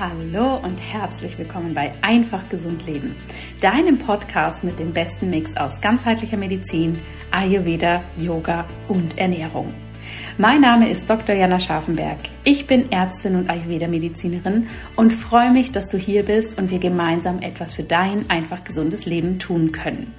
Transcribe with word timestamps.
Hallo 0.00 0.58
und 0.58 0.76
herzlich 0.76 1.36
willkommen 1.38 1.74
bei 1.74 1.90
Einfach 2.02 2.48
Gesund 2.48 2.86
Leben, 2.86 3.16
deinem 3.60 3.98
Podcast 3.98 4.62
mit 4.62 4.78
dem 4.78 4.92
besten 4.92 5.28
Mix 5.28 5.56
aus 5.56 5.80
ganzheitlicher 5.80 6.36
Medizin, 6.36 7.00
Ayurveda, 7.32 8.04
Yoga 8.16 8.68
und 8.86 9.18
Ernährung. 9.18 9.74
Mein 10.36 10.60
Name 10.60 10.88
ist 10.88 11.10
Dr. 11.10 11.34
Jana 11.34 11.58
Scharfenberg. 11.58 12.20
Ich 12.44 12.68
bin 12.68 12.92
Ärztin 12.92 13.34
und 13.34 13.50
Ayurveda-Medizinerin 13.50 14.68
und 14.94 15.10
freue 15.10 15.50
mich, 15.50 15.72
dass 15.72 15.88
du 15.88 15.98
hier 15.98 16.22
bist 16.22 16.56
und 16.58 16.70
wir 16.70 16.78
gemeinsam 16.78 17.40
etwas 17.40 17.72
für 17.72 17.82
dein 17.82 18.30
einfach 18.30 18.62
gesundes 18.62 19.04
Leben 19.04 19.40
tun 19.40 19.72
können. 19.72 20.14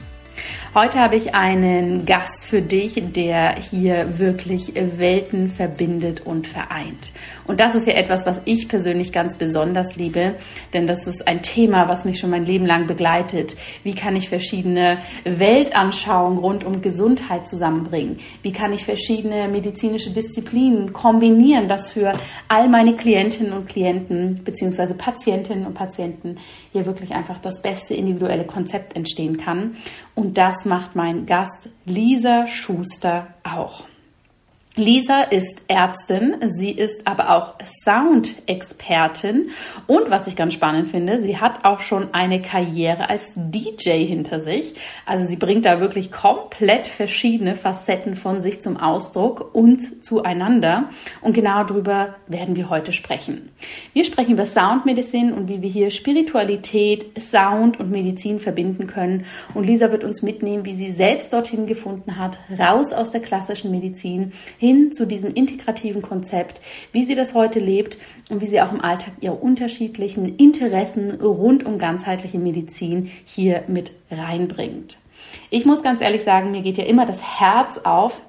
Heute 0.76 1.00
habe 1.00 1.16
ich 1.16 1.34
einen 1.34 2.06
Gast 2.06 2.46
für 2.46 2.62
dich, 2.62 3.02
der 3.16 3.56
hier 3.56 4.20
wirklich 4.20 4.72
Welten 4.76 5.50
verbindet 5.50 6.22
und 6.28 6.46
vereint. 6.46 7.12
Und 7.48 7.60
das 7.60 7.74
ist 7.74 7.88
ja 7.88 7.94
etwas, 7.94 8.28
was 8.28 8.40
ich 8.46 8.68
persönlich 8.68 9.12
ganz 9.12 9.36
besonders 9.36 9.96
liebe, 9.96 10.36
denn 10.72 10.86
das 10.86 11.08
ist 11.08 11.28
ein 11.28 11.42
Thema, 11.42 11.88
was 11.88 12.06
mich 12.06 12.20
schon 12.20 12.30
mein 12.30 12.46
Leben 12.46 12.68
lang 12.68 12.86
begleitet. 12.86 13.56
Wie 13.84 13.96
kann 13.96 14.16
ich 14.16 14.30
verschiedene 14.30 15.00
Weltanschauungen 15.24 16.38
rund 16.38 16.64
um 16.64 16.84
Gesundheit 16.84 17.48
zusammenbringen? 17.48 18.18
Wie 18.44 18.52
kann 18.52 18.72
ich 18.72 18.86
verschiedene 18.86 19.48
medizinische 19.48 20.12
Disziplinen 20.12 20.94
kombinieren, 20.94 21.68
dass 21.68 21.92
für 21.92 22.14
all 22.48 22.70
meine 22.70 22.96
Klientinnen 22.96 23.54
und 23.54 23.68
Klienten 23.68 24.44
beziehungsweise 24.44 24.94
Patientinnen 24.94 25.66
und 25.66 25.74
Patienten 25.74 26.38
hier 26.72 26.86
wirklich 26.86 27.16
einfach 27.16 27.40
das 27.40 27.60
beste 27.64 27.96
individuelle 27.96 28.46
Konzept 28.46 28.96
entstehen 28.96 29.38
kann. 29.38 29.76
Und 30.20 30.38
das 30.38 30.66
macht 30.66 30.98
mein 30.98 31.26
Gast 31.26 31.70
Lisa 31.86 32.46
Schuster 32.46 33.36
auch. 33.46 33.86
Lisa 34.76 35.24
ist 35.24 35.64
Ärztin, 35.68 36.36
sie 36.46 36.70
ist 36.70 37.08
aber 37.08 37.36
auch 37.36 37.56
Sound-Expertin 37.84 39.50
und 39.88 40.12
was 40.12 40.28
ich 40.28 40.36
ganz 40.36 40.54
spannend 40.54 40.90
finde, 40.90 41.20
sie 41.20 41.38
hat 41.38 41.66
auch 41.66 41.80
schon 41.80 42.14
eine 42.14 42.40
Karriere 42.40 43.10
als 43.10 43.34
DJ 43.36 44.06
hinter 44.06 44.40
sich. 44.40 44.76
Also 45.08 45.26
sie 45.26 45.38
bringt 45.38 45.66
da 45.66 45.80
wirklich 45.80 46.12
komplett 46.12 46.86
verschiedene 46.86 47.56
Facetten 47.56 48.16
von 48.16 48.42
sich 48.42 48.62
zum 48.62 48.78
Ausdruck 48.78 49.56
und 49.56 50.06
zueinander 50.06 50.90
und 51.22 51.34
genau 51.34 51.64
darüber 51.64 52.16
werden 52.28 52.56
wir 52.56 52.70
heute 52.70 52.94
sprechen. 52.94 53.50
Wir 53.94 54.06
sprechen 54.06 54.34
über 54.34 54.46
Soundmedizin 54.46 55.34
und 55.34 55.50
wie 55.50 55.64
wir 55.64 55.70
hier 55.70 55.90
Spiritualität, 55.90 57.20
Sound 57.20 57.80
und 57.80 57.90
Medizin 57.90 58.40
verbinden 58.40 58.86
können 58.86 59.26
und 59.56 59.66
Lisa 59.66 59.92
wird 59.92 60.04
uns 60.04 60.22
mitnehmen, 60.22 60.64
wie 60.64 60.76
sie 60.76 60.92
selbst 60.92 61.34
dorthin 61.34 61.66
gefunden 61.66 62.20
hat, 62.20 62.38
raus 62.58 62.94
aus 62.94 63.10
der 63.10 63.22
klassischen 63.22 63.72
Medizin 63.72 64.32
hin 64.60 64.92
zu 64.92 65.08
diesem 65.08 65.34
integrativen 65.34 66.02
Konzept, 66.02 66.60
wie 66.92 67.06
sie 67.06 67.16
das 67.16 67.34
heute 67.34 67.60
lebt 67.60 67.98
und 68.30 68.42
wie 68.42 68.46
sie 68.46 68.62
auch 68.62 68.74
im 68.74 68.82
Alltag 68.82 69.14
ihre 69.22 69.36
unterschiedlichen 69.36 70.36
Interessen 70.36 71.22
rund 71.22 71.66
um 71.66 71.78
ganzheitliche 71.78 72.40
Medizin 72.40 73.10
hier 73.24 73.64
mit 73.68 73.94
reinbringt. 74.12 74.98
Ich 75.50 75.66
muss 75.66 75.82
ganz 75.82 76.02
ehrlich 76.02 76.24
sagen, 76.24 76.52
mir 76.52 76.62
geht 76.62 76.78
ja 76.78 76.84
immer 76.84 77.06
das 77.06 77.40
Herz 77.40 77.78
auf, 77.80 78.22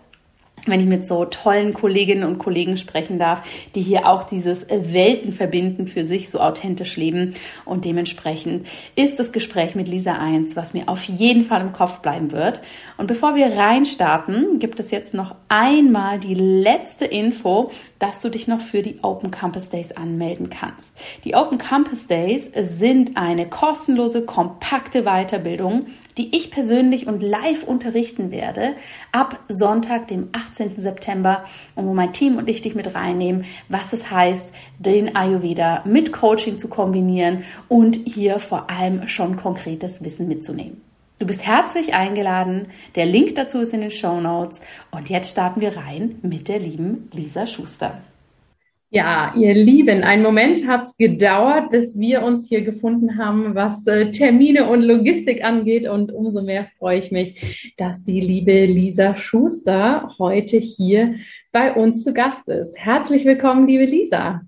wenn 0.67 0.81
ich 0.81 0.87
mit 0.87 1.07
so 1.07 1.25
tollen 1.25 1.75
Kolleginnen 1.75 2.25
und 2.25 2.39
Kollegen 2.39 2.77
sprechen 2.77 3.19
darf, 3.19 3.43
die 3.75 3.83
hier 3.83 4.07
auch 4.07 4.25
dieses 4.25 4.67
Welten 4.69 5.33
verbinden 5.33 5.87
für 5.87 6.05
sich 6.05 6.31
so 6.31 6.41
authentisch 6.41 6.97
leben. 6.97 7.35
Und 7.65 7.85
dementsprechend 7.85 8.67
ist 8.97 9.19
das 9.19 9.33
Gespräch 9.33 9.75
mit 9.75 9.89
Lisa 9.89 10.15
1, 10.15 10.57
was 10.57 10.75
mir 10.75 10.89
auf 10.89 11.03
jeden 11.05 11.45
Fall 11.45 11.61
im 11.61 11.73
Kopf 11.73 11.99
bleiben 11.99 12.33
wird. 12.33 12.61
Und 12.97 13.07
bevor 13.07 13.35
wir 13.35 13.57
reinstarten, 13.57 14.59
gibt 14.59 14.81
es 14.81 14.91
jetzt 14.91 15.15
noch 15.15 15.35
einmal 15.49 16.19
die 16.19 16.35
letzte 16.35 17.05
Info, 17.05 17.71
dass 17.99 18.21
du 18.21 18.29
dich 18.29 18.49
noch 18.49 18.61
für 18.61 18.83
die 18.83 18.99
Open 19.03 19.31
Campus 19.31 19.69
Days 19.69 19.93
anmelden 19.93 20.51
kannst. 20.51 20.97
Die 21.25 21.35
Open 21.35 21.59
Campus 21.59 22.07
Days 22.07 22.51
sind 22.55 23.17
eine 23.17 23.47
kostenlose, 23.49 24.25
kompakte 24.25 25.03
Weiterbildung, 25.05 25.87
die 26.17 26.37
ich 26.37 26.51
persönlich 26.51 27.07
und 27.07 27.23
live 27.23 27.65
unterrichten 27.65 28.31
werde 28.31 28.75
ab 29.13 29.41
Sonntag, 29.49 30.09
dem 30.09 30.29
18. 30.33 30.77
September 30.77 31.45
und 31.75 31.87
wo 31.87 31.95
mein 31.95 32.13
Team 32.13 32.37
und 32.37 32.49
ich 32.49 32.63
dich 32.63 32.75
mit 32.75 32.95
reinnehmen, 32.95 33.45
was 33.69 33.93
es 33.93 34.11
heißt, 34.11 34.51
den 34.79 35.17
Ayurveda 35.17 35.83
mit 35.85 36.13
Coaching 36.13 36.59
zu 36.59 36.69
kombinieren 36.69 37.45
und 37.69 37.97
hier 37.97 38.39
vor 38.39 38.71
allem 38.71 39.09
schon 39.09 39.37
konkretes 39.37 40.03
Wissen 40.03 40.29
mitzunehmen. 40.29 40.81
Du 41.21 41.27
bist 41.27 41.47
herzlich 41.47 41.93
eingeladen. 41.93 42.69
Der 42.95 43.05
Link 43.05 43.35
dazu 43.35 43.59
ist 43.59 43.75
in 43.75 43.83
den 43.83 43.91
Show 43.91 44.21
Notes. 44.21 44.63
Und 44.91 45.11
jetzt 45.11 45.31
starten 45.31 45.61
wir 45.61 45.77
rein 45.77 46.19
mit 46.23 46.49
der 46.49 46.59
lieben 46.59 47.11
Lisa 47.13 47.47
Schuster. 47.47 48.01
Ja, 48.93 49.33
ihr 49.37 49.55
Lieben, 49.55 50.03
ein 50.03 50.21
Moment 50.21 50.67
hat 50.67 50.87
es 50.87 50.97
gedauert, 50.97 51.71
bis 51.71 51.97
wir 51.97 52.23
uns 52.23 52.49
hier 52.49 52.63
gefunden 52.63 53.19
haben, 53.19 53.55
was 53.55 53.87
äh, 53.87 54.11
Termine 54.11 54.69
und 54.69 54.83
Logistik 54.83 55.45
angeht. 55.45 55.89
Und 55.89 56.11
umso 56.11 56.43
mehr 56.43 56.67
freue 56.77 56.99
ich 56.99 57.13
mich, 57.13 57.73
dass 57.77 58.03
die 58.03 58.21
liebe 58.21 58.65
Lisa 58.67 59.17
Schuster 59.17 60.13
heute 60.19 60.57
hier 60.57 61.15
bei 61.53 61.73
uns 61.73 62.03
zu 62.03 62.13
Gast 62.13 62.49
ist. 62.49 62.77
Herzlich 62.77 63.25
willkommen, 63.25 63.69
liebe 63.69 63.85
Lisa. 63.85 64.41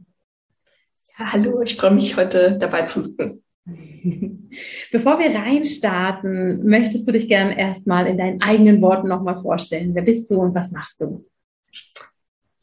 Ja, 1.16 1.32
hallo, 1.32 1.62
ich 1.62 1.76
freue 1.76 1.92
mich, 1.92 2.16
heute 2.16 2.58
dabei 2.58 2.82
zu 2.82 3.02
sein. 3.02 3.42
Bevor 4.90 5.20
wir 5.20 5.32
reinstarten, 5.32 6.66
möchtest 6.66 7.06
du 7.06 7.12
dich 7.12 7.28
gerne 7.28 7.56
erstmal 7.56 8.08
in 8.08 8.18
deinen 8.18 8.42
eigenen 8.42 8.82
Worten 8.82 9.06
nochmal 9.06 9.40
vorstellen. 9.40 9.94
Wer 9.94 10.02
bist 10.02 10.28
du 10.32 10.40
und 10.40 10.52
was 10.52 10.72
machst 10.72 11.00
du? 11.00 11.24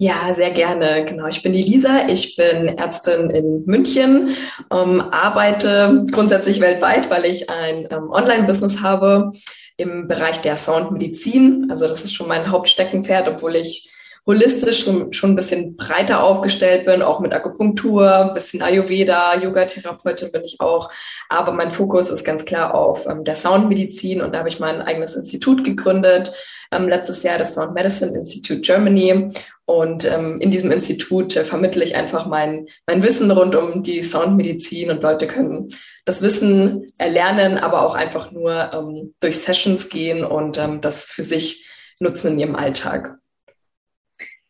Ja, 0.02 0.34
sehr 0.34 0.52
gerne. 0.52 1.04
Genau. 1.04 1.28
Ich 1.28 1.44
bin 1.44 1.52
die 1.52 1.62
Lisa. 1.62 2.08
Ich 2.08 2.38
bin 2.38 2.78
Ärztin 2.78 3.30
in 3.32 3.66
München, 3.66 4.34
ähm, 4.72 5.02
arbeite 5.02 6.06
grundsätzlich 6.10 6.62
weltweit, 6.62 7.10
weil 7.10 7.26
ich 7.26 7.50
ein 7.50 7.86
ähm, 7.92 8.10
Online-Business 8.10 8.82
habe 8.82 9.34
im 9.76 10.08
Bereich 10.08 10.40
der 10.42 10.56
Soundmedizin. 10.56 11.68
Also 11.70 11.86
das 11.86 12.06
ist 12.06 12.14
schon 12.14 12.30
mein 12.30 12.50
Hauptsteckenpferd, 12.50 13.28
obwohl 13.28 13.58
ich 13.58 13.92
holistisch 14.30 14.84
schon, 14.84 15.12
schon 15.12 15.32
ein 15.32 15.36
bisschen 15.36 15.76
breiter 15.76 16.24
aufgestellt 16.24 16.86
bin, 16.86 17.02
auch 17.02 17.20
mit 17.20 17.34
Akupunktur, 17.34 18.30
bisschen 18.36 18.62
Ayurveda, 18.62 19.36
Yoga-Therapeutin 19.42 20.32
bin 20.32 20.44
ich 20.44 20.58
auch. 20.60 20.92
Aber 21.30 21.52
mein 21.52 21.72
Fokus 21.72 22.12
ist 22.12 22.24
ganz 22.24 22.46
klar 22.46 22.76
auf 22.76 23.08
ähm, 23.08 23.24
der 23.24 23.36
Soundmedizin 23.36 24.22
und 24.22 24.36
da 24.36 24.40
habe 24.40 24.50
ich 24.50 24.60
mein 24.60 24.84
eigenes 24.84 25.16
Institut 25.16 25.64
gegründet, 25.64 26.32
ähm, 26.72 26.88
letztes 26.88 27.24
Jahr 27.24 27.40
das 27.40 27.56
Sound 27.56 27.74
Medicine 27.74 28.16
Institute 28.16 28.62
Germany. 28.62 29.32
Und 29.66 30.06
ähm, 30.06 30.40
in 30.40 30.52
diesem 30.52 30.72
Institut 30.72 31.36
äh, 31.36 31.44
vermittle 31.44 31.84
ich 31.84 31.96
einfach 31.96 32.28
mein, 32.28 32.68
mein 32.86 33.02
Wissen 33.02 33.32
rund 33.32 33.56
um 33.56 33.82
die 33.82 34.04
Soundmedizin 34.04 34.92
und 34.92 35.02
Leute 35.02 35.28
können 35.28 35.70
das 36.06 36.22
Wissen 36.22 36.94
erlernen, 37.00 37.58
aber 37.58 37.82
auch 37.82 37.96
einfach 37.96 38.32
nur 38.32 38.72
ähm, 38.74 39.16
durch 39.22 39.40
Sessions 39.40 39.90
gehen 39.90 40.24
und 40.24 40.60
ähm, 40.60 40.82
das 40.82 41.06
für 41.06 41.24
sich 41.24 41.68
nutzen 42.00 42.34
in 42.34 42.40
ihrem 42.40 42.56
Alltag. 42.56 43.20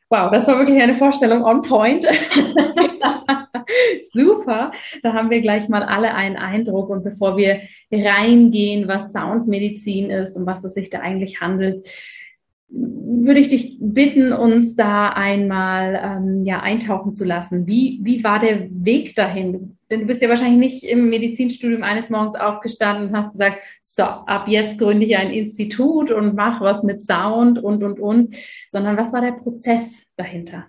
Wow, 0.09 0.31
das 0.31 0.47
war 0.47 0.57
wirklich 0.57 0.81
eine 0.81 0.95
Vorstellung 0.95 1.43
on 1.43 1.61
point. 1.61 2.03
Super, 4.11 4.71
da 5.03 5.13
haben 5.13 5.29
wir 5.29 5.41
gleich 5.41 5.69
mal 5.69 5.83
alle 5.83 6.15
einen 6.15 6.35
Eindruck. 6.35 6.89
Und 6.89 7.03
bevor 7.03 7.37
wir 7.37 7.61
reingehen, 7.91 8.87
was 8.87 9.13
Soundmedizin 9.13 10.09
ist 10.09 10.35
und 10.35 10.47
was 10.47 10.63
es 10.63 10.73
sich 10.73 10.89
da 10.89 11.01
eigentlich 11.01 11.41
handelt, 11.41 11.87
würde 12.69 13.39
ich 13.39 13.49
dich 13.49 13.77
bitten, 13.79 14.31
uns 14.31 14.75
da 14.75 15.09
einmal 15.09 15.99
ähm, 16.01 16.45
ja, 16.45 16.61
eintauchen 16.61 17.13
zu 17.13 17.25
lassen. 17.25 17.65
Wie, 17.67 17.99
wie 18.03 18.23
war 18.23 18.39
der 18.39 18.67
Weg 18.69 19.15
dahin? 19.15 19.77
Denn 19.89 20.01
du 20.01 20.05
bist 20.05 20.21
ja 20.21 20.29
wahrscheinlich 20.29 20.59
nicht 20.59 20.83
im 20.83 21.09
Medizinstudium 21.09 21.81
eines 21.81 22.09
Morgens 22.09 22.35
aufgestanden 22.35 23.09
und 23.09 23.17
hast 23.17 23.31
gesagt, 23.31 23.63
so, 23.81 24.03
ab 24.03 24.47
jetzt 24.47 24.77
gründe 24.77 25.05
ich 25.05 25.17
ein 25.17 25.31
Institut 25.31 26.11
und 26.11 26.35
mache 26.35 26.63
was 26.63 26.83
mit 26.83 27.03
Sound 27.03 27.57
und, 27.57 27.83
und, 27.83 27.99
und, 27.99 28.35
sondern 28.71 28.97
was 28.97 29.11
war 29.13 29.21
der 29.21 29.31
Prozess 29.31 30.03
dahinter? 30.15 30.67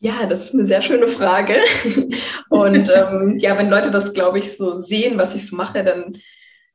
Ja, 0.00 0.26
das 0.26 0.46
ist 0.46 0.54
eine 0.54 0.66
sehr 0.66 0.82
schöne 0.82 1.06
Frage. 1.08 1.56
Und 2.50 2.92
ähm, 2.94 3.38
ja, 3.38 3.56
wenn 3.56 3.70
Leute 3.70 3.90
das, 3.90 4.12
glaube 4.12 4.38
ich, 4.38 4.54
so 4.54 4.78
sehen, 4.78 5.16
was 5.16 5.34
ich 5.34 5.46
so 5.46 5.56
mache, 5.56 5.82
dann 5.82 6.18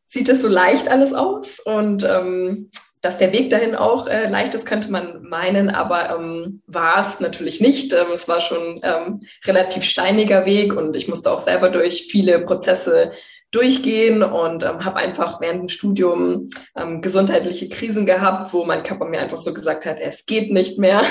sieht 0.08 0.30
es 0.30 0.42
so 0.42 0.48
leicht 0.48 0.88
alles 0.88 1.14
aus. 1.14 1.60
Und 1.60 2.04
ähm, 2.10 2.72
dass 3.02 3.18
der 3.18 3.32
Weg 3.32 3.50
dahin 3.50 3.76
auch 3.76 4.08
äh, 4.08 4.28
leicht 4.28 4.54
ist, 4.54 4.66
könnte 4.66 4.92
man 4.92 5.24
meinen, 5.24 5.70
aber 5.70 6.18
ähm, 6.18 6.62
war 6.68 7.00
es 7.00 7.20
natürlich 7.20 7.62
nicht. 7.62 7.94
Ähm, 7.94 8.08
es 8.14 8.28
war 8.28 8.42
schon 8.42 8.82
ähm, 8.84 9.22
relativ 9.46 9.84
steiniger 9.84 10.46
Weg 10.46 10.76
und 10.76 10.96
ich 10.96 11.08
musste 11.08 11.32
auch 11.32 11.40
selber 11.40 11.70
durch 11.70 12.08
viele 12.10 12.40
Prozesse 12.40 13.12
durchgehen 13.52 14.22
und 14.22 14.64
ähm, 14.64 14.86
habe 14.86 14.98
einfach 14.98 15.42
während 15.42 15.62
dem 15.62 15.70
Studium 15.70 16.50
ähm, 16.76 17.02
gesundheitliche 17.02 17.68
Krisen 17.68 18.06
gehabt, 18.06 18.54
wo 18.54 18.64
mein 18.64 18.84
Körper 18.84 19.06
mir 19.06 19.20
einfach 19.20 19.40
so 19.40 19.54
gesagt 19.54 19.86
hat, 19.86 19.98
es 20.00 20.26
geht 20.26 20.52
nicht 20.52 20.78
mehr. 20.78 21.02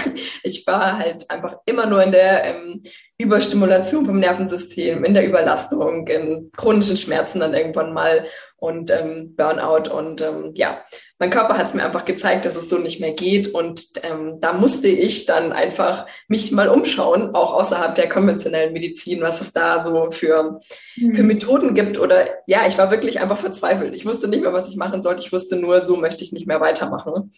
Ich 0.44 0.67
war 0.67 0.99
halt 0.99 1.31
einfach 1.31 1.56
immer 1.67 1.87
nur 1.87 2.02
in 2.02 2.12
der 2.12 2.44
ähm, 2.44 2.82
Überstimulation 3.19 4.06
vom 4.06 4.20
Nervensystem, 4.20 5.05
in 5.05 5.14
der 5.14 5.26
Überlastung, 5.26 6.06
in 6.06 6.50
chronischen 6.56 6.96
Schmerzen 6.96 7.40
dann 7.40 7.55
irgendwann 7.55 7.93
mal 7.93 8.25
und 8.59 8.91
ähm, 8.91 9.35
Burnout. 9.37 9.89
Und 9.91 10.21
ähm, 10.21 10.53
ja, 10.55 10.83
mein 11.19 11.31
Körper 11.31 11.57
hat 11.57 11.69
es 11.69 11.75
mir 11.75 11.85
einfach 11.85 12.05
gezeigt, 12.05 12.45
dass 12.45 12.57
es 12.57 12.69
so 12.69 12.79
nicht 12.79 13.01
mehr 13.01 13.13
geht. 13.13 13.55
Und 13.55 13.85
ähm, 14.03 14.41
da 14.41 14.53
musste 14.53 14.89
ich 14.89 15.27
dann 15.27 15.53
einfach 15.53 16.07
mich 16.27 16.51
mal 16.51 16.69
umschauen, 16.69 17.35
auch 17.35 17.55
außerhalb 17.55 17.95
der 17.95 18.09
konventionellen 18.09 18.73
Medizin, 18.73 19.21
was 19.21 19.41
es 19.41 19.53
da 19.53 19.83
so 19.83 20.11
für, 20.11 20.61
mhm. 20.97 21.15
für 21.15 21.23
Methoden 21.23 21.73
gibt. 21.75 21.99
Oder 21.99 22.27
ja, 22.47 22.67
ich 22.67 22.77
war 22.79 22.91
wirklich 22.91 23.21
einfach 23.21 23.39
verzweifelt. 23.39 23.95
Ich 23.95 24.05
wusste 24.05 24.27
nicht 24.27 24.43
mehr, 24.43 24.53
was 24.53 24.69
ich 24.69 24.77
machen 24.77 25.03
sollte. 25.03 25.23
Ich 25.23 25.33
wusste 25.33 25.57
nur, 25.57 25.85
so 25.85 25.97
möchte 25.97 26.25
ich 26.25 26.33
nicht 26.33 26.49
mehr 26.49 26.61
weitermachen. 26.61 27.33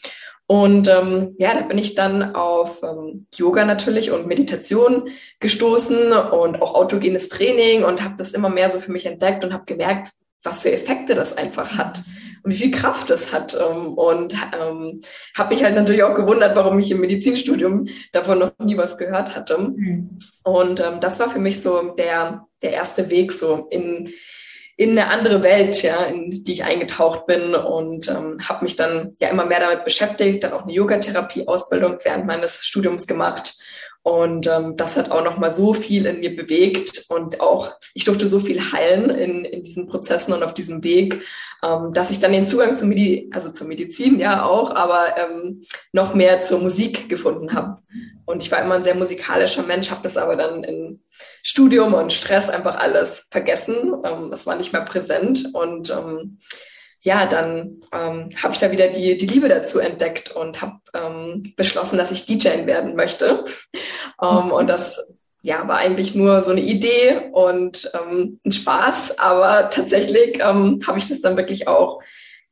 Und 0.47 0.89
ähm, 0.89 1.37
ja, 1.39 1.55
da 1.55 1.61
bin 1.61 1.79
ich 1.79 1.95
dann 1.95 2.35
auf 2.35 2.83
ähm, 2.83 3.27
Yoga 3.37 3.65
natürlich 3.65 4.11
und 4.11 4.27
Meditation 4.27 5.09
gestoßen 5.39 6.13
und 6.13 6.61
auch 6.61 6.75
autogenes 6.75 7.29
Training 7.29 7.85
und 7.85 8.03
habe 8.03 8.17
das 8.19 8.33
immer 8.33 8.49
mehr 8.49 8.69
so 8.71 8.81
für 8.81 8.91
mich 8.91 9.07
entdeckt 9.07 9.45
und 9.45 9.53
habe 9.53 9.65
gemerkt, 9.67 10.09
was 10.43 10.63
für 10.63 10.73
Effekte 10.73 11.15
das 11.15 11.37
einfach 11.37 11.77
hat 11.77 12.01
und 12.43 12.53
wie 12.53 12.57
viel 12.57 12.71
Kraft 12.71 13.11
das 13.11 13.33
hat. 13.33 13.55
Ähm, 13.55 13.95
und 13.95 14.35
ähm, 14.59 15.01
habe 15.37 15.55
mich 15.55 15.63
halt 15.63 15.75
natürlich 15.75 16.03
auch 16.03 16.15
gewundert, 16.15 16.57
warum 16.57 16.79
ich 16.79 16.91
im 16.91 17.01
Medizinstudium 17.01 17.89
davon 18.13 18.39
noch 18.39 18.53
nie 18.59 18.77
was 18.77 18.99
gehört 18.99 19.37
hatte. 19.37 19.59
Mhm. 19.59 20.19
Und 20.43 20.81
ähm, 20.81 21.01
das 21.01 21.21
war 21.21 21.31
für 21.31 21.39
mich 21.39 21.63
so 21.63 21.95
der, 21.95 22.47
der 22.63 22.73
erste 22.73 23.11
Weg 23.11 23.33
so 23.33 23.67
in, 23.71 24.11
in 24.77 24.91
eine 24.91 25.09
andere 25.09 25.43
Welt, 25.43 25.83
ja, 25.83 26.05
in 26.05 26.31
die 26.31 26.53
ich 26.53 26.65
eingetaucht 26.65 27.27
bin 27.27 27.55
und 27.55 28.09
ähm, 28.09 28.39
habe 28.49 28.65
mich 28.65 28.77
dann 28.77 29.15
ja 29.21 29.29
immer 29.29 29.45
mehr 29.45 29.61
damit 29.61 29.85
beschäftigt, 29.85 30.43
dann 30.43 30.53
auch 30.53 30.63
eine 30.63 30.73
Yogatherapie-Ausbildung 30.73 31.99
während 32.03 32.27
meines 32.27 32.65
Studiums 32.65 33.07
gemacht 33.07 33.59
und 34.02 34.47
ähm, 34.47 34.76
das 34.76 34.97
hat 34.97 35.11
auch 35.11 35.23
nochmal 35.23 35.55
so 35.55 35.75
viel 35.75 36.06
in 36.06 36.20
mir 36.20 36.35
bewegt 36.35 37.05
und 37.11 37.41
auch 37.41 37.73
ich 37.93 38.05
durfte 38.05 38.29
so 38.29 38.41
viel 38.41 38.73
heilen 38.73 39.11
in, 39.11 39.44
in 39.44 39.62
diesen 39.62 39.88
Prozessen 39.88 40.32
und 40.32 40.43
auf 40.43 40.55
diesem 40.55 40.82
Weg, 40.82 41.23
ähm, 41.62 41.93
dass 41.93 42.11
ich 42.11 42.19
dann 42.19 42.32
den 42.32 42.49
Zugang 42.49 42.76
zur, 42.76 42.88
Medi 42.88 43.31
also 43.31 43.50
zur 43.50 43.67
Medizin 43.67 44.19
ja 44.19 44.44
auch, 44.44 44.75
aber 44.75 45.17
ähm, 45.19 45.64
noch 45.93 46.14
mehr 46.14 46.41
zur 46.41 46.61
Musik 46.61 47.11
gefunden 47.11 47.52
habe. 47.52 47.82
Und 48.25 48.43
ich 48.43 48.50
war 48.50 48.62
immer 48.62 48.76
ein 48.76 48.82
sehr 48.82 48.94
musikalischer 48.94 49.64
Mensch, 49.64 49.91
habe 49.91 50.02
das 50.02 50.17
aber 50.17 50.37
dann 50.37 50.64
in 50.64 51.02
Studium 51.43 51.93
und 51.93 52.12
Stress 52.12 52.49
einfach 52.49 52.76
alles 52.76 53.26
vergessen. 53.31 53.93
Ähm, 54.05 54.32
es 54.32 54.47
war 54.47 54.56
nicht 54.56 54.73
mehr 54.73 54.85
präsent 54.85 55.50
und 55.52 55.91
ähm, 55.91 56.38
ja, 57.02 57.26
dann 57.26 57.81
ähm, 57.93 58.31
habe 58.43 58.52
ich 58.52 58.61
da 58.61 58.70
wieder 58.70 58.88
die, 58.88 59.17
die 59.17 59.26
Liebe 59.26 59.49
dazu 59.49 59.79
entdeckt 59.79 60.32
und 60.32 60.61
habe 60.61 60.81
ähm, 60.94 61.55
beschlossen, 61.56 61.97
dass 61.97 62.11
ich 62.11 62.26
DJ 62.26 62.67
werden 62.67 62.94
möchte. 62.97 63.44
Ähm, 64.23 64.50
und 64.52 64.67
das 64.67 65.14
ja, 65.43 65.67
war 65.67 65.79
eigentlich 65.79 66.14
nur 66.14 66.43
so 66.43 66.50
eine 66.50 66.61
Idee 66.61 67.31
und 67.32 67.91
ähm, 67.94 68.38
ein 68.44 68.52
Spaß, 68.52 69.19
aber 69.19 69.70
tatsächlich 69.70 70.41
ähm, 70.41 70.82
habe 70.87 70.99
ich 70.99 71.08
das 71.08 71.23
dann 71.23 71.38
wirklich 71.38 71.67
auch, 71.67 72.02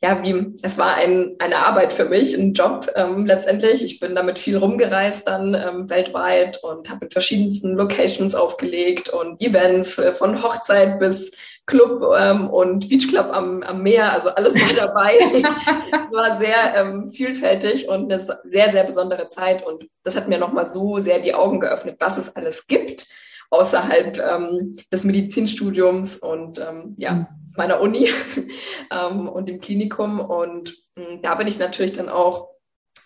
ja, 0.03 0.23
wie, 0.23 0.55
es 0.63 0.79
war 0.79 0.95
ein, 0.95 1.35
eine 1.39 1.57
Arbeit 1.57 1.93
für 1.93 2.07
mich, 2.07 2.35
ein 2.35 2.55
Job 2.55 2.91
ähm, 2.95 3.27
letztendlich. 3.27 3.85
Ich 3.85 4.01
bin 4.01 4.15
damit 4.15 4.39
viel 4.39 4.57
rumgereist 4.57 5.29
dann 5.29 5.55
ähm, 5.55 5.91
weltweit 5.91 6.63
und 6.63 6.89
habe 6.89 7.07
in 7.07 7.11
verschiedensten 7.11 7.75
Locations 7.75 8.35
aufgelegt 8.35 9.11
und 9.11 9.43
Events 9.43 9.99
äh, 9.99 10.13
von 10.13 10.43
Hochzeit 10.43 10.99
bis 11.01 11.33
Club 11.69 12.03
ähm, 12.19 12.49
und 12.49 12.89
Beachclub 12.89 13.27
am, 13.27 13.63
am 13.63 13.83
Meer, 13.83 14.13
also 14.13 14.31
alles 14.31 14.55
war 14.55 14.75
dabei. 14.75 15.19
es 16.09 16.13
war 16.13 16.37
sehr 16.39 16.75
ähm, 16.75 17.13
vielfältig 17.13 17.89
und 17.89 18.11
eine 18.11 18.27
sehr, 18.45 18.73
sehr 18.73 18.85
besondere 18.85 19.29
Zeit. 19.29 19.65
Und 19.65 19.87
das 20.03 20.17
hat 20.17 20.29
mir 20.29 20.39
nochmal 20.39 20.67
so 20.67 20.99
sehr 20.99 21.21
die 21.21 21.35
Augen 21.35 21.61
geöffnet, 21.61 21.97
was 22.01 22.19
es 22.19 22.35
alles 22.35 22.67
gibt 22.67 23.07
außerhalb 23.51 24.19
ähm, 24.19 24.77
des 24.93 25.05
Medizinstudiums 25.05 26.19
und 26.19 26.59
ähm, 26.59 26.95
ja, 26.99 27.13
mhm. 27.13 27.27
meiner 27.57 27.81
Uni 27.81 28.09
ähm, 28.91 29.29
und 29.29 29.49
dem 29.49 29.61
Klinikum. 29.61 30.21
Und 30.21 30.75
ähm, 30.97 31.21
da 31.23 31.35
bin 31.35 31.47
ich 31.47 31.59
natürlich 31.59 31.93
dann 31.93 32.09
auch 32.09 32.49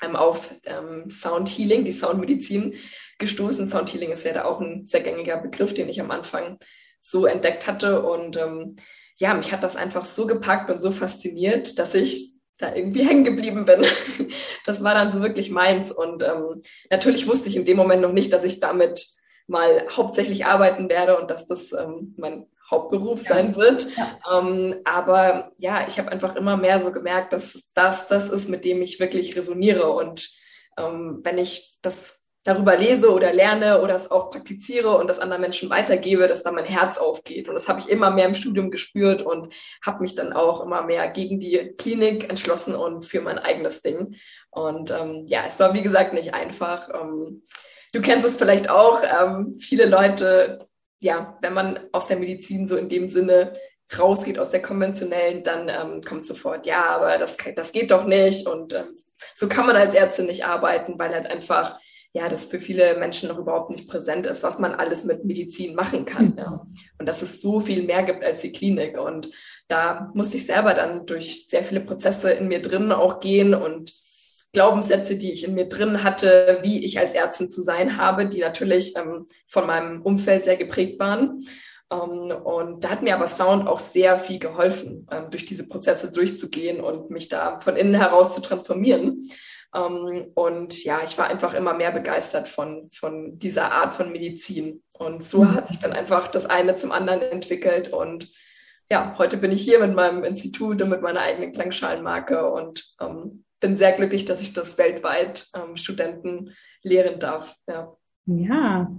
ähm, 0.03 0.17
auf 0.17 0.55
ähm, 0.65 1.11
Sound 1.11 1.49
Healing, 1.49 1.85
die 1.85 1.93
Soundmedizin 1.93 2.75
gestoßen. 3.19 3.67
Sound 3.67 3.93
Healing 3.93 4.13
ist 4.13 4.25
ja 4.25 4.33
da 4.33 4.45
auch 4.45 4.61
ein 4.61 4.87
sehr 4.87 5.01
gängiger 5.01 5.37
Begriff, 5.37 5.75
den 5.75 5.89
ich 5.89 6.01
am 6.01 6.11
Anfang 6.11 6.59
so 7.03 7.27
entdeckt 7.27 7.67
hatte. 7.67 8.03
Und 8.03 8.37
ähm, 8.37 8.77
ja, 9.19 9.35
mich 9.35 9.53
hat 9.53 9.63
das 9.63 9.77
einfach 9.77 10.05
so 10.05 10.27
gepackt 10.27 10.71
und 10.71 10.83
so 10.83 10.91
fasziniert, 10.91 11.79
dass 11.79 11.95
ich 11.95 12.33
da 12.59 12.75
irgendwie 12.75 13.05
hängen 13.07 13.25
geblieben 13.25 13.65
bin. 13.65 13.85
Das 14.65 14.85
war 14.85 14.95
dann 14.95 15.11
so 15.11 15.21
wirklich 15.21 15.51
meins. 15.51 15.91
Und 15.91 16.23
ähm, 16.23 16.63
natürlich 16.89 17.27
wusste 17.27 17.49
ich 17.49 17.57
in 17.57 17.65
dem 17.65 17.77
Moment 17.77 18.01
noch 18.01 18.13
nicht, 18.13 18.33
dass 18.33 18.45
ich 18.45 18.61
damit 18.61 19.05
mal 19.49 19.89
hauptsächlich 19.91 20.47
arbeiten 20.47 20.89
werde 20.89 21.19
und 21.19 21.33
dass 21.33 21.49
das 21.49 21.73
ähm, 21.73 22.15
mein 22.17 22.47
Hauptberuf 22.71 23.19
ja. 23.23 23.35
sein 23.35 23.57
wird. 23.57 23.89
Ja. 23.97 24.21
Ähm, 24.33 24.77
aber 24.85 25.51
ja, 25.59 25.89
ich 25.89 25.99
habe 25.99 26.13
einfach 26.13 26.37
immer 26.37 26.57
mehr 26.57 26.81
so 26.81 26.93
gemerkt, 26.93 27.33
dass 27.33 27.71
das 27.75 28.07
das 28.07 28.31
ist, 28.31 28.49
mit 28.49 28.65
dem 28.65 28.81
ich 28.83 29.01
wirklich 29.01 29.35
resoniere. 29.37 29.91
Und 29.91 30.31
ähm, 30.79 31.21
wenn 31.25 31.39
ich 31.39 31.77
das 31.83 32.22
darüber 32.45 32.77
lese 32.77 33.13
oder 33.13 33.33
lerne 33.33 33.83
oder 33.83 33.95
es 33.95 34.11
auch 34.11 34.31
praktiziere 34.31 34.97
und 34.97 35.07
das 35.07 35.21
anderen 35.21 35.43
Menschen 35.43 35.71
weitergebe, 35.71 36.27
dass 36.27 36.43
da 36.43 36.51
mein 36.51 36.65
Herz 36.65 36.99
aufgeht. 36.99 37.49
Und 37.49 37.55
das 37.55 37.69
habe 37.69 37.81
ich 37.81 37.89
immer 37.89 38.11
mehr 38.11 38.27
im 38.27 38.35
Studium 38.35 38.71
gespürt 38.71 39.23
und 39.23 39.55
habe 39.85 40.03
mich 40.03 40.15
dann 40.15 40.33
auch 40.33 40.61
immer 40.61 40.83
mehr 40.83 41.09
gegen 41.11 41.39
die 41.39 41.75
Klinik 41.79 42.29
entschlossen 42.29 42.75
und 42.75 43.05
für 43.05 43.21
mein 43.21 43.39
eigenes 43.39 43.83
Ding. 43.83 44.17
Und 44.51 44.91
ähm, 44.91 45.25
ja, 45.27 45.45
es 45.47 45.61
war 45.61 45.73
wie 45.75 45.83
gesagt 45.83 46.15
nicht 46.15 46.35
einfach. 46.35 46.89
Ähm, 46.93 47.45
du 47.93 48.01
kennst 48.01 48.27
es 48.27 48.37
vielleicht 48.37 48.69
auch. 48.69 49.03
Ähm, 49.03 49.57
viele 49.61 49.87
Leute, 49.87 50.67
ja, 50.99 51.39
wenn 51.43 51.55
man 51.55 51.79
aus 51.93 52.09
der 52.09 52.19
Medizin 52.19 52.67
so 52.67 52.77
in 52.77 52.89
dem 52.89 53.09
Sinne 53.09 53.53
rausgeht 53.97 54.39
aus 54.39 54.51
der 54.51 54.63
konventionellen, 54.63 55.45
dann 55.45 55.69
ähm, 55.69 56.03
kommt 56.03 56.27
sofort, 56.27 56.67
ja, 56.67 56.87
aber 56.87 57.19
das, 57.19 57.37
das 57.55 57.73
geht 57.73 57.91
doch 57.91 58.05
nicht. 58.05 58.49
Und 58.49 58.73
ähm, 58.73 58.97
so 59.37 59.49
kann 59.49 59.67
man 59.67 59.77
als 59.77 59.95
Ärztin 59.95 60.27
nicht 60.27 60.45
arbeiten, 60.45 60.99
weil 60.99 61.15
halt 61.15 61.27
einfach 61.27 61.79
ja, 62.15 62.29
das 62.29 62.45
für 62.45 62.61
viele 62.61 62.99
Menschen 62.99 63.29
noch 63.31 63.39
überhaupt 63.39 63.71
nicht 63.71 63.89
präsent 63.89 64.27
ist, 64.27 64.43
was 64.43 64.59
man 64.59 64.75
alles 64.75 65.05
mit 65.05 65.25
Medizin 65.25 65.75
machen 65.75 66.05
kann. 66.05 66.33
Mhm. 66.33 66.39
Ja. 66.39 66.67
Und 66.99 67.07
dass 67.07 67.23
es 67.23 67.41
so 67.41 67.61
viel 67.61 67.85
mehr 67.85 68.03
gibt 68.03 68.23
als 68.23 68.43
die 68.43 68.53
Klinik. 68.53 68.99
Und 69.01 69.31
da 69.69 70.11
musste 70.15 70.37
ich 70.37 70.47
selber 70.47 70.75
dann 70.75 71.07
durch 71.07 71.47
sehr 71.49 71.65
viele 71.65 71.81
Prozesse 71.81 72.31
in 72.31 72.49
mir 72.49 72.61
drin 72.61 72.93
auch 72.93 73.21
gehen 73.21 73.55
und 73.55 73.95
Glaubenssätze, 74.53 75.17
die 75.17 75.33
ich 75.33 75.45
in 75.45 75.55
mir 75.55 75.67
drin 75.69 76.05
hatte, 76.05 76.59
wie 76.61 76.85
ich 76.85 76.99
als 76.99 77.15
Ärztin 77.15 77.49
zu 77.49 77.63
sein 77.63 77.97
habe, 77.97 78.27
die 78.27 78.41
natürlich 78.41 78.95
ähm, 78.97 79.27
von 79.47 79.67
meinem 79.67 80.03
Umfeld 80.03 80.45
sehr 80.45 80.57
geprägt 80.57 81.01
waren. 81.01 81.47
Ähm, 81.93 82.33
und 82.45 82.85
da 82.85 82.91
hat 82.91 83.03
mir 83.03 83.15
aber 83.15 83.29
Sound 83.29 83.69
auch 83.69 83.79
sehr 83.79 84.19
viel 84.19 84.39
geholfen, 84.39 85.07
ähm, 85.11 85.31
durch 85.31 85.45
diese 85.45 85.67
Prozesse 85.69 86.11
durchzugehen 86.11 86.81
und 86.81 87.11
mich 87.11 87.29
da 87.29 87.61
von 87.61 87.77
innen 87.77 87.95
heraus 87.95 88.35
zu 88.35 88.41
transformieren. 88.41 89.29
Ähm, 89.75 90.31
und 90.35 90.83
ja, 90.85 91.01
ich 91.05 91.19
war 91.19 91.27
einfach 91.27 91.55
immer 91.55 91.75
mehr 91.75 91.93
begeistert 91.93 92.49
von, 92.49 92.91
von 92.95 93.39
dieser 93.39 93.73
Art 93.73 93.95
von 93.95 94.11
Medizin. 94.11 94.83
Und 94.93 95.25
so 95.25 95.45
mhm. 95.45 95.55
hat 95.55 95.69
sich 95.69 95.79
dann 95.79 95.93
einfach 95.93 96.29
das 96.29 96.47
eine 96.47 96.77
zum 96.77 96.93
anderen 96.93 97.23
entwickelt. 97.23 97.93
Und 97.93 98.31
ja, 98.91 99.15
heute 99.19 99.37
bin 99.37 99.53
ich 99.53 99.63
hier 99.63 99.81
mit 99.81 99.95
meinem 99.95 100.25
Institut 100.25 100.81
und 100.81 100.89
mit 100.89 101.03
meiner 101.03 101.21
eigenen 101.21 101.53
Klangschalenmarke 101.53 102.51
und 102.51 102.87
ähm, 103.01 103.45
bin 103.61 103.77
sehr 103.77 103.93
glücklich, 103.93 104.25
dass 104.25 104.43
ich 104.43 104.53
das 104.53 104.79
weltweit 104.79 105.47
ähm, 105.55 105.77
Studenten 105.77 106.55
lehren 106.83 107.21
darf. 107.21 107.57
Ja. 107.69 107.97
ja. 108.27 108.91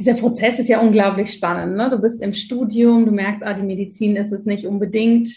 Dieser 0.00 0.14
Prozess 0.14 0.58
ist 0.58 0.68
ja 0.68 0.80
unglaublich 0.80 1.32
spannend. 1.32 1.76
Ne? 1.76 1.88
Du 1.90 2.00
bist 2.00 2.20
im 2.20 2.34
Studium, 2.34 3.06
du 3.06 3.12
merkst, 3.12 3.44
ah, 3.44 3.54
die 3.54 3.62
Medizin 3.62 4.16
ist 4.16 4.32
es 4.32 4.46
nicht 4.46 4.66
unbedingt 4.66 5.28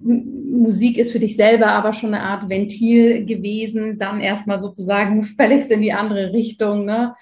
Musik 0.00 0.98
ist 0.98 1.12
für 1.12 1.18
dich 1.18 1.36
selber 1.36 1.68
aber 1.68 1.92
schon 1.92 2.14
eine 2.14 2.22
Art 2.22 2.48
Ventil 2.48 3.24
gewesen, 3.24 3.98
dann 3.98 4.20
erstmal 4.20 4.60
sozusagen 4.60 5.22
völlig 5.22 5.70
in 5.70 5.82
die 5.82 5.92
andere 5.92 6.32
Richtung, 6.32 6.84
ne? 6.84 7.14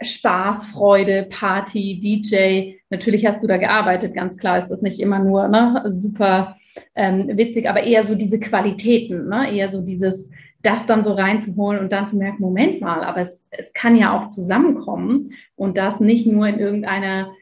Spaß, 0.00 0.66
Freude, 0.66 1.26
Party, 1.28 1.98
DJ. 1.98 2.74
Natürlich 2.90 3.26
hast 3.26 3.42
du 3.42 3.46
da 3.46 3.56
gearbeitet, 3.56 4.14
ganz 4.14 4.36
klar 4.36 4.58
ist 4.58 4.68
das 4.68 4.82
nicht 4.82 5.00
immer 5.00 5.18
nur 5.18 5.48
ne, 5.48 5.82
super 5.88 6.56
ähm, 6.94 7.36
witzig, 7.36 7.68
aber 7.68 7.82
eher 7.82 8.04
so 8.04 8.14
diese 8.14 8.38
Qualitäten, 8.38 9.28
ne? 9.28 9.52
eher 9.52 9.70
so 9.70 9.80
dieses, 9.80 10.28
das 10.62 10.86
dann 10.86 11.04
so 11.04 11.12
reinzuholen 11.12 11.80
und 11.80 11.92
dann 11.92 12.08
zu 12.08 12.16
merken, 12.16 12.42
Moment 12.42 12.80
mal, 12.80 13.04
aber 13.04 13.20
es, 13.20 13.40
es 13.50 13.72
kann 13.72 13.96
ja 13.96 14.18
auch 14.18 14.28
zusammenkommen 14.28 15.32
und 15.54 15.76
das 15.76 16.00
nicht 16.00 16.26
nur 16.26 16.48
in 16.48 16.58
irgendeiner 16.58 17.32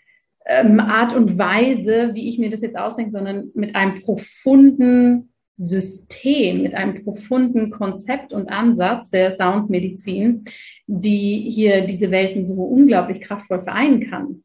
ähm, 0.46 0.80
Art 0.80 1.14
und 1.14 1.38
Weise, 1.38 2.10
wie 2.14 2.28
ich 2.28 2.38
mir 2.38 2.50
das 2.50 2.60
jetzt 2.60 2.76
ausdenke, 2.76 3.10
sondern 3.10 3.50
mit 3.54 3.74
einem 3.74 4.00
profunden 4.02 5.32
System, 5.56 6.62
mit 6.62 6.74
einem 6.74 7.02
profunden 7.02 7.70
Konzept 7.70 8.32
und 8.32 8.48
Ansatz 8.48 9.10
der 9.10 9.32
Soundmedizin, 9.32 10.44
die 10.86 11.50
hier 11.50 11.86
diese 11.86 12.10
Welten 12.10 12.44
so 12.44 12.62
unglaublich 12.62 13.22
kraftvoll 13.22 13.62
vereinen 13.62 14.00
kann. 14.10 14.42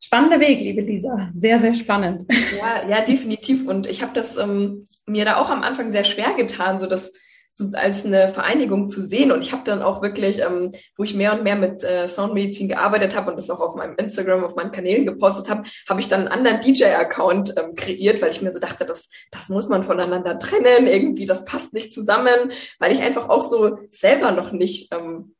Spannender 0.00 0.40
Weg, 0.40 0.60
liebe 0.60 0.80
Lisa. 0.80 1.30
Sehr, 1.34 1.60
sehr 1.60 1.74
spannend. 1.74 2.30
Ja, 2.56 2.88
ja, 2.88 3.04
definitiv. 3.04 3.66
Und 3.66 3.88
ich 3.88 4.02
habe 4.02 4.12
das 4.14 4.36
ähm, 4.36 4.86
mir 5.06 5.24
da 5.24 5.36
auch 5.36 5.50
am 5.50 5.62
Anfang 5.62 5.90
sehr 5.90 6.04
schwer 6.04 6.34
getan, 6.34 6.78
so 6.78 6.86
das 6.86 7.12
so 7.58 7.76
als 7.76 8.06
eine 8.06 8.28
Vereinigung 8.28 8.88
zu 8.88 9.02
sehen. 9.02 9.32
Und 9.32 9.42
ich 9.42 9.52
habe 9.52 9.64
dann 9.64 9.82
auch 9.82 10.00
wirklich, 10.00 10.40
ähm, 10.40 10.72
wo 10.96 11.02
ich 11.02 11.14
mehr 11.14 11.32
und 11.32 11.42
mehr 11.42 11.56
mit 11.56 11.82
äh, 11.82 12.06
Soundmedizin 12.06 12.68
gearbeitet 12.68 13.16
habe 13.16 13.30
und 13.30 13.36
das 13.36 13.50
auch 13.50 13.60
auf 13.60 13.74
meinem 13.74 13.96
Instagram, 13.96 14.44
auf 14.44 14.54
meinen 14.54 14.70
Kanälen 14.70 15.04
gepostet 15.04 15.50
habe, 15.50 15.64
habe 15.88 16.00
ich 16.00 16.08
dann 16.08 16.28
einen 16.28 16.28
anderen 16.28 16.60
DJ-Account 16.60 17.54
ähm, 17.56 17.74
kreiert, 17.74 18.22
weil 18.22 18.30
ich 18.30 18.42
mir 18.42 18.52
so 18.52 18.60
dachte, 18.60 18.84
das, 18.84 19.08
das 19.32 19.48
muss 19.48 19.68
man 19.68 19.82
voneinander 19.82 20.38
trennen, 20.38 20.86
irgendwie, 20.86 21.24
das 21.24 21.44
passt 21.44 21.74
nicht 21.74 21.92
zusammen, 21.92 22.52
weil 22.78 22.92
ich 22.92 23.02
einfach 23.02 23.28
auch 23.28 23.42
so 23.42 23.78
selber 23.90 24.30
noch 24.32 24.52
nicht, 24.52 24.94
ähm, 24.94 25.34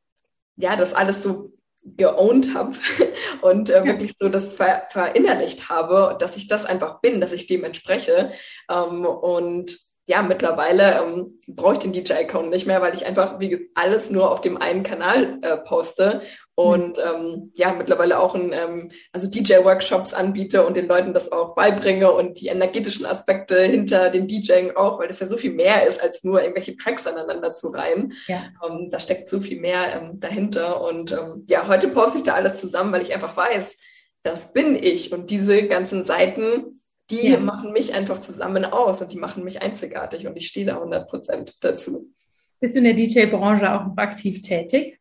ja, 0.57 0.75
das 0.75 0.95
alles 0.95 1.23
so 1.23 1.53
geowned 1.97 2.55
habe 2.55 2.75
und 3.43 3.71
äh, 3.71 3.85
wirklich 3.85 4.15
so 4.17 4.29
das 4.29 4.55
ver 4.55 4.83
verinnerlicht 4.91 5.69
habe, 5.69 6.17
dass 6.19 6.37
ich 6.37 6.49
das 6.49 6.67
einfach 6.67 7.01
bin, 7.01 7.21
dass 7.21 7.33
ich 7.33 7.47
dem 7.47 7.65
entspreche. 7.65 8.33
Ähm, 8.71 9.07
und 9.07 9.79
ja, 10.07 10.23
mittlerweile 10.23 11.03
ähm, 11.03 11.39
brauche 11.47 11.75
ich 11.75 11.79
den 11.81 11.93
DJ-Account 11.93 12.49
nicht 12.51 12.67
mehr, 12.67 12.81
weil 12.81 12.95
ich 12.95 13.05
einfach 13.05 13.39
wie 13.41 13.71
alles 13.75 14.11
nur 14.11 14.31
auf 14.31 14.41
dem 14.41 14.57
einen 14.57 14.83
Kanal 14.83 15.39
äh, 15.43 15.59
poste 15.59 16.23
und 16.59 16.97
mhm. 16.97 17.03
ähm, 17.07 17.53
ja, 17.55 17.73
mittlerweile 17.73 18.19
auch 18.19 18.35
ein, 18.35 18.53
ähm, 18.53 18.91
also 19.13 19.31
DJ-Workshops 19.31 20.13
anbiete 20.13 20.67
und 20.67 20.77
den 20.77 20.89
Leuten 20.89 21.15
das 21.15 21.31
auch 21.31 21.55
beibringe 21.55 22.11
und 22.11 22.41
die 22.41 22.49
energetischen 22.49 23.07
Aspekte 23.07 23.63
hinter 23.63 24.11
dem 24.11 24.27
DJing 24.27 24.75
auch, 24.75 24.99
weil 24.99 25.07
das 25.07 25.21
ja 25.21 25.29
so 25.29 25.37
viel 25.37 25.53
mehr 25.53 25.87
ist, 25.87 26.03
als 26.03 26.25
nur 26.25 26.43
irgendwelche 26.43 26.77
Tracks 26.77 27.07
aneinander 27.07 27.53
zu 27.53 27.69
reihen. 27.69 28.13
Ja. 28.27 28.47
Ähm, 28.67 28.89
da 28.91 28.99
steckt 28.99 29.29
so 29.29 29.39
viel 29.39 29.61
mehr 29.61 30.01
ähm, 30.01 30.19
dahinter 30.19 30.81
und 30.83 31.13
ähm, 31.13 31.45
ja, 31.49 31.69
heute 31.69 31.87
poste 31.87 32.19
ich 32.19 32.25
da 32.25 32.35
alles 32.35 32.61
zusammen, 32.61 32.93
weil 32.93 33.03
ich 33.03 33.15
einfach 33.15 33.37
weiß, 33.37 33.79
das 34.25 34.53
bin 34.53 34.75
ich 34.75 35.13
und 35.13 35.31
diese 35.31 35.69
ganzen 35.69 36.07
Seiten 36.07 36.81
die 37.11 37.29
ja. 37.29 37.41
machen 37.41 37.73
mich 37.73 37.95
einfach 37.95 38.19
zusammen 38.19 38.67
aus 38.67 39.01
und 39.01 39.11
die 39.11 39.17
machen 39.17 39.43
mich 39.43 39.63
einzigartig 39.63 40.27
und 40.27 40.37
ich 40.37 40.49
stehe 40.49 40.67
da 40.67 40.75
100 40.75 41.09
Prozent 41.09 41.55
dazu. 41.63 42.13
Bist 42.61 42.75
du 42.75 42.81
in 42.81 42.85
der 42.85 42.93
DJ-Branche 42.93 43.73
auch 43.73 43.97
aktiv 43.97 44.43
tätig? 44.43 44.98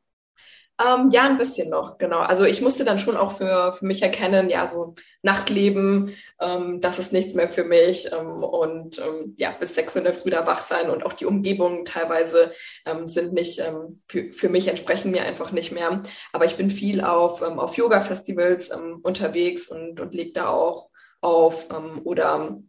Ähm, 0.80 1.10
ja, 1.10 1.24
ein 1.24 1.40
bisschen 1.40 1.72
noch, 1.72 1.98
genau. 1.98 2.20
Also 2.20 2.46
ich 2.46 2.62
musste 2.62 2.86
dann 2.86 3.00
schon 3.00 3.18
auch 3.18 3.32
für, 3.32 3.74
für 3.74 3.86
mich 3.86 4.04
erkennen, 4.04 4.48
ja, 4.48 4.68
so 4.68 4.94
Nachtleben, 5.24 6.14
ähm, 6.40 6.82
das 6.82 7.00
ist 7.00 7.12
nichts 7.12 7.34
mehr 7.34 7.50
für 7.50 7.64
mich 7.64 8.12
ähm, 8.14 8.44
und 8.44 9.00
ähm, 9.00 9.34
ja, 9.38 9.56
bis 9.60 9.74
sechs 9.74 9.96
in 9.96 10.04
der 10.04 10.14
Früh 10.14 10.30
da 10.30 10.46
wach 10.46 10.62
sein 10.62 10.92
und 10.92 11.04
auch 11.04 11.14
die 11.14 11.26
Umgebungen 11.26 11.84
teilweise 11.84 12.52
ähm, 12.86 13.08
sind 13.08 13.34
nicht, 13.34 13.60
ähm, 13.60 14.04
für, 14.08 14.32
für 14.32 14.50
mich 14.50 14.68
entsprechen 14.68 15.10
mir 15.10 15.24
einfach 15.24 15.52
nicht 15.52 15.72
mehr. 15.72 16.04
Aber 16.32 16.46
ich 16.46 16.58
bin 16.58 16.70
viel 16.70 17.02
auf, 17.02 17.42
auf 17.42 17.76
Yoga-Festivals 17.76 18.70
unterwegs 19.02 19.70
und, 19.70 20.00
und 20.00 20.14
lege 20.14 20.34
da 20.34 20.50
auch 20.50 20.90
auf 21.22 21.68
oder 22.04 22.60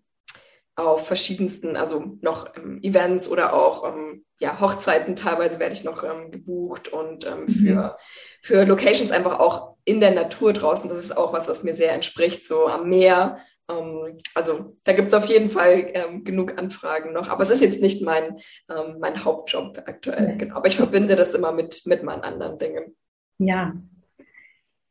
auf 0.79 1.07
verschiedensten, 1.07 1.77
also 1.77 2.17
noch 2.21 2.55
ähm, 2.57 2.79
Events 2.83 3.29
oder 3.29 3.53
auch 3.53 3.93
ähm, 3.93 4.25
ja, 4.39 4.61
Hochzeiten 4.61 5.17
teilweise 5.17 5.59
werde 5.59 5.75
ich 5.75 5.83
noch 5.83 6.05
ähm, 6.05 6.31
gebucht 6.31 6.93
und 6.93 7.27
ähm, 7.27 7.47
mhm. 7.47 7.49
für, 7.49 7.99
für 8.43 8.65
Locations 8.65 9.11
einfach 9.11 9.41
auch 9.41 9.75
in 9.85 9.99
der 9.99 10.13
Natur 10.13 10.53
draußen. 10.53 10.89
Das 10.89 10.99
ist 10.99 11.17
auch 11.17 11.33
was, 11.33 11.49
was 11.49 11.65
mir 11.65 11.75
sehr 11.75 11.93
entspricht, 11.93 12.47
so 12.47 12.69
am 12.69 12.89
Meer. 12.89 13.39
Ähm, 13.69 14.21
also 14.37 14.77
da 14.85 14.93
gibt 14.93 15.09
es 15.09 15.15
auf 15.15 15.27
jeden 15.27 15.51
Fall 15.51 15.91
ähm, 15.95 16.23
genug 16.23 16.57
Anfragen 16.57 17.13
noch, 17.13 17.29
aber 17.29 17.43
es 17.43 17.51
ist 17.51 17.63
jetzt 17.63 17.83
nicht 17.83 18.03
mein, 18.03 18.39
mein 19.01 19.25
Hauptjob 19.25 19.83
aktuell. 19.85 20.37
Genau. 20.39 20.55
Aber 20.55 20.69
ich 20.69 20.77
verbinde 20.77 21.17
das 21.17 21.35
immer 21.35 21.51
mit, 21.51 21.83
mit 21.87 22.05
meinen 22.05 22.23
anderen 22.23 22.59
Dingen. 22.59 22.97
Ja. 23.39 23.75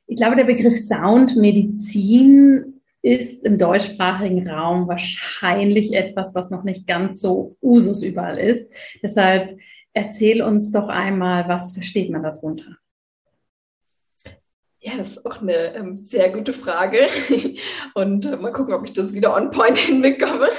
Ich 0.08 0.18
glaube, 0.18 0.36
der 0.36 0.44
Begriff 0.44 0.76
Soundmedizin 0.76 2.77
ist 3.08 3.46
im 3.46 3.58
deutschsprachigen 3.58 4.50
Raum 4.50 4.88
wahrscheinlich 4.88 5.94
etwas, 5.94 6.36
was 6.36 6.50
noch 6.50 6.64
nicht 6.64 6.88
ganz 6.88 7.22
so 7.22 7.56
Usus 7.62 8.04
überall 8.04 8.38
ist. 8.38 8.70
Deshalb 9.02 9.58
erzähl 9.94 10.42
uns 10.42 10.72
doch 10.72 10.90
einmal, 10.90 11.48
was 11.48 11.72
versteht 11.72 12.10
man 12.12 12.24
darunter? 12.24 12.78
Ja, 14.80 14.94
das 14.98 15.18
ist 15.18 15.26
auch 15.26 15.42
eine 15.42 15.76
ähm, 15.76 15.98
sehr 16.04 16.32
gute 16.32 16.54
Frage. 16.54 17.08
Und 17.94 18.26
äh, 18.26 18.38
mal 18.38 18.54
gucken, 18.54 18.74
ob 18.74 18.86
ich 18.86 18.94
das 18.94 19.14
wieder 19.14 19.36
on 19.36 19.52
point 19.52 19.78
hinbekomme, 19.78 20.50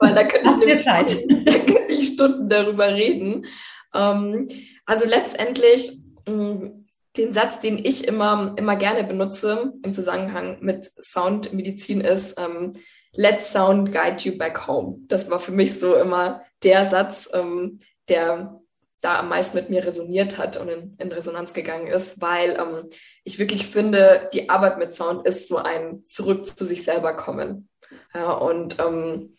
weil 0.00 0.14
da 0.14 0.24
könnte 0.24 0.50
ich, 0.50 0.56
nämlich, 0.56 0.84
da 1.44 1.52
könnte 1.58 1.94
ich 1.94 2.08
Stunden 2.08 2.48
darüber 2.48 2.88
reden. 2.88 3.46
Ähm, 3.94 4.48
also 4.86 5.06
letztendlich 5.06 5.92
mh, 6.26 6.34
mm, 6.34 6.87
den 7.18 7.32
Satz, 7.32 7.60
den 7.60 7.84
ich 7.84 8.06
immer, 8.06 8.54
immer 8.56 8.76
gerne 8.76 9.04
benutze 9.04 9.72
im 9.82 9.92
Zusammenhang 9.92 10.58
mit 10.60 10.90
Soundmedizin 11.02 12.00
ist, 12.00 12.38
ähm, 12.38 12.72
let 13.12 13.42
sound 13.44 13.92
guide 13.92 14.18
you 14.20 14.38
back 14.38 14.66
home. 14.66 14.98
Das 15.08 15.30
war 15.30 15.40
für 15.40 15.52
mich 15.52 15.78
so 15.78 15.96
immer 15.96 16.42
der 16.62 16.86
Satz, 16.86 17.28
ähm, 17.32 17.80
der 18.08 18.60
da 19.00 19.20
am 19.20 19.28
meisten 19.28 19.56
mit 19.56 19.70
mir 19.70 19.84
resoniert 19.84 20.38
hat 20.38 20.56
und 20.56 20.68
in, 20.68 20.96
in 20.98 21.12
Resonanz 21.12 21.54
gegangen 21.54 21.86
ist, 21.86 22.20
weil 22.20 22.58
ähm, 22.58 22.90
ich 23.24 23.38
wirklich 23.38 23.66
finde, 23.66 24.28
die 24.32 24.48
Arbeit 24.48 24.78
mit 24.78 24.92
Sound 24.92 25.26
ist 25.26 25.48
so 25.48 25.56
ein 25.56 26.04
Zurück 26.06 26.46
zu 26.46 26.64
sich 26.64 26.84
selber 26.84 27.14
kommen. 27.14 27.68
Ja, 28.14 28.32
und 28.32 28.78
ähm, 28.80 29.36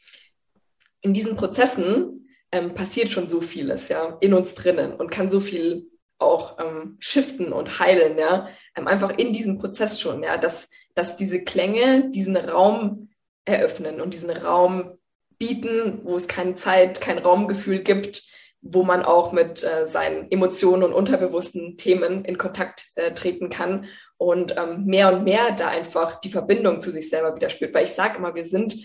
in 1.02 1.14
diesen 1.14 1.36
Prozessen 1.36 2.30
ähm, 2.52 2.74
passiert 2.74 3.10
schon 3.10 3.28
so 3.28 3.42
vieles, 3.42 3.90
ja, 3.90 4.18
in 4.22 4.34
uns 4.34 4.56
drinnen 4.56 4.94
und 4.94 5.12
kann 5.12 5.30
so 5.30 5.40
viel 5.40 5.90
auch 6.20 6.60
ähm, 6.60 6.98
shiften 7.00 7.52
und 7.54 7.80
heilen, 7.80 8.18
ja, 8.18 8.50
ähm, 8.76 8.88
einfach 8.88 9.18
in 9.18 9.34
diesem 9.34 9.58
Prozess 9.58 10.00
schon, 10.00 10.22
ja, 10.22 10.38
dass, 10.38 10.70
dass 10.94 11.16
diese 11.16 11.44
Klänge 11.44 12.12
diesen 12.12 12.38
Raum 12.38 13.10
eröffnen 13.46 14.02
und 14.02 14.14
diesen 14.14 14.30
Raum 14.30 14.98
bieten, 15.38 16.02
wo 16.04 16.16
es 16.16 16.28
keine 16.28 16.56
Zeit, 16.56 17.02
kein 17.02 17.18
Raumgefühl 17.18 17.80
gibt, 17.80 18.30
wo 18.62 18.84
man 18.84 19.04
auch 19.04 19.32
mit 19.32 19.64
äh, 19.64 19.88
seinen 19.88 20.30
Emotionen 20.30 20.84
und 20.84 20.94
unterbewussten 20.94 21.78
Themen 21.78 22.26
in 22.26 22.38
Kontakt 22.38 22.92
äh, 22.96 23.14
treten 23.14 23.50
kann 23.50 23.86
und 24.18 24.56
ähm, 24.58 24.86
mehr 24.86 25.14
und 25.14 25.24
mehr 25.24 25.52
da 25.52 25.70
einfach 25.70 26.20
die 26.20 26.30
Verbindung 26.30 26.82
zu 26.82 26.92
sich 26.92 27.10
selber 27.10 27.36
wieder 27.36 27.50
spürt. 27.50 27.74
Weil 27.74 27.86
ich 27.86 27.92
sage 27.92 28.18
immer, 28.18 28.36
wir 28.36 28.46
sind 28.46 28.76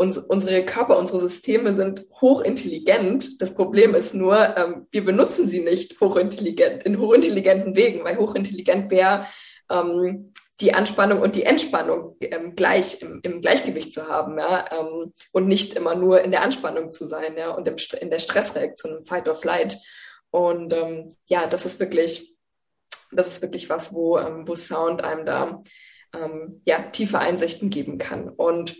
uns, 0.00 0.16
unsere 0.16 0.64
Körper, 0.64 0.96
unsere 0.96 1.20
Systeme 1.20 1.76
sind 1.76 2.06
hochintelligent. 2.22 3.42
Das 3.42 3.54
Problem 3.54 3.94
ist 3.94 4.14
nur, 4.14 4.56
ähm, 4.56 4.86
wir 4.90 5.04
benutzen 5.04 5.46
sie 5.46 5.60
nicht 5.60 6.00
hochintelligent, 6.00 6.84
in 6.84 6.98
hochintelligenten 6.98 7.76
Wegen, 7.76 8.02
weil 8.02 8.16
hochintelligent 8.16 8.90
wäre, 8.90 9.26
ähm, 9.70 10.32
die 10.60 10.72
Anspannung 10.72 11.20
und 11.20 11.36
die 11.36 11.42
Entspannung 11.42 12.16
ähm, 12.22 12.54
gleich 12.56 13.02
im, 13.02 13.20
im, 13.22 13.42
Gleichgewicht 13.42 13.92
zu 13.92 14.08
haben, 14.08 14.38
ja, 14.38 14.64
ähm, 14.72 15.12
und 15.32 15.48
nicht 15.48 15.74
immer 15.74 15.94
nur 15.94 16.22
in 16.22 16.30
der 16.30 16.42
Anspannung 16.44 16.92
zu 16.92 17.06
sein, 17.06 17.36
ja, 17.36 17.50
und 17.50 17.68
im, 17.68 17.76
in 18.00 18.08
der 18.08 18.20
Stressreaktion, 18.20 18.98
im 18.98 19.04
Fight 19.04 19.28
or 19.28 19.36
Flight. 19.36 19.76
Und 20.30 20.72
ähm, 20.72 21.14
ja, 21.26 21.46
das 21.46 21.66
ist 21.66 21.78
wirklich, 21.78 22.34
das 23.12 23.26
ist 23.26 23.42
wirklich 23.42 23.68
was, 23.68 23.92
wo, 23.92 24.16
ähm, 24.16 24.48
wo 24.48 24.54
Sound 24.54 25.04
einem 25.04 25.26
da 25.26 25.60
ja, 26.64 26.82
tiefe 26.90 27.20
Einsichten 27.20 27.70
geben 27.70 27.98
kann. 27.98 28.30
Und 28.30 28.76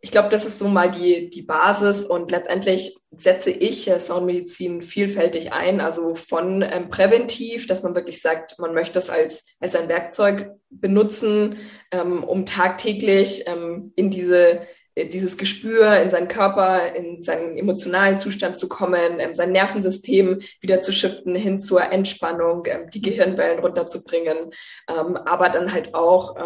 ich 0.00 0.12
glaube, 0.12 0.28
das 0.28 0.44
ist 0.44 0.58
so 0.58 0.68
mal 0.68 0.90
die, 0.90 1.28
die 1.28 1.42
Basis 1.42 2.04
und 2.04 2.30
letztendlich 2.30 2.96
setze 3.16 3.50
ich 3.50 3.90
Soundmedizin 3.98 4.80
vielfältig 4.80 5.52
ein, 5.52 5.80
also 5.80 6.14
von 6.14 6.62
ähm, 6.62 6.88
präventiv, 6.88 7.66
dass 7.66 7.82
man 7.82 7.96
wirklich 7.96 8.22
sagt, 8.22 8.58
man 8.58 8.74
möchte 8.74 9.00
es 9.00 9.10
als, 9.10 9.44
als 9.58 9.74
ein 9.74 9.88
Werkzeug 9.88 10.52
benutzen, 10.70 11.56
ähm, 11.90 12.22
um 12.22 12.46
tagtäglich 12.46 13.44
ähm, 13.46 13.92
in 13.96 14.10
diese 14.10 14.66
äh, 14.98 15.08
dieses 15.08 15.36
Gespür 15.36 16.00
in 16.00 16.10
seinen 16.10 16.28
Körper, 16.28 16.94
in 16.94 17.22
seinen 17.22 17.56
emotionalen 17.56 18.18
Zustand 18.18 18.58
zu 18.58 18.68
kommen, 18.68 19.20
ähm, 19.20 19.34
sein 19.34 19.52
Nervensystem 19.52 20.40
wieder 20.60 20.80
zu 20.80 20.92
shiften 20.92 21.34
hin 21.34 21.60
zur 21.60 21.82
Entspannung, 21.82 22.66
ähm, 22.66 22.90
die 22.90 23.00
Gehirnwellen 23.00 23.60
runterzubringen, 23.60 24.52
ähm, 24.88 25.16
aber 25.16 25.48
dann 25.50 25.72
halt 25.72 25.94
auch 25.94 26.36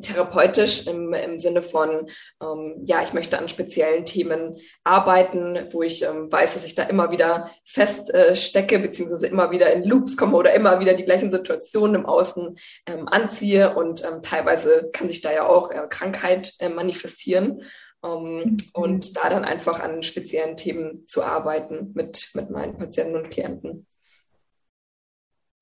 therapeutisch 0.00 0.86
im, 0.86 1.12
im 1.12 1.38
Sinne 1.38 1.62
von, 1.62 2.08
ähm, 2.42 2.82
ja, 2.84 3.02
ich 3.02 3.12
möchte 3.12 3.38
an 3.38 3.48
speziellen 3.48 4.04
Themen 4.04 4.58
arbeiten, 4.82 5.68
wo 5.72 5.82
ich 5.82 6.02
ähm, 6.02 6.30
weiß, 6.30 6.54
dass 6.54 6.64
ich 6.64 6.74
da 6.74 6.84
immer 6.84 7.10
wieder 7.10 7.50
feststecke, 7.64 8.76
äh, 8.76 8.78
beziehungsweise 8.78 9.26
immer 9.26 9.50
wieder 9.50 9.72
in 9.72 9.84
Loops 9.84 10.16
komme 10.16 10.36
oder 10.36 10.54
immer 10.54 10.80
wieder 10.80 10.94
die 10.94 11.04
gleichen 11.04 11.30
Situationen 11.30 11.96
im 11.96 12.06
Außen 12.06 12.56
ähm, 12.86 13.08
anziehe 13.08 13.74
und 13.74 14.04
ähm, 14.04 14.22
teilweise 14.22 14.90
kann 14.92 15.08
sich 15.08 15.20
da 15.20 15.32
ja 15.32 15.46
auch 15.46 15.70
äh, 15.70 15.86
Krankheit 15.88 16.54
äh, 16.58 16.68
manifestieren. 16.68 17.62
Ähm, 18.02 18.36
mhm. 18.36 18.56
Und 18.72 19.16
da 19.16 19.30
dann 19.30 19.44
einfach 19.44 19.80
an 19.80 20.02
speziellen 20.02 20.56
Themen 20.56 21.06
zu 21.06 21.22
arbeiten 21.22 21.92
mit, 21.94 22.30
mit 22.34 22.50
meinen 22.50 22.76
Patienten 22.76 23.16
und 23.16 23.30
Klienten. 23.30 23.86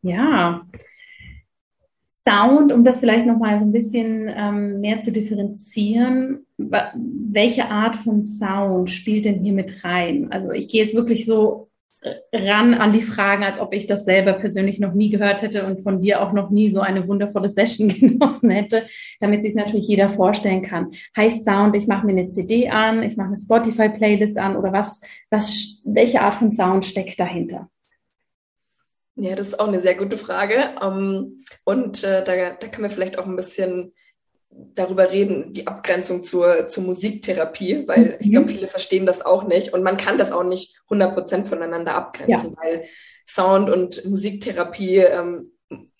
Ja, 0.02 0.66
Sound, 2.24 2.72
um 2.72 2.84
das 2.84 3.00
vielleicht 3.00 3.26
nochmal 3.26 3.58
so 3.58 3.64
ein 3.64 3.72
bisschen 3.72 4.30
ähm, 4.32 4.80
mehr 4.80 5.00
zu 5.00 5.10
differenzieren, 5.10 6.46
welche 6.56 7.68
Art 7.68 7.96
von 7.96 8.22
Sound 8.22 8.90
spielt 8.90 9.24
denn 9.24 9.40
hier 9.42 9.52
mit 9.52 9.82
rein? 9.82 10.30
Also 10.30 10.52
ich 10.52 10.68
gehe 10.68 10.82
jetzt 10.82 10.94
wirklich 10.94 11.26
so 11.26 11.68
ran 12.32 12.74
an 12.74 12.92
die 12.92 13.02
Fragen, 13.02 13.42
als 13.42 13.58
ob 13.58 13.72
ich 13.74 13.86
das 13.86 14.04
selber 14.04 14.34
persönlich 14.34 14.78
noch 14.78 14.92
nie 14.92 15.10
gehört 15.10 15.42
hätte 15.42 15.66
und 15.66 15.82
von 15.82 16.00
dir 16.00 16.22
auch 16.22 16.32
noch 16.32 16.50
nie 16.50 16.70
so 16.70 16.80
eine 16.80 17.06
wundervolle 17.08 17.48
Session 17.48 17.88
genossen 18.00 18.50
hätte, 18.50 18.86
damit 19.20 19.42
sich 19.42 19.54
natürlich 19.54 19.88
jeder 19.88 20.08
vorstellen 20.08 20.62
kann. 20.62 20.92
Heißt 21.16 21.44
Sound, 21.44 21.74
ich 21.74 21.88
mache 21.88 22.06
mir 22.06 22.12
eine 22.12 22.30
CD 22.30 22.68
an, 22.68 23.02
ich 23.02 23.16
mache 23.16 23.28
eine 23.28 23.36
Spotify-Playlist 23.36 24.38
an 24.38 24.56
oder 24.56 24.72
was, 24.72 25.00
was, 25.30 25.80
welche 25.84 26.20
Art 26.20 26.34
von 26.34 26.52
Sound 26.52 26.84
steckt 26.84 27.18
dahinter? 27.18 27.68
Ja, 29.16 29.36
das 29.36 29.48
ist 29.48 29.60
auch 29.60 29.68
eine 29.68 29.80
sehr 29.80 29.94
gute 29.94 30.18
Frage. 30.18 30.74
Ähm, 30.80 31.44
und 31.64 32.02
äh, 32.02 32.24
da, 32.24 32.52
da 32.52 32.68
können 32.68 32.84
wir 32.84 32.90
vielleicht 32.90 33.18
auch 33.18 33.26
ein 33.26 33.36
bisschen 33.36 33.92
darüber 34.50 35.10
reden, 35.10 35.52
die 35.52 35.66
Abgrenzung 35.66 36.24
zur, 36.24 36.68
zur 36.68 36.84
Musiktherapie, 36.84 37.88
weil 37.88 38.18
ich 38.20 38.30
glaube, 38.30 38.46
mhm. 38.46 38.56
viele 38.56 38.68
verstehen 38.68 39.06
das 39.06 39.24
auch 39.24 39.44
nicht 39.44 39.72
und 39.72 39.82
man 39.82 39.96
kann 39.96 40.18
das 40.18 40.32
auch 40.32 40.44
nicht 40.44 40.76
100% 40.90 41.46
voneinander 41.46 41.94
abgrenzen, 41.94 42.50
ja. 42.50 42.56
weil 42.62 42.84
Sound 43.26 43.70
und 43.70 44.04
Musiktherapie, 44.04 44.98
ähm, 44.98 45.52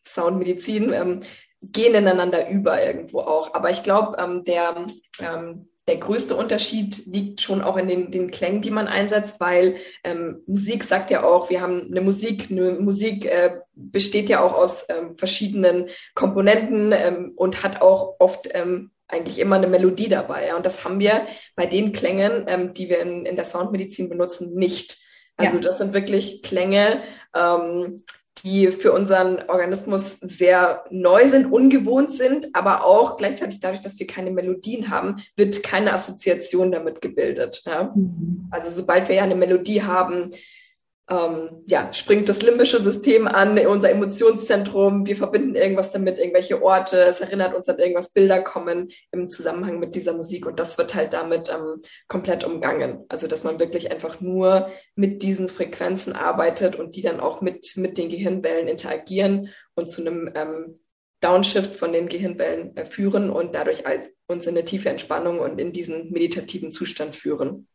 Soundmedizin 0.07 0.93
ähm, 0.93 1.21
gehen 1.63 1.95
ineinander 1.95 2.49
über 2.51 2.85
irgendwo 2.85 3.21
auch. 3.21 3.55
Aber 3.55 3.71
ich 3.71 3.83
glaube, 3.83 4.17
ähm, 4.19 4.45
der, 4.45 4.87
ähm, 5.21 5.69
der 5.89 5.97
größte 5.97 6.37
Unterschied 6.37 7.07
liegt 7.07 7.41
schon 7.41 7.61
auch 7.61 7.77
in 7.77 7.89
den, 7.89 8.13
den 8.13 8.31
Klängen, 8.31 8.63
die 8.63 8.71
man 8.71 8.87
einsetzt, 8.87 9.41
weil 9.41 9.77
ähm, 10.05 10.43
Musik 10.47 10.85
sagt 10.85 11.11
ja 11.11 11.25
auch, 11.25 11.51
wir 11.51 11.61
haben 11.61 11.89
eine 11.91 12.01
Musik, 12.01 12.51
eine 12.51 12.73
Musik 12.75 13.25
äh, 13.25 13.57
besteht 13.75 14.29
ja 14.29 14.41
auch 14.41 14.55
aus 14.55 14.87
ähm, 14.89 15.17
verschiedenen 15.17 15.89
Komponenten 16.15 16.93
ähm, 16.93 17.33
und 17.35 17.65
hat 17.65 17.83
auch 17.83 18.15
oft 18.21 18.49
ähm, 18.53 18.93
eigentlich 19.09 19.41
immer 19.41 19.57
eine 19.57 19.67
Melodie 19.67 20.09
dabei. 20.09 20.47
Ja? 20.47 20.57
Und 20.57 20.65
das 20.65 20.85
haben 20.85 21.01
wir 21.01 21.27
bei 21.57 21.67
den 21.67 21.93
Klängen, 21.93 22.45
ähm, 22.47 22.75
die 22.75 22.89
wir 22.89 23.01
in, 23.01 23.27
in 23.27 23.35
der 23.35 23.45
Soundmedizin 23.45 24.09
benutzen, 24.09 24.55
nicht. 24.55 24.99
Also 25.37 25.57
ja. 25.57 25.63
das 25.63 25.79
sind 25.79 25.95
wirklich 25.95 26.43
Klänge, 26.43 27.03
ähm, 27.35 28.05
die 28.39 28.73
für 28.73 28.93
unseren 28.93 29.49
Organismus 29.49 30.19
sehr 30.21 30.85
neu 30.91 31.29
sind, 31.29 31.53
ungewohnt 31.53 32.13
sind, 32.13 32.49
aber 32.55 32.85
auch 32.85 33.17
gleichzeitig 33.17 33.61
dadurch, 33.61 33.83
dass 33.83 33.99
wir 33.99 34.07
keine 34.07 34.31
Melodien 34.31 34.91
haben, 34.91 35.23
wird 35.37 35.63
keine 35.63 35.93
Assoziation 35.93 36.73
damit 36.73 37.01
gebildet. 37.01 37.63
Ja? 37.65 37.93
Mhm. 37.95 38.49
Also 38.51 38.71
sobald 38.71 39.09
wir 39.09 39.17
ja 39.17 39.23
eine 39.23 39.37
Melodie 39.37 39.83
haben, 39.83 40.31
ähm, 41.11 41.65
ja, 41.67 41.93
springt 41.93 42.29
das 42.29 42.43
limbische 42.43 42.81
System 42.81 43.27
an, 43.27 43.59
unser 43.67 43.91
Emotionszentrum. 43.91 45.07
Wir 45.07 45.17
verbinden 45.17 45.57
irgendwas 45.57 45.91
damit, 45.91 46.19
irgendwelche 46.19 46.63
Orte. 46.63 47.03
Es 47.03 47.21
erinnert 47.21 47.55
uns 47.55 47.69
an 47.69 47.79
irgendwas, 47.79 48.13
Bilder 48.13 48.41
kommen 48.43 48.91
im 49.11 49.29
Zusammenhang 49.29 49.81
mit 49.81 49.95
dieser 49.95 50.15
Musik 50.15 50.47
und 50.47 50.61
das 50.61 50.79
wird 50.79 50.95
halt 50.95 51.13
damit 51.13 51.51
ähm, 51.51 51.83
komplett 52.09 52.45
umgangen. 52.45 53.05
Also, 53.09 53.27
dass 53.27 53.45
man 53.45 53.59
wirklich 53.59 53.91
einfach 53.91 54.21
nur 54.21 54.71
mit 54.95 55.23
diesen 55.23 55.49
Frequenzen 55.49 56.13
arbeitet 56.13 56.77
und 56.77 56.95
die 56.97 57.03
dann 57.03 57.21
auch 57.21 57.41
mit, 57.41 57.77
mit 57.77 57.99
den 57.99 58.09
Gehirnwellen 58.09 58.69
interagieren 58.69 59.51
und 59.75 59.91
zu 59.91 60.03
einem 60.03 60.31
ähm, 60.35 60.79
Downshift 61.21 61.75
von 61.75 61.93
den 61.93 62.09
Gehirnwellen 62.09 62.77
äh, 62.77 62.85
führen 62.85 63.31
und 63.31 63.55
dadurch 63.55 63.87
als 63.87 64.09
uns 64.27 64.47
in 64.47 64.57
eine 64.57 64.65
tiefe 64.65 64.89
Entspannung 64.89 65.41
und 65.41 65.61
in 65.61 65.73
diesen 65.73 66.11
meditativen 66.11 66.71
Zustand 66.71 67.17
führen. 67.17 67.69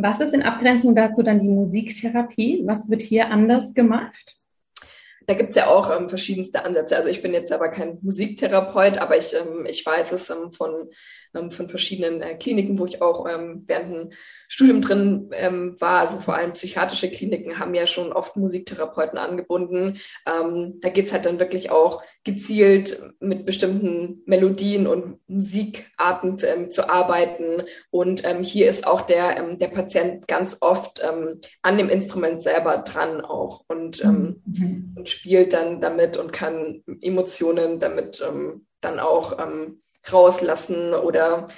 Was 0.00 0.20
ist 0.20 0.32
in 0.32 0.44
Abgrenzung 0.44 0.94
dazu 0.94 1.24
dann 1.24 1.40
die 1.40 1.48
Musiktherapie? 1.48 2.62
Was 2.64 2.88
wird 2.88 3.02
hier 3.02 3.32
anders 3.32 3.74
gemacht? 3.74 4.36
Da 5.26 5.34
gibt 5.34 5.50
es 5.50 5.56
ja 5.56 5.66
auch 5.66 5.90
ähm, 5.90 6.08
verschiedenste 6.08 6.64
Ansätze. 6.64 6.96
Also 6.96 7.08
ich 7.08 7.20
bin 7.20 7.34
jetzt 7.34 7.50
aber 7.50 7.68
kein 7.68 7.98
Musiktherapeut, 8.02 8.98
aber 8.98 9.18
ich, 9.18 9.34
ähm, 9.34 9.66
ich 9.66 9.84
weiß 9.84 10.12
es 10.12 10.30
ähm, 10.30 10.52
von 10.52 10.88
ähm, 11.34 11.50
von 11.50 11.68
verschiedenen 11.68 12.22
äh, 12.22 12.34
Kliniken, 12.36 12.78
wo 12.78 12.86
ich 12.86 13.02
auch 13.02 13.26
ähm, 13.28 13.64
während 13.66 13.94
dem 13.94 14.12
Studium 14.48 14.80
drin 14.80 15.30
ähm, 15.32 15.76
war. 15.78 16.00
Also 16.00 16.20
vor 16.20 16.34
allem 16.34 16.52
psychiatrische 16.52 17.10
Kliniken 17.10 17.58
haben 17.58 17.74
ja 17.74 17.86
schon 17.86 18.12
oft 18.12 18.36
Musiktherapeuten 18.36 19.18
angebunden. 19.18 19.98
Ähm, 20.26 20.78
da 20.80 20.88
geht's 20.88 21.12
halt 21.12 21.26
dann 21.26 21.38
wirklich 21.38 21.70
auch 21.70 22.02
gezielt 22.24 23.00
mit 23.20 23.46
bestimmten 23.46 24.22
Melodien 24.26 24.86
und 24.86 25.18
Musikarten 25.28 26.38
ähm, 26.42 26.70
zu 26.70 26.88
arbeiten. 26.88 27.62
Und 27.90 28.24
ähm, 28.24 28.42
hier 28.42 28.68
ist 28.68 28.86
auch 28.86 29.02
der, 29.02 29.54
der 29.56 29.68
Patient 29.68 30.26
ganz 30.28 30.58
oft 30.60 31.02
an 31.62 31.78
dem 31.78 31.88
Instrument 31.88 32.42
selber 32.42 32.78
dran 32.78 33.20
auch 33.20 33.64
und, 33.68 34.04
mhm. 34.04 34.94
und 34.96 35.08
spielt 35.08 35.52
dann 35.52 35.80
damit 35.80 36.16
und 36.16 36.32
kann 36.32 36.82
Emotionen 37.00 37.78
damit 37.78 38.22
dann 38.80 39.00
auch 39.00 39.38
ähm, 39.38 39.80
rauslassen 40.12 40.94
oder 40.94 41.48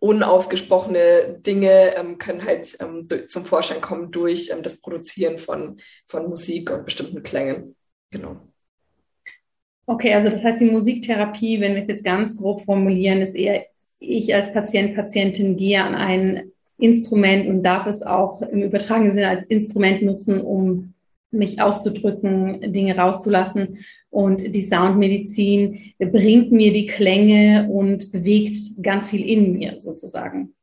unausgesprochene 0.00 1.38
Dinge 1.40 1.96
ähm, 1.96 2.18
können 2.18 2.44
halt 2.44 2.76
ähm, 2.80 3.08
zum 3.28 3.44
Vorschein 3.44 3.80
kommen 3.80 4.10
durch 4.10 4.50
ähm, 4.50 4.62
das 4.62 4.80
Produzieren 4.80 5.38
von, 5.38 5.78
von 6.08 6.28
Musik 6.28 6.70
und 6.70 6.84
bestimmten 6.84 7.22
Klängen. 7.22 7.74
Genau. 8.10 8.36
Okay, 9.86 10.14
also 10.14 10.30
das 10.30 10.42
heißt, 10.42 10.60
die 10.60 10.70
Musiktherapie, 10.70 11.60
wenn 11.60 11.74
wir 11.74 11.82
es 11.82 11.88
jetzt 11.88 12.04
ganz 12.04 12.36
grob 12.36 12.62
formulieren, 12.62 13.22
ist 13.22 13.34
eher, 13.34 13.66
ich 13.98 14.34
als 14.34 14.52
Patient, 14.52 14.94
Patientin 14.94 15.56
gehe 15.56 15.82
an 15.82 15.94
ein 15.94 16.52
Instrument 16.78 17.46
und 17.48 17.62
darf 17.62 17.86
es 17.86 18.02
auch 18.02 18.42
im 18.42 18.62
übertragenen 18.62 19.14
Sinne 19.14 19.28
als 19.28 19.46
Instrument 19.46 20.02
nutzen, 20.02 20.40
um 20.40 20.93
mich 21.34 21.60
auszudrücken, 21.60 22.72
Dinge 22.72 22.96
rauszulassen. 22.96 23.84
Und 24.10 24.54
die 24.54 24.62
Soundmedizin 24.62 25.94
bringt 25.98 26.52
mir 26.52 26.72
die 26.72 26.86
Klänge 26.86 27.68
und 27.70 28.12
bewegt 28.12 28.54
ganz 28.82 29.08
viel 29.08 29.28
in 29.28 29.52
mir 29.52 29.78
sozusagen. 29.78 30.54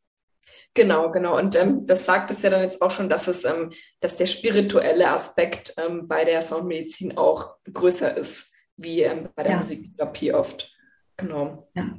Genau, 0.73 1.11
genau. 1.11 1.37
Und 1.37 1.55
ähm, 1.57 1.85
das 1.85 2.05
sagt 2.05 2.31
es 2.31 2.41
ja 2.43 2.49
dann 2.49 2.63
jetzt 2.63 2.81
auch 2.81 2.91
schon, 2.91 3.09
dass 3.09 3.27
es, 3.27 3.43
ähm, 3.43 3.71
dass 3.99 4.15
der 4.15 4.25
spirituelle 4.25 5.09
Aspekt 5.09 5.73
ähm, 5.77 6.07
bei 6.07 6.23
der 6.23 6.41
Soundmedizin 6.41 7.17
auch 7.17 7.55
größer 7.71 8.15
ist, 8.15 8.51
wie 8.77 9.01
ähm, 9.01 9.27
bei 9.35 9.43
der 9.43 9.53
ja. 9.53 9.57
Musiktherapie 9.57 10.33
oft. 10.33 10.71
Genau. 11.17 11.67
Ja. 11.75 11.93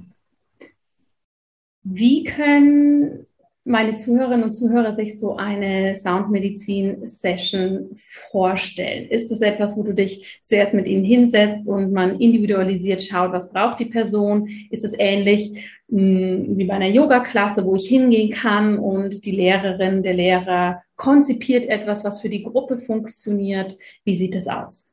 Wie 1.83 2.25
können 2.25 3.27
meine 3.65 3.97
Zuhörerinnen 3.97 4.45
und 4.45 4.55
Zuhörer 4.55 4.93
sich 4.93 5.19
so 5.19 5.37
eine 5.37 5.97
Soundmedizin-Session 5.97 7.91
vorstellen? 7.95 9.09
Ist 9.09 9.31
es 9.31 9.41
etwas, 9.41 9.77
wo 9.77 9.83
du 9.83 9.95
dich 9.95 10.41
zuerst 10.43 10.75
mit 10.75 10.87
ihnen 10.87 11.05
hinsetzt 11.05 11.67
und 11.69 11.93
man 11.93 12.19
individualisiert 12.19 13.03
schaut, 13.03 13.33
was 13.33 13.51
braucht 13.51 13.79
die 13.79 13.87
Person? 13.87 14.49
Ist 14.71 14.85
es 14.85 14.93
ähnlich 14.99 15.53
mh, 15.89 16.01
hm, 16.01 16.59
wie 16.59 16.65
bei 16.65 16.75
einer 16.75 16.89
Yoga-Klasse, 16.89 17.65
wo 17.65 17.77
ich 17.77 17.87
hingehen 17.87 18.31
kann 18.31 18.79
und 18.79 19.25
die 19.25 19.37
Lehrerin, 19.37 20.03
der 20.03 20.15
Lehrer 20.15 20.83
konzipiert 20.97 21.69
etwas, 21.69 22.05
was 22.05 22.21
für 22.21 22.29
die 22.29 22.43
Gruppe 22.43 22.79
funktioniert? 22.79 23.79
Wie 24.05 24.17
sieht 24.17 24.35
es 24.35 24.49
aus? 24.49 24.91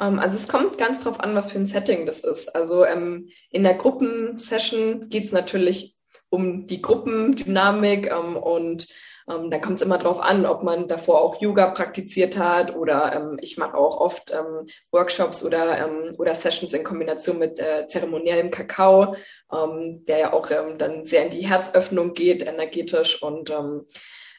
Ähm, 0.00 0.18
also 0.18 0.36
es 0.36 0.48
kommt 0.48 0.78
ganz 0.78 1.04
drauf 1.04 1.20
an, 1.20 1.34
was 1.34 1.52
für 1.52 1.58
ein 1.58 1.66
Setting 1.66 2.06
das 2.06 2.20
ist. 2.20 2.54
Also 2.54 2.84
ähm, 2.84 3.28
in 3.50 3.62
der 3.62 3.74
Gruppensession 3.74 5.08
geht 5.08 5.24
es 5.24 5.32
natürlich 5.32 5.91
um 6.30 6.66
die 6.66 6.82
Gruppendynamik 6.82 8.10
ähm, 8.10 8.36
und 8.36 8.86
ähm, 9.28 9.50
da 9.50 9.58
kommt 9.58 9.76
es 9.76 9.82
immer 9.82 9.98
darauf 9.98 10.20
an, 10.20 10.46
ob 10.46 10.62
man 10.62 10.88
davor 10.88 11.20
auch 11.20 11.40
Yoga 11.40 11.70
praktiziert 11.70 12.38
hat 12.38 12.74
oder 12.74 13.14
ähm, 13.14 13.38
ich 13.40 13.56
mache 13.56 13.76
auch 13.76 14.00
oft 14.00 14.32
ähm, 14.32 14.66
Workshops 14.90 15.44
oder, 15.44 15.78
ähm, 15.78 16.14
oder 16.18 16.34
Sessions 16.34 16.72
in 16.72 16.84
Kombination 16.84 17.38
mit 17.38 17.60
äh, 17.60 17.86
zeremoniellem 17.86 18.50
Kakao, 18.50 19.14
ähm, 19.52 20.04
der 20.06 20.18
ja 20.18 20.32
auch 20.32 20.50
ähm, 20.50 20.78
dann 20.78 21.04
sehr 21.04 21.24
in 21.24 21.30
die 21.30 21.46
Herzöffnung 21.46 22.14
geht, 22.14 22.46
energetisch 22.46 23.22
und 23.22 23.52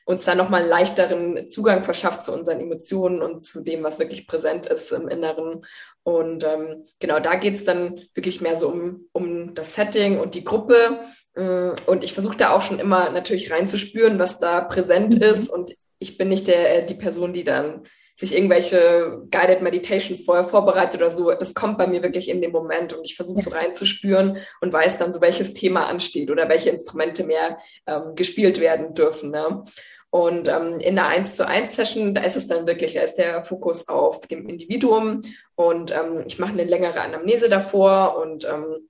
uns 0.05 0.25
dann 0.25 0.37
nochmal 0.37 0.61
einen 0.61 0.69
leichteren 0.69 1.47
Zugang 1.47 1.83
verschafft 1.83 2.23
zu 2.23 2.33
unseren 2.33 2.59
Emotionen 2.59 3.21
und 3.21 3.43
zu 3.43 3.63
dem, 3.63 3.83
was 3.83 3.99
wirklich 3.99 4.27
präsent 4.27 4.65
ist 4.65 4.91
im 4.91 5.07
Inneren. 5.07 5.65
Und 6.03 6.43
ähm, 6.43 6.85
genau, 6.99 7.19
da 7.19 7.35
geht's 7.35 7.63
dann 7.63 8.01
wirklich 8.13 8.41
mehr 8.41 8.57
so 8.57 8.69
um, 8.69 9.07
um 9.13 9.55
das 9.55 9.75
Setting 9.75 10.19
und 10.19 10.35
die 10.35 10.43
Gruppe. 10.43 10.99
Mm, 11.35 11.71
und 11.87 12.03
ich 12.03 12.13
versuche 12.13 12.37
da 12.37 12.51
auch 12.51 12.61
schon 12.61 12.79
immer 12.79 13.09
natürlich 13.11 13.51
reinzuspüren, 13.51 14.19
was 14.19 14.39
da 14.39 14.61
präsent 14.61 15.15
mhm. 15.15 15.21
ist. 15.21 15.49
Und 15.49 15.71
ich 15.99 16.17
bin 16.17 16.27
nicht 16.29 16.47
der, 16.47 16.83
äh, 16.83 16.85
die 16.85 16.95
Person, 16.95 17.33
die 17.33 17.45
dann 17.45 17.83
sich 18.15 18.35
irgendwelche 18.35 19.23
Guided 19.31 19.61
Meditations 19.61 20.23
vorher 20.23 20.43
vorbereitet 20.43 21.01
oder 21.01 21.11
so. 21.11 21.31
Das 21.31 21.55
kommt 21.55 21.77
bei 21.77 21.87
mir 21.87 22.03
wirklich 22.03 22.29
in 22.29 22.41
dem 22.41 22.51
Moment 22.51 22.93
und 22.93 23.03
ich 23.03 23.15
versuche 23.15 23.41
so 23.41 23.49
reinzuspüren 23.49 24.37
und 24.61 24.71
weiß 24.71 24.99
dann 24.99 25.13
so, 25.13 25.21
welches 25.21 25.53
Thema 25.53 25.87
ansteht 25.87 26.29
oder 26.29 26.47
welche 26.47 26.69
Instrumente 26.69 27.23
mehr 27.23 27.57
ähm, 27.87 28.13
gespielt 28.15 28.59
werden 28.59 28.93
dürfen. 28.93 29.31
Ne? 29.31 29.63
Und 30.13 30.47
ähm, 30.47 30.79
in 30.79 30.93
der 30.93 31.07
1 31.07 31.37
zu 31.37 31.47
1 31.47 31.75
Session, 31.75 32.13
da 32.13 32.21
ist 32.21 32.35
es 32.35 32.47
dann 32.47 32.67
wirklich, 32.67 32.93
da 32.93 33.01
ist 33.01 33.15
der 33.15 33.43
Fokus 33.43 33.87
auf 33.87 34.27
dem 34.27 34.47
Individuum. 34.47 35.23
Und 35.55 35.91
ähm, 35.91 36.25
ich 36.27 36.37
mache 36.37 36.51
eine 36.51 36.65
längere 36.65 37.01
Anamnese 37.01 37.49
davor 37.49 38.17
und 38.17 38.45
ähm, 38.45 38.87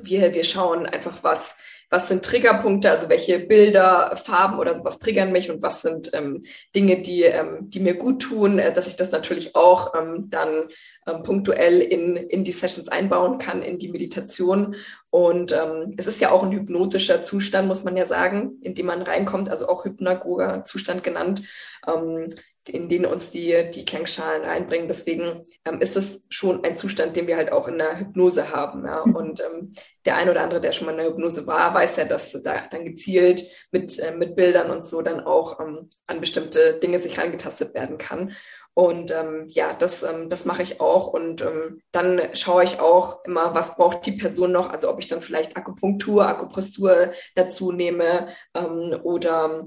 wir, 0.00 0.34
wir 0.34 0.42
schauen 0.42 0.84
einfach, 0.84 1.22
was 1.22 1.56
was 1.90 2.08
sind 2.08 2.24
Triggerpunkte, 2.24 2.90
also 2.90 3.08
welche 3.08 3.38
Bilder, 3.38 4.16
Farben 4.16 4.58
oder 4.58 4.74
sowas 4.74 4.98
triggern 4.98 5.32
mich 5.32 5.50
und 5.50 5.62
was 5.62 5.82
sind 5.82 6.10
ähm, 6.12 6.42
Dinge, 6.74 7.00
die, 7.00 7.22
ähm, 7.22 7.70
die 7.70 7.80
mir 7.80 7.94
gut 7.94 8.22
tun, 8.22 8.58
äh, 8.58 8.72
dass 8.72 8.86
ich 8.86 8.96
das 8.96 9.10
natürlich 9.10 9.54
auch 9.54 9.94
ähm, 9.94 10.26
dann 10.28 10.68
ähm, 11.06 11.22
punktuell 11.22 11.80
in, 11.80 12.16
in 12.16 12.44
die 12.44 12.52
Sessions 12.52 12.88
einbauen 12.88 13.38
kann, 13.38 13.62
in 13.62 13.78
die 13.78 13.88
Meditation. 13.88 14.76
Und 15.10 15.52
ähm, 15.52 15.94
es 15.96 16.06
ist 16.06 16.20
ja 16.20 16.30
auch 16.30 16.42
ein 16.42 16.52
hypnotischer 16.52 17.22
Zustand, 17.22 17.68
muss 17.68 17.84
man 17.84 17.96
ja 17.96 18.06
sagen, 18.06 18.58
in 18.60 18.74
dem 18.74 18.86
man 18.86 19.02
reinkommt, 19.02 19.48
also 19.48 19.68
auch 19.68 19.84
Hypnagoga-Zustand 19.84 21.02
genannt. 21.02 21.42
Ähm, 21.86 22.28
in 22.68 22.88
denen 22.88 23.06
uns 23.06 23.30
die, 23.30 23.70
die 23.74 23.84
Klangschalen 23.84 24.44
reinbringen. 24.44 24.88
Deswegen 24.88 25.44
ähm, 25.64 25.80
ist 25.80 25.96
es 25.96 26.24
schon 26.28 26.64
ein 26.64 26.76
Zustand, 26.76 27.16
den 27.16 27.26
wir 27.26 27.36
halt 27.36 27.52
auch 27.52 27.68
in 27.68 27.78
der 27.78 27.98
Hypnose 27.98 28.50
haben. 28.50 28.84
Ja? 28.84 29.04
Mhm. 29.04 29.16
Und 29.16 29.40
ähm, 29.40 29.72
der 30.04 30.16
ein 30.16 30.28
oder 30.28 30.42
andere, 30.42 30.60
der 30.60 30.72
schon 30.72 30.86
mal 30.86 30.92
in 30.92 30.98
der 30.98 31.08
Hypnose 31.08 31.46
war, 31.46 31.74
weiß 31.74 31.96
ja, 31.96 32.04
dass 32.04 32.32
da 32.42 32.66
dann 32.70 32.84
gezielt 32.84 33.44
mit, 33.70 33.98
äh, 33.98 34.12
mit 34.12 34.36
Bildern 34.36 34.70
und 34.70 34.86
so 34.86 35.02
dann 35.02 35.20
auch 35.20 35.60
ähm, 35.60 35.90
an 36.06 36.20
bestimmte 36.20 36.78
Dinge 36.80 36.98
sich 37.00 37.18
reingetastet 37.18 37.74
werden 37.74 37.98
kann. 37.98 38.34
Und 38.78 39.10
ähm, 39.10 39.46
ja, 39.48 39.72
das, 39.72 40.04
ähm, 40.04 40.30
das 40.30 40.44
mache 40.44 40.62
ich 40.62 40.80
auch. 40.80 41.08
Und 41.08 41.42
ähm, 41.42 41.82
dann 41.90 42.20
schaue 42.34 42.62
ich 42.62 42.78
auch 42.78 43.24
immer, 43.24 43.52
was 43.52 43.76
braucht 43.76 44.06
die 44.06 44.12
Person 44.12 44.52
noch. 44.52 44.70
Also 44.70 44.88
ob 44.88 45.00
ich 45.00 45.08
dann 45.08 45.20
vielleicht 45.20 45.56
Akupunktur, 45.56 46.24
Akupressur 46.24 47.12
dazu 47.34 47.72
nehme 47.72 48.28
ähm, 48.54 48.96
oder 49.02 49.66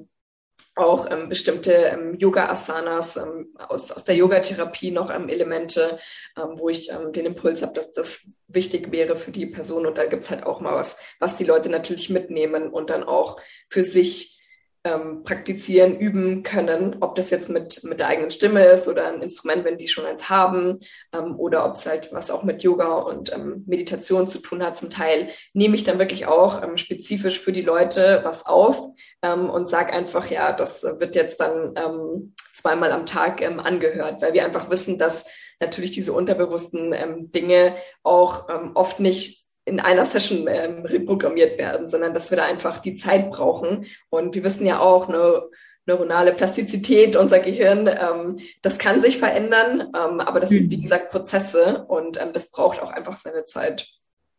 auch 0.75 1.09
ähm, 1.11 1.27
bestimmte 1.27 1.73
ähm, 1.73 2.17
Yoga-Asanas 2.17 3.17
ähm, 3.17 3.55
aus, 3.57 3.91
aus 3.91 4.05
der 4.05 4.15
Yogatherapie 4.15 4.91
noch 4.91 5.09
ähm, 5.09 5.27
Elemente, 5.27 5.99
ähm, 6.37 6.57
wo 6.57 6.69
ich 6.69 6.91
ähm, 6.91 7.11
den 7.11 7.25
Impuls 7.25 7.61
habe, 7.61 7.73
dass 7.73 7.91
das 7.93 8.31
wichtig 8.47 8.91
wäre 8.91 9.17
für 9.17 9.31
die 9.31 9.47
Person. 9.47 9.85
Und 9.85 9.97
da 9.97 10.05
gibt's 10.05 10.29
halt 10.29 10.45
auch 10.45 10.61
mal 10.61 10.75
was, 10.75 10.97
was 11.19 11.35
die 11.35 11.43
Leute 11.43 11.69
natürlich 11.69 12.09
mitnehmen 12.09 12.69
und 12.69 12.89
dann 12.89 13.03
auch 13.03 13.39
für 13.69 13.83
sich 13.83 14.40
ähm, 14.83 15.23
praktizieren, 15.23 15.97
üben 15.97 16.41
können, 16.43 16.97
ob 17.01 17.15
das 17.15 17.29
jetzt 17.29 17.49
mit, 17.49 17.83
mit 17.83 17.99
der 17.99 18.07
eigenen 18.07 18.31
Stimme 18.31 18.65
ist 18.65 18.87
oder 18.87 19.07
ein 19.07 19.21
Instrument, 19.21 19.63
wenn 19.63 19.77
die 19.77 19.87
schon 19.87 20.05
eins 20.05 20.29
haben, 20.29 20.79
ähm, 21.13 21.39
oder 21.39 21.65
ob 21.65 21.75
es 21.75 21.85
halt 21.85 22.11
was 22.11 22.31
auch 22.31 22.43
mit 22.43 22.63
Yoga 22.63 22.93
und 22.95 23.31
ähm, 23.31 23.63
Meditation 23.67 24.27
zu 24.27 24.39
tun 24.39 24.63
hat. 24.63 24.79
Zum 24.79 24.89
Teil 24.89 25.29
nehme 25.53 25.75
ich 25.75 25.83
dann 25.83 25.99
wirklich 25.99 26.25
auch 26.25 26.63
ähm, 26.63 26.77
spezifisch 26.77 27.39
für 27.39 27.51
die 27.51 27.61
Leute 27.61 28.21
was 28.23 28.45
auf 28.45 28.89
ähm, 29.21 29.49
und 29.49 29.69
sage 29.69 29.93
einfach, 29.93 30.29
ja, 30.31 30.51
das 30.51 30.83
wird 30.83 31.15
jetzt 31.15 31.39
dann 31.39 31.73
ähm, 31.75 32.33
zweimal 32.55 32.91
am 32.91 33.05
Tag 33.05 33.41
ähm, 33.41 33.59
angehört, 33.59 34.21
weil 34.21 34.33
wir 34.33 34.45
einfach 34.45 34.71
wissen, 34.71 34.97
dass 34.97 35.25
natürlich 35.59 35.91
diese 35.91 36.13
unterbewussten 36.13 36.91
ähm, 36.93 37.31
Dinge 37.31 37.75
auch 38.03 38.49
ähm, 38.49 38.71
oft 38.73 38.99
nicht 38.99 39.40
in 39.65 39.79
einer 39.79 40.05
Session 40.05 40.47
ähm, 40.49 40.85
reprogrammiert 40.85 41.57
werden, 41.57 41.87
sondern 41.87 42.13
dass 42.13 42.31
wir 42.31 42.37
da 42.37 42.45
einfach 42.45 42.79
die 42.79 42.95
Zeit 42.95 43.31
brauchen. 43.31 43.85
Und 44.09 44.35
wir 44.35 44.43
wissen 44.43 44.65
ja 44.65 44.79
auch, 44.79 45.07
eine 45.07 45.43
neuronale 45.85 46.33
Plastizität, 46.33 47.15
unser 47.15 47.39
Gehirn, 47.39 47.87
ähm, 47.87 48.39
das 48.61 48.77
kann 48.77 49.01
sich 49.01 49.17
verändern, 49.17 49.81
ähm, 49.95 50.19
aber 50.19 50.39
das 50.39 50.49
sind, 50.49 50.69
wie 50.69 50.77
mhm. 50.77 50.83
gesagt, 50.83 51.11
Prozesse 51.11 51.85
und 51.87 52.21
ähm, 52.21 52.33
das 52.33 52.51
braucht 52.51 52.81
auch 52.81 52.91
einfach 52.91 53.17
seine 53.17 53.45
Zeit. 53.45 53.87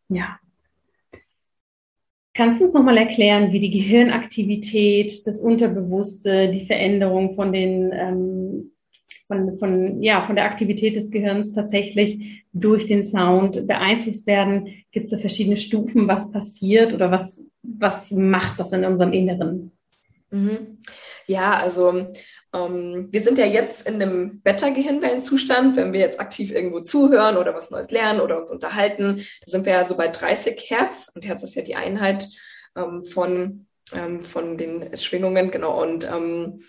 Ja. 0.08 0.38
Kannst 2.34 2.60
du 2.60 2.64
uns 2.64 2.74
nochmal 2.74 2.96
erklären, 2.96 3.52
wie 3.52 3.60
die 3.60 3.70
Gehirnaktivität, 3.70 5.26
das 5.26 5.40
Unterbewusste, 5.40 6.50
die 6.50 6.66
Veränderung 6.66 7.34
von 7.34 7.52
den 7.52 7.92
ähm, 7.92 8.72
von, 9.26 9.58
von, 9.58 10.02
ja, 10.02 10.22
von 10.22 10.36
der 10.36 10.44
Aktivität 10.44 10.96
des 10.96 11.10
Gehirns 11.10 11.54
tatsächlich 11.54 12.44
durch 12.52 12.86
den 12.86 13.04
Sound 13.04 13.66
beeinflusst 13.66 14.26
werden? 14.26 14.84
Gibt 14.90 15.06
es 15.06 15.10
da 15.12 15.18
verschiedene 15.18 15.56
Stufen, 15.56 16.08
was 16.08 16.30
passiert 16.30 16.92
oder 16.92 17.10
was, 17.10 17.44
was 17.62 18.10
macht 18.10 18.60
das 18.60 18.72
in 18.72 18.84
unserem 18.84 19.12
Inneren? 19.12 19.72
Mhm. 20.30 20.78
Ja, 21.26 21.54
also 21.54 22.12
ähm, 22.54 23.08
wir 23.10 23.22
sind 23.22 23.38
ja 23.38 23.46
jetzt 23.46 23.86
in 23.86 23.94
einem 23.94 24.40
Beta-Gehirnwellenzustand, 24.42 25.76
wenn 25.76 25.92
wir 25.92 26.00
jetzt 26.00 26.20
aktiv 26.20 26.52
irgendwo 26.52 26.80
zuhören 26.80 27.36
oder 27.36 27.54
was 27.54 27.70
Neues 27.70 27.90
lernen 27.90 28.20
oder 28.20 28.38
uns 28.38 28.50
unterhalten, 28.50 29.24
da 29.44 29.50
sind 29.50 29.66
wir 29.66 29.72
ja 29.72 29.84
so 29.84 29.96
bei 29.96 30.08
30 30.08 30.58
Hertz 30.68 31.10
und 31.14 31.22
Hertz 31.22 31.42
ist 31.42 31.54
ja 31.54 31.62
die 31.62 31.76
Einheit 31.76 32.28
ähm, 32.76 33.04
von, 33.04 33.66
ähm, 33.94 34.22
von 34.22 34.58
den 34.58 34.96
Schwingungen, 34.96 35.50
genau. 35.50 35.82
Und 35.82 36.04
ähm, 36.04 36.62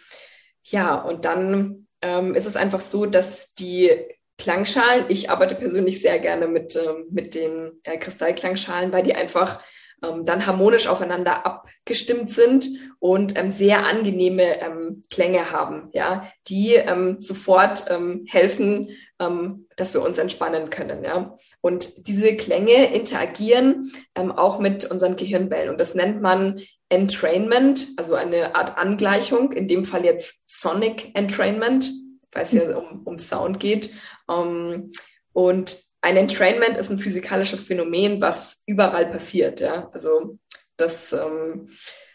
ja, 0.64 0.96
und 0.96 1.26
dann 1.26 1.83
ähm, 2.04 2.36
ist 2.36 2.46
es 2.46 2.56
einfach 2.56 2.82
so, 2.82 3.06
dass 3.06 3.56
die 3.56 3.90
Klangschalen, 4.38 5.06
ich 5.08 5.30
arbeite 5.30 5.56
persönlich 5.56 6.02
sehr 6.02 6.20
gerne 6.20 6.48
mit, 6.48 6.76
ähm, 6.76 7.06
mit 7.10 7.34
den 7.34 7.80
äh, 7.84 7.98
Kristallklangschalen, 7.98 8.92
weil 8.92 9.04
die 9.04 9.16
einfach 9.16 9.62
ähm, 10.04 10.26
dann 10.26 10.46
harmonisch 10.46 10.88
aufeinander 10.88 11.46
abgestimmt 11.46 12.30
sind 12.30 12.68
und 13.00 13.38
ähm, 13.38 13.52
sehr 13.52 13.86
angenehme 13.86 14.62
ähm, 14.62 15.04
Klänge 15.10 15.52
haben, 15.52 15.90
ja, 15.94 16.30
die 16.48 16.76
ähm, 16.76 17.20
sofort 17.20 17.86
ähm, 17.90 18.26
helfen, 18.28 18.90
ähm, 19.20 19.68
dass 19.76 19.94
wir 19.94 20.02
uns 20.02 20.18
entspannen 20.18 20.70
können, 20.70 21.04
ja. 21.04 21.38
Und 21.62 22.08
diese 22.08 22.36
Klänge 22.36 22.94
interagieren 22.94 23.92
ähm, 24.16 24.32
auch 24.32 24.60
mit 24.60 24.90
unseren 24.90 25.16
Gehirnwellen 25.16 25.70
und 25.70 25.80
das 25.80 25.96
nennt 25.96 26.22
man 26.22 26.62
Entrainment, 26.90 27.88
also 27.98 28.14
eine 28.14 28.56
Art 28.56 28.78
Angleichung, 28.78 29.52
in 29.52 29.68
dem 29.68 29.84
Fall 29.86 30.06
jetzt 30.06 30.36
Sonic 30.46 31.16
Entrainment, 31.16 31.90
weil 32.32 32.44
es 32.44 32.52
ja 32.52 32.78
um, 32.78 33.02
um 33.06 33.18
Sound 33.18 33.60
geht. 33.60 33.92
Um, 34.28 34.92
und 35.32 35.84
ein 36.04 36.18
Entrainment 36.18 36.78
ist 36.78 36.92
ein 36.92 37.00
physikalisches 37.00 37.64
Phänomen, 37.64 38.22
was 38.22 38.62
überall 38.66 39.10
passiert. 39.10 39.62
Ja? 39.62 39.90
Also 39.94 40.38
das 40.78 41.14
ähm, 41.14 41.70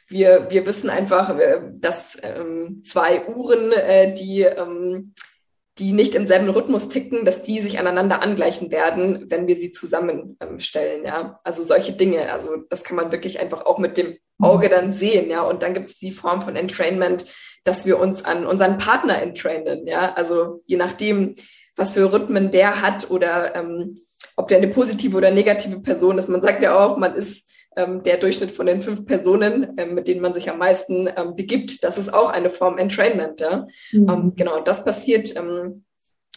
wir, 0.09 0.47
wir 0.51 0.67
wissen 0.67 0.91
einfach, 0.91 1.39
äh, 1.39 1.61
dass 1.73 2.17
ähm, 2.23 2.83
zwei 2.85 3.27
Uhren, 3.29 3.73
äh, 3.73 4.15
die, 4.15 4.43
ähm, 4.43 5.15
die 5.79 5.93
nicht 5.93 6.15
im 6.15 6.27
selben 6.27 6.49
Rhythmus 6.49 6.89
ticken, 6.89 7.25
dass 7.25 7.43
die 7.43 7.61
sich 7.61 7.79
aneinander 7.79 8.23
angleichen 8.23 8.71
werden, 8.71 9.27
wenn 9.29 9.47
wir 9.47 9.57
sie 9.57 9.71
zusammenstellen. 9.71 11.05
ja, 11.05 11.39
also 11.45 11.63
solche 11.63 11.93
Dinge. 11.93 12.33
Also 12.33 12.57
das 12.69 12.85
kann 12.85 12.97
man 12.97 13.13
wirklich 13.13 13.39
einfach 13.39 13.65
auch 13.65 13.79
mit 13.79 13.97
dem 13.97 14.17
Auge 14.41 14.69
dann 14.69 14.93
sehen. 14.93 15.31
Ja, 15.31 15.43
und 15.43 15.63
dann 15.63 15.75
gibt 15.75 15.91
es 15.91 15.99
die 15.99 16.11
Form 16.11 16.43
von 16.43 16.57
Entrainment, 16.57 17.27
dass 17.65 17.87
wir 17.87 17.99
uns 17.99 18.25
an 18.25 18.47
unseren 18.47 18.79
Partner 18.79 19.21
entrainen. 19.21 19.87
Ja, 19.87 20.15
also 20.15 20.63
je 20.67 20.77
nachdem, 20.77 21.37
was 21.79 21.95
für 21.95 22.13
Rhythmen 22.13 22.51
der 22.51 22.83
hat 22.83 23.11
oder 23.11 23.55
ähm, 23.55 24.03
ob 24.37 24.49
der 24.49 24.59
eine 24.59 24.69
positive 24.69 25.17
oder 25.17 25.31
negative 25.31 25.81
Person 25.81 26.19
ist. 26.19 26.29
Man 26.29 26.43
sagt 26.43 26.63
ja 26.63 26.79
auch, 26.79 26.99
man 26.99 27.15
ist 27.15 27.49
ähm, 27.77 28.03
der 28.03 28.17
Durchschnitt 28.19 28.51
von 28.51 28.67
den 28.67 28.83
fünf 28.83 29.07
Personen, 29.07 29.75
ähm, 29.79 29.95
mit 29.95 30.09
denen 30.09 30.21
man 30.21 30.35
sich 30.35 30.51
am 30.51 30.59
meisten 30.59 31.09
ähm, 31.17 31.37
begibt. 31.37 31.85
Das 31.85 31.97
ist 31.97 32.13
auch 32.13 32.31
eine 32.31 32.51
Form 32.51 32.79
Entrainment. 32.79 33.41
Ja? 33.41 33.69
Mhm. 33.93 34.09
Ähm, 34.09 34.33
genau, 34.37 34.61
das 34.61 34.85
passiert, 34.85 35.37
ähm, 35.37 35.85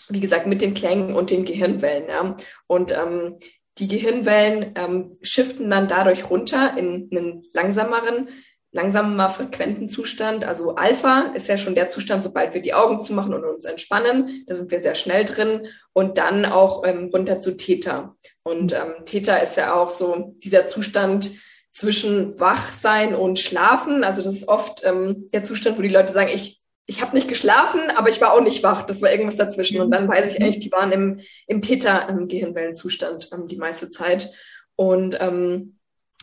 wie 0.10 0.20
gesagt, 0.20 0.46
mit 0.46 0.62
den 0.62 0.76
Klängen 0.76 1.16
und 1.16 1.32
den 1.32 1.44
Gehirnwellen. 1.44 2.08
Ja? 2.08 2.38
Und 2.68 2.92
ähm, 2.92 3.38
die 3.80 3.88
Gehirnwellen 3.88 4.74
ähm, 4.76 5.18
shiften 5.24 5.70
dann 5.72 5.88
dadurch 5.88 6.30
runter 6.30 6.78
in 6.78 7.10
einen 7.12 7.44
langsameren 7.54 8.30
langsamer 8.72 9.30
frequenten 9.30 9.90
Zustand. 9.90 10.44
Also 10.44 10.76
Alpha 10.76 11.34
ist 11.36 11.48
ja 11.48 11.58
schon 11.58 11.76
der 11.76 11.90
Zustand, 11.90 12.24
sobald 12.24 12.54
wir 12.54 12.62
die 12.62 12.74
Augen 12.74 13.02
zumachen 13.02 13.34
und 13.34 13.44
uns 13.44 13.66
entspannen. 13.66 14.44
Da 14.48 14.56
sind 14.56 14.72
wir 14.72 14.82
sehr 14.82 14.96
schnell 14.96 15.26
drin. 15.26 15.68
Und 15.94 16.18
dann 16.18 16.46
auch 16.46 16.84
ähm, 16.86 17.10
runter 17.14 17.40
zu 17.40 17.58
Theta. 17.58 18.16
Und 18.44 18.72
ähm, 18.74 19.06
Theta 19.06 19.38
ist 19.38 19.58
ja 19.58 19.74
auch 19.74 19.90
so 19.90 20.36
dieser 20.44 20.68
Zustand 20.68 21.32
zwischen 21.72 22.40
Wachsein 22.40 23.14
und 23.14 23.40
Schlafen. 23.40 24.04
Also 24.04 24.22
das 24.22 24.36
ist 24.36 24.48
oft 24.48 24.84
ähm, 24.86 25.30
der 25.34 25.44
Zustand, 25.44 25.78
wo 25.78 25.82
die 25.82 25.90
Leute 25.90 26.14
sagen, 26.14 26.30
ich 26.34 26.62
ich 26.88 27.02
habe 27.02 27.16
nicht 27.16 27.30
geschlafen, 27.30 27.80
aber 27.96 28.10
ich 28.10 28.20
war 28.20 28.34
auch 28.34 28.42
nicht 28.42 28.64
wach. 28.64 28.86
Das 28.86 29.02
war 29.02 29.12
irgendwas 29.12 29.38
dazwischen. 29.38 29.80
Und 29.80 29.92
dann 29.92 30.10
weiß 30.10 30.34
ich 30.34 30.42
eigentlich, 30.42 30.60
die 30.60 30.72
waren 30.72 30.92
im, 30.92 31.22
im 31.48 31.62
Theta-Gehirnwellenzustand 31.62 33.30
ähm, 33.32 33.48
die 33.48 33.56
meiste 33.56 33.92
Zeit. 33.92 34.30
Und 34.76 35.16
ähm, 35.20 35.78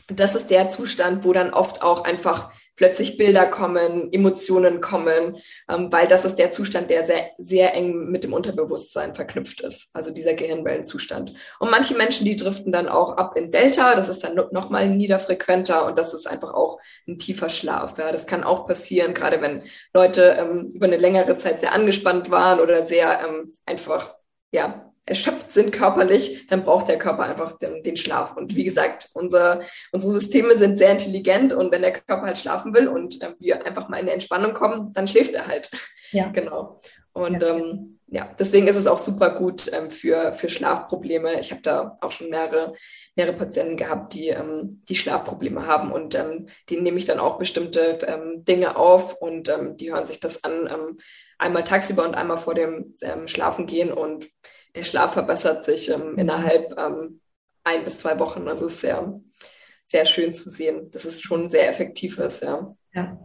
das 0.09 0.35
ist 0.35 0.51
der 0.51 0.69
Zustand, 0.69 1.25
wo 1.25 1.33
dann 1.33 1.53
oft 1.53 1.83
auch 1.83 2.05
einfach 2.05 2.51
plötzlich 2.79 3.19
Bilder 3.19 3.45
kommen, 3.47 4.11
Emotionen 4.13 4.81
kommen, 4.81 5.39
ähm, 5.69 5.93
weil 5.93 6.07
das 6.07 6.25
ist 6.25 6.37
der 6.37 6.51
Zustand, 6.51 6.89
der 6.91 7.07
sehr, 7.07 7.31
sehr 7.37 7.75
eng 7.75 8.09
mit 8.11 8.25
dem 8.25 8.33
Unterbewusstsein 8.33 9.15
verknüpft 9.15 9.61
ist, 9.61 9.91
also 9.93 10.15
dieser 10.15 10.35
Gehirnwellenzustand. 10.35 11.35
Und 11.59 11.71
manche 11.71 11.97
Menschen, 11.97 12.25
die 12.25 12.37
driften 12.37 12.73
dann 12.73 12.89
auch 12.89 13.17
ab 13.17 13.37
in 13.37 13.51
Delta, 13.51 13.95
das 13.95 14.09
ist 14.09 14.25
dann 14.25 14.37
nochmal 14.53 14.89
niederfrequenter 14.89 15.87
und 15.87 15.99
das 15.99 16.15
ist 16.15 16.27
einfach 16.27 16.55
auch 16.55 16.79
ein 17.07 17.19
tiefer 17.19 17.49
Schlaf. 17.49 17.99
Ja. 17.99 18.13
Das 18.13 18.27
kann 18.27 18.45
auch 18.45 18.67
passieren, 18.67 19.13
gerade 19.13 19.43
wenn 19.43 19.65
Leute 19.93 20.37
ähm, 20.39 20.71
über 20.73 20.87
eine 20.87 20.97
längere 20.97 21.37
Zeit 21.37 21.61
sehr 21.61 21.73
angespannt 21.73 22.31
waren 22.31 22.61
oder 22.61 22.87
sehr 22.87 23.21
ähm, 23.27 23.53
einfach 23.67 24.15
ja, 24.51 24.88
erschöpft 25.09 25.53
sind 25.53 25.73
körperlich, 25.73 26.47
dann 26.49 26.65
braucht 26.65 26.89
der 26.89 26.99
Körper 26.99 27.23
einfach 27.23 27.59
den, 27.59 27.83
den, 27.83 27.97
Schlaf. 27.97 28.37
Und 28.37 28.55
wie 28.55 28.65
gesagt, 28.65 29.09
unser, 29.15 29.63
unsere 29.93 30.13
Systeme 30.13 30.57
sind 30.59 30.77
sehr 30.77 30.93
intelligent 30.93 31.53
und 31.53 31.73
wenn 31.73 31.83
der 31.83 31.93
Körper 31.93 32.27
halt 32.27 32.39
schlafen 32.39 32.75
will 32.75 32.89
und 32.89 33.23
äh, 33.23 33.35
wir 33.39 33.65
einfach 33.65 33.89
mal 33.89 33.97
in 33.97 34.03
eine 34.03 34.13
Entspannung 34.13 34.55
kommen, 34.55 34.93
dann 34.93 35.09
schläft 35.09 35.35
er 35.35 35.47
halt. 35.47 35.71
Ja. 36.13 36.33
Genau. 36.39 36.81
Und 37.13 37.43
ja. 37.43 37.57
ähm, 37.57 37.99
ja, 38.11 38.35
deswegen 38.39 38.69
ist 38.69 38.77
es 38.77 38.87
auch 38.87 38.99
super 38.99 39.31
gut 39.31 39.71
ähm, 39.73 39.91
für, 39.91 40.33
für 40.33 40.49
Schlafprobleme. 40.49 41.41
Ich 41.41 41.51
habe 41.51 41.63
da 41.63 41.99
auch 42.01 42.13
schon 42.13 42.31
mehrere, 42.31 42.75
mehrere 43.17 43.35
Patienten 43.35 43.77
gehabt, 43.77 44.15
die, 44.15 44.29
ähm, 44.29 44.83
die 44.89 44.95
Schlafprobleme 44.95 45.67
haben 45.67 45.93
und 45.93 46.15
ähm, 46.15 46.49
denen 46.71 46.85
nehme 46.85 46.99
ich 46.99 47.07
dann 47.07 47.19
auch 47.19 47.39
bestimmte 47.39 47.99
ähm, 48.07 48.45
Dinge 48.45 48.77
auf 48.77 49.15
und 49.21 49.49
ähm, 49.49 49.77
die 49.77 49.93
hören 49.93 50.07
sich 50.07 50.21
das 50.21 50.45
an, 50.45 50.69
ähm, 50.73 50.99
einmal 51.39 51.65
tagsüber 51.65 52.07
und 52.07 52.15
einmal 52.15 52.39
vor 52.39 52.55
dem 52.55 52.97
ähm, 53.03 53.29
Schlafengehen 53.29 53.93
und 53.93 54.29
der 54.75 54.85
Schlaf 54.85 55.13
verbessert 55.13 55.65
sich 55.65 55.91
ähm, 55.91 56.17
innerhalb 56.17 56.79
ähm, 56.79 57.21
ein 57.65 57.85
bis 57.85 57.99
zwei 57.99 58.19
Wochen. 58.19 58.49
Also 58.49 58.67
es 58.67 58.75
ist 58.75 58.81
sehr, 58.81 59.21
sehr 59.87 60.07
schön 60.07 60.35
zu 60.35 60.51
sehen, 60.51 60.91
dass 60.91 61.05
es 61.05 61.21
schon 61.21 61.51
sehr 61.51 61.69
effektiv 61.69 62.19
ist, 62.19 62.43
ja. 62.43 62.75
Ja, 62.95 63.19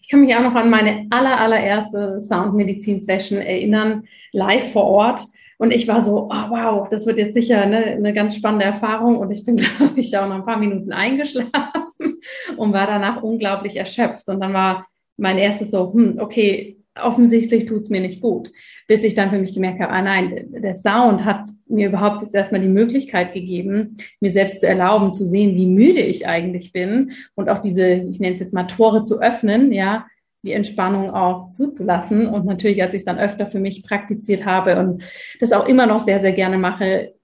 ich 0.00 0.08
kann 0.08 0.20
mich 0.20 0.34
auch 0.34 0.42
noch 0.42 0.54
an 0.54 0.68
meine 0.68 1.06
aller, 1.10 1.40
allererste 1.40 2.18
Soundmedizin-Session 2.18 3.38
erinnern, 3.38 4.04
live 4.32 4.72
vor 4.72 4.84
Ort. 4.84 5.24
Und 5.58 5.70
ich 5.70 5.86
war 5.86 6.02
so, 6.02 6.28
oh 6.28 6.50
wow, 6.50 6.88
das 6.90 7.06
wird 7.06 7.18
jetzt 7.18 7.34
sicher 7.34 7.62
eine, 7.62 7.84
eine 7.84 8.12
ganz 8.12 8.34
spannende 8.34 8.64
Erfahrung. 8.64 9.18
Und 9.18 9.30
ich 9.30 9.44
bin, 9.44 9.56
glaube 9.78 10.00
ich, 10.00 10.16
auch 10.18 10.26
noch 10.26 10.34
ein 10.34 10.44
paar 10.44 10.58
Minuten 10.58 10.92
eingeschlafen 10.92 12.20
und 12.56 12.72
war 12.72 12.86
danach 12.86 13.22
unglaublich 13.22 13.76
erschöpft. 13.76 14.28
Und 14.28 14.40
dann 14.40 14.52
war 14.52 14.86
mein 15.16 15.38
erstes 15.38 15.70
so, 15.70 15.92
hm, 15.92 16.18
okay, 16.18 16.81
offensichtlich 17.00 17.66
tut's 17.66 17.88
mir 17.88 18.00
nicht 18.00 18.20
gut. 18.20 18.50
Bis 18.88 19.04
ich 19.04 19.14
dann 19.14 19.30
für 19.30 19.38
mich 19.38 19.54
gemerkt 19.54 19.80
habe, 19.80 19.92
ah 19.92 20.02
nein, 20.02 20.48
der 20.50 20.74
Sound 20.74 21.24
hat 21.24 21.48
mir 21.66 21.88
überhaupt 21.88 22.22
jetzt 22.22 22.34
erstmal 22.34 22.60
die 22.60 22.68
Möglichkeit 22.68 23.32
gegeben, 23.32 23.96
mir 24.20 24.32
selbst 24.32 24.60
zu 24.60 24.66
erlauben, 24.66 25.12
zu 25.12 25.24
sehen, 25.24 25.54
wie 25.54 25.66
müde 25.66 26.00
ich 26.00 26.26
eigentlich 26.26 26.72
bin 26.72 27.12
und 27.34 27.48
auch 27.48 27.60
diese, 27.60 27.86
ich 27.86 28.20
nenne 28.20 28.34
es 28.34 28.40
jetzt 28.40 28.52
mal 28.52 28.64
Tore 28.64 29.02
zu 29.02 29.20
öffnen, 29.20 29.72
ja, 29.72 30.06
die 30.42 30.52
Entspannung 30.52 31.10
auch 31.10 31.48
zuzulassen. 31.48 32.26
Und 32.26 32.44
natürlich, 32.44 32.82
als 32.82 32.94
ich 32.94 33.00
es 33.00 33.04
dann 33.04 33.18
öfter 33.18 33.46
für 33.46 33.60
mich 33.60 33.84
praktiziert 33.84 34.44
habe 34.44 34.78
und 34.78 35.04
das 35.40 35.52
auch 35.52 35.66
immer 35.66 35.86
noch 35.86 36.04
sehr, 36.04 36.20
sehr 36.20 36.32
gerne 36.32 36.58
mache, 36.58 37.14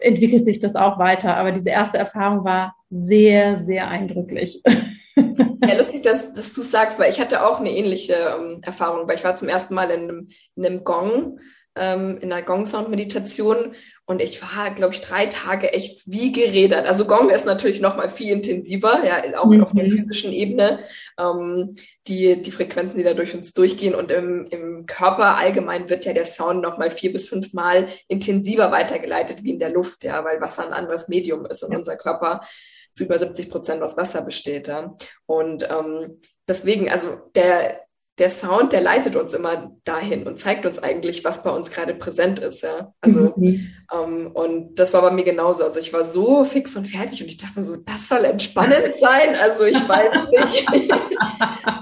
entwickelt 0.00 0.44
sich 0.44 0.58
das 0.58 0.74
auch 0.74 0.98
weiter. 0.98 1.36
Aber 1.36 1.52
diese 1.52 1.70
erste 1.70 1.98
Erfahrung 1.98 2.44
war 2.44 2.74
sehr, 2.90 3.62
sehr 3.62 3.88
eindrücklich. 3.88 4.62
Ja, 5.16 5.76
lustig, 5.76 6.02
dass, 6.02 6.34
dass 6.34 6.54
du 6.54 6.62
sagst, 6.62 6.98
weil 6.98 7.10
ich 7.10 7.20
hatte 7.20 7.44
auch 7.44 7.60
eine 7.60 7.70
ähnliche 7.70 8.14
ähm, 8.14 8.60
Erfahrung, 8.62 9.06
weil 9.06 9.16
ich 9.16 9.24
war 9.24 9.36
zum 9.36 9.48
ersten 9.48 9.74
Mal 9.74 9.90
in 9.90 10.02
einem, 10.02 10.28
in 10.56 10.66
einem 10.66 10.84
Gong, 10.84 11.38
ähm, 11.76 12.18
in 12.18 12.32
einer 12.32 12.42
Gong-Sound-Meditation 12.42 13.74
und 14.04 14.20
ich 14.20 14.42
war, 14.42 14.74
glaube 14.74 14.94
ich, 14.94 15.00
drei 15.00 15.26
Tage 15.26 15.72
echt 15.72 16.02
wie 16.10 16.32
gerädert. 16.32 16.86
Also 16.86 17.06
Gong 17.06 17.30
ist 17.30 17.46
natürlich 17.46 17.80
noch 17.80 17.96
mal 17.96 18.10
viel 18.10 18.32
intensiver, 18.32 19.04
ja, 19.04 19.38
auch 19.38 19.46
mhm. 19.46 19.62
auf 19.62 19.72
der 19.72 19.86
physischen 19.86 20.32
Ebene. 20.32 20.80
Ähm, 21.18 21.76
die, 22.08 22.42
die 22.42 22.50
Frequenzen, 22.50 22.98
die 22.98 23.04
da 23.04 23.14
durch 23.14 23.34
uns 23.34 23.54
durchgehen 23.54 23.94
und 23.94 24.10
im, 24.10 24.46
im 24.50 24.86
Körper 24.86 25.38
allgemein 25.38 25.88
wird 25.88 26.04
ja 26.04 26.12
der 26.12 26.24
Sound 26.24 26.62
noch 26.62 26.78
mal 26.78 26.90
vier 26.90 27.12
bis 27.12 27.28
fünf 27.28 27.52
Mal 27.52 27.88
intensiver 28.08 28.72
weitergeleitet 28.72 29.44
wie 29.44 29.52
in 29.52 29.60
der 29.60 29.70
Luft, 29.70 30.04
ja, 30.04 30.24
weil 30.24 30.40
Wasser 30.40 30.66
ein 30.66 30.72
anderes 30.72 31.08
Medium 31.08 31.46
ist 31.46 31.62
und 31.62 31.72
ja. 31.72 31.78
unser 31.78 31.96
Körper 31.96 32.42
zu 32.92 33.04
über 33.04 33.18
70 33.18 33.50
Prozent 33.50 33.82
aus 33.82 33.96
Wasser 33.96 34.22
besteht. 34.22 34.68
Ja. 34.68 34.94
Und 35.26 35.68
ähm, 35.70 36.20
deswegen, 36.48 36.90
also 36.90 37.18
der, 37.34 37.82
der 38.18 38.28
Sound, 38.28 38.74
der 38.74 38.82
leitet 38.82 39.16
uns 39.16 39.32
immer 39.32 39.72
dahin 39.84 40.26
und 40.26 40.38
zeigt 40.38 40.66
uns 40.66 40.78
eigentlich, 40.78 41.24
was 41.24 41.42
bei 41.42 41.50
uns 41.50 41.70
gerade 41.70 41.94
präsent 41.94 42.38
ist. 42.40 42.62
Ja? 42.62 42.92
Also, 43.00 43.32
mhm. 43.36 43.72
ähm, 43.90 44.30
und 44.34 44.74
das 44.74 44.92
war 44.92 45.00
bei 45.00 45.10
mir 45.10 45.24
genauso. 45.24 45.64
Also 45.64 45.80
ich 45.80 45.94
war 45.94 46.04
so 46.04 46.44
fix 46.44 46.76
und 46.76 46.84
fertig 46.86 47.22
und 47.22 47.28
ich 47.28 47.38
dachte 47.38 47.58
mir 47.58 47.64
so, 47.64 47.76
das 47.76 48.08
soll 48.08 48.24
entspannend 48.24 48.94
sein. 49.00 49.34
Also 49.34 49.64
ich 49.64 49.88
weiß 49.88 50.14
nicht. 50.30 50.92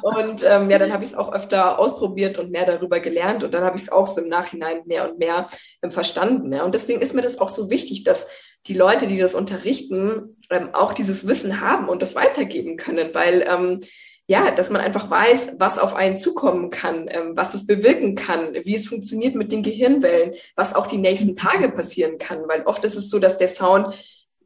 und 0.03 0.45
ähm, 0.49 0.71
ja, 0.71 0.79
dann 0.79 0.93
habe 0.93 1.03
ich 1.03 1.11
es 1.11 1.17
auch 1.17 1.33
öfter 1.33 1.81
ausprobiert 1.81 2.39
und 2.39 2.53
mehr 2.53 2.65
darüber 2.65 3.01
gelernt 3.01 3.43
und 3.43 3.53
dann 3.53 3.65
habe 3.65 3.77
ich 3.77 3.83
es 3.83 3.93
auch 3.93 4.07
so 4.07 4.21
im 4.21 4.29
Nachhinein 4.29 4.83
mehr 4.87 5.11
und 5.11 5.19
mehr 5.19 5.49
ähm, 5.83 5.91
verstanden. 5.91 6.53
Ja? 6.53 6.63
Und 6.63 6.77
deswegen 6.77 7.01
ist 7.01 7.13
mir 7.13 7.23
das 7.23 7.39
auch 7.39 7.49
so 7.49 7.71
wichtig, 7.71 8.05
dass 8.05 8.29
die 8.67 8.75
Leute, 8.75 9.07
die 9.07 9.19
das 9.19 9.35
unterrichten, 9.35 10.37
ähm, 10.51 10.75
auch 10.75 10.93
dieses 10.93 11.27
Wissen 11.27 11.61
haben 11.61 11.89
und 11.89 12.03
das 12.03 12.15
weitergeben 12.15 12.77
können, 12.77 13.11
weil 13.15 13.45
ähm, 13.49 13.81
ja, 14.27 14.53
dass 14.53 14.71
man 14.71 14.81
einfach 14.81 15.11
weiß, 15.11 15.57
was 15.59 15.81
auf 15.81 15.95
einen 15.95 16.17
zukommen 16.17 16.71
kann, 16.71 17.09
ähm, 17.11 17.33
was 17.35 17.55
es 17.55 17.67
bewirken 17.67 18.15
kann, 18.15 18.55
wie 18.63 18.77
es 18.77 18.87
funktioniert 18.87 19.35
mit 19.35 19.51
den 19.51 19.65
Gehirnwellen, 19.65 20.35
was 20.55 20.75
auch 20.77 20.87
die 20.87 20.99
nächsten 20.99 21.35
Tage 21.35 21.69
passieren 21.69 22.19
kann, 22.19 22.47
weil 22.47 22.63
oft 22.63 22.85
ist 22.85 22.95
es 22.95 23.11
so, 23.11 23.19
dass 23.19 23.39
der 23.39 23.49
Sound 23.49 23.93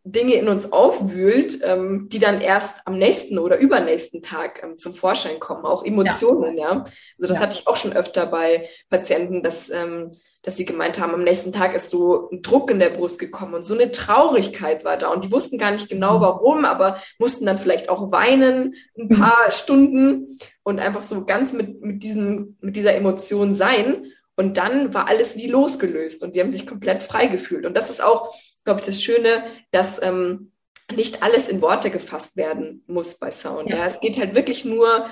Dinge 0.03 0.35
in 0.35 0.48
uns 0.48 0.70
aufwühlt, 0.72 1.59
ähm, 1.62 2.09
die 2.11 2.18
dann 2.18 2.40
erst 2.40 2.87
am 2.87 2.98
nächsten 2.98 3.38
oder 3.38 3.59
übernächsten 3.59 4.22
Tag 4.22 4.62
ähm, 4.62 4.79
zum 4.79 4.94
Vorschein 4.94 5.40
kommen, 5.40 5.64
auch 5.64 5.85
Emotionen, 5.85 6.57
ja. 6.59 6.72
ja? 6.72 6.85
Also 7.18 7.29
das 7.29 7.38
ja. 7.38 7.40
hatte 7.40 7.59
ich 7.59 7.66
auch 7.66 7.77
schon 7.77 7.94
öfter 7.94 8.27
bei 8.27 8.68
Patienten, 8.90 9.42
dass 9.42 9.70
ähm, 9.70 10.12
dass 10.44 10.57
sie 10.57 10.66
gemeint 10.66 11.00
haben, 11.00 11.14
am 11.14 11.24
nächsten 11.24 11.52
Tag 11.52 11.74
ist 11.74 11.90
so 11.90 12.28
ein 12.30 12.42
Druck 12.42 12.70
in 12.70 12.78
der 12.78 12.90
Brust 12.90 13.18
gekommen 13.18 13.54
und 13.54 13.64
so 13.64 13.74
eine 13.74 13.90
Traurigkeit 13.92 14.85
war 14.85 14.98
da. 14.98 15.11
Und 15.11 15.24
die 15.24 15.33
wussten 15.33 15.59
gar 15.59 15.70
nicht 15.70 15.88
genau 15.88 16.18
mhm. 16.18 16.22
warum, 16.22 16.64
aber 16.66 17.00
mussten 17.18 17.46
dann 17.46 17.59
vielleicht 17.59 17.88
auch 17.88 18.12
weinen 18.12 18.74
ein 18.96 19.09
mhm. 19.09 19.18
paar 19.18 19.52
Stunden 19.52 20.38
und 20.62 20.78
einfach 20.78 21.02
so 21.02 21.24
ganz 21.24 21.54
mit, 21.54 21.80
mit, 21.80 22.02
diesem, 22.02 22.59
mit 22.61 22.76
dieser 22.76 22.94
Emotion 22.94 23.54
sein. 23.54 24.12
Und 24.37 24.59
dann 24.59 24.92
war 24.92 25.09
alles 25.09 25.37
wie 25.37 25.48
losgelöst 25.48 26.22
und 26.22 26.35
die 26.35 26.40
haben 26.40 26.52
sich 26.52 26.66
komplett 26.66 27.02
frei 27.02 27.26
gefühlt. 27.26 27.64
Und 27.64 27.74
das 27.74 27.88
ist 27.88 28.02
auch, 28.02 28.35
glaube 28.64 28.80
ich, 28.80 28.87
das 28.87 29.02
Schöne, 29.02 29.44
dass 29.70 30.02
ähm, 30.02 30.52
nicht 30.94 31.22
alles 31.22 31.48
in 31.48 31.62
Worte 31.62 31.88
gefasst 31.88 32.37
werden 32.37 32.85
muss 32.87 33.18
bei 33.18 33.30
Sound. 33.30 33.70
Ja. 33.70 33.76
ja. 33.76 33.87
Es 33.87 34.00
geht 34.00 34.18
halt 34.18 34.35
wirklich 34.35 34.66
nur 34.66 35.09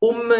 um 0.00 0.32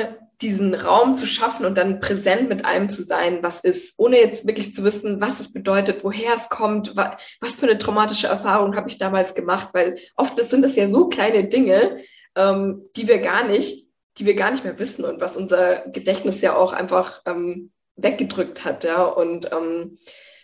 diesen 0.43 0.75
Raum 0.75 1.15
zu 1.15 1.27
schaffen 1.27 1.65
und 1.65 1.79
dann 1.79 2.01
präsent 2.01 2.49
mit 2.49 2.65
allem 2.65 2.91
zu 2.91 3.03
sein, 3.03 3.43
was 3.43 3.61
ist, 3.61 3.99
ohne 3.99 4.19
jetzt 4.19 4.47
wirklich 4.47 4.75
zu 4.75 4.85
wissen, 4.85 5.21
was 5.21 5.41
es 5.41 5.53
bedeutet, 5.53 6.05
woher 6.05 6.35
es 6.35 6.51
kommt, 6.51 6.95
was 6.95 7.57
für 7.57 7.67
eine 7.67 7.79
traumatische 7.79 8.27
Erfahrung 8.27 8.77
habe 8.77 8.89
ich 8.89 8.99
damals 8.99 9.35
gemacht, 9.35 9.71
weil 9.73 9.99
oft 10.15 10.39
sind 10.45 10.65
es 10.65 10.77
ja 10.77 10.89
so 10.89 11.09
kleine 11.09 11.49
Dinge, 11.49 12.03
ähm, 12.35 12.85
die 12.97 13.09
wir 13.09 13.19
gar 13.19 13.47
nicht, 13.47 13.89
die 14.19 14.27
wir 14.27 14.35
gar 14.35 14.51
nicht 14.51 14.65
mehr 14.65 14.79
wissen 14.79 15.05
und 15.07 15.21
was 15.21 15.37
unser 15.37 15.89
Gedächtnis 15.89 16.43
ja 16.43 16.55
auch 16.55 16.75
einfach 16.75 17.23
ähm, 17.25 17.73
weggedrückt 17.97 18.65
hat, 18.67 18.85
ja 18.85 19.05
und 19.05 19.51
ähm, 19.53 19.99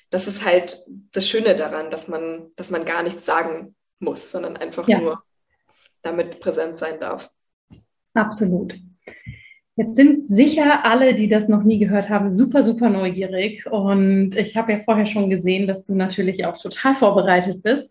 das 0.09 0.27
ist 0.27 0.45
halt 0.45 0.79
das 1.13 1.29
Schöne 1.29 1.57
daran, 1.57 1.91
dass 1.91 2.09
man, 2.09 2.51
dass 2.57 2.71
man 2.71 2.85
gar 2.87 3.03
nichts 3.03 3.27
sagen 3.27 3.75
muss, 3.99 4.31
sondern 4.31 4.57
einfach 4.57 4.89
ja. 4.89 4.99
nur 4.99 5.23
damit 6.03 6.41
präsent 6.41 6.79
sein 6.79 6.99
darf. 6.99 7.31
Absolut. 8.15 8.75
Jetzt 9.75 9.97
sind 9.97 10.31
sicher 10.31 10.85
alle, 10.85 11.15
die 11.15 11.29
das 11.29 11.49
noch 11.49 11.63
nie 11.63 11.79
gehört 11.79 12.11
haben, 12.11 12.29
super, 12.29 12.63
super 12.63 12.91
neugierig. 12.91 13.65
Und 13.67 14.37
ich 14.37 14.55
habe 14.55 14.73
ja 14.73 14.81
vorher 14.81 15.07
schon 15.07 15.31
gesehen, 15.31 15.67
dass 15.67 15.87
du 15.87 15.95
natürlich 15.95 16.45
auch 16.45 16.59
total 16.59 16.95
vorbereitet 16.95 17.63
bist. 17.63 17.91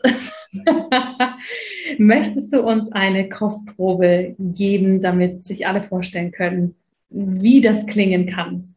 Möchtest 1.98 2.54
du 2.54 2.62
uns 2.62 2.92
eine 2.92 3.30
Kostprobe 3.30 4.36
geben, 4.38 5.02
damit 5.02 5.44
sich 5.44 5.66
alle 5.66 5.82
vorstellen 5.82 6.32
können, 6.32 6.76
wie 7.10 7.62
das 7.62 7.88
klingen 7.88 8.28
kann? 8.28 8.76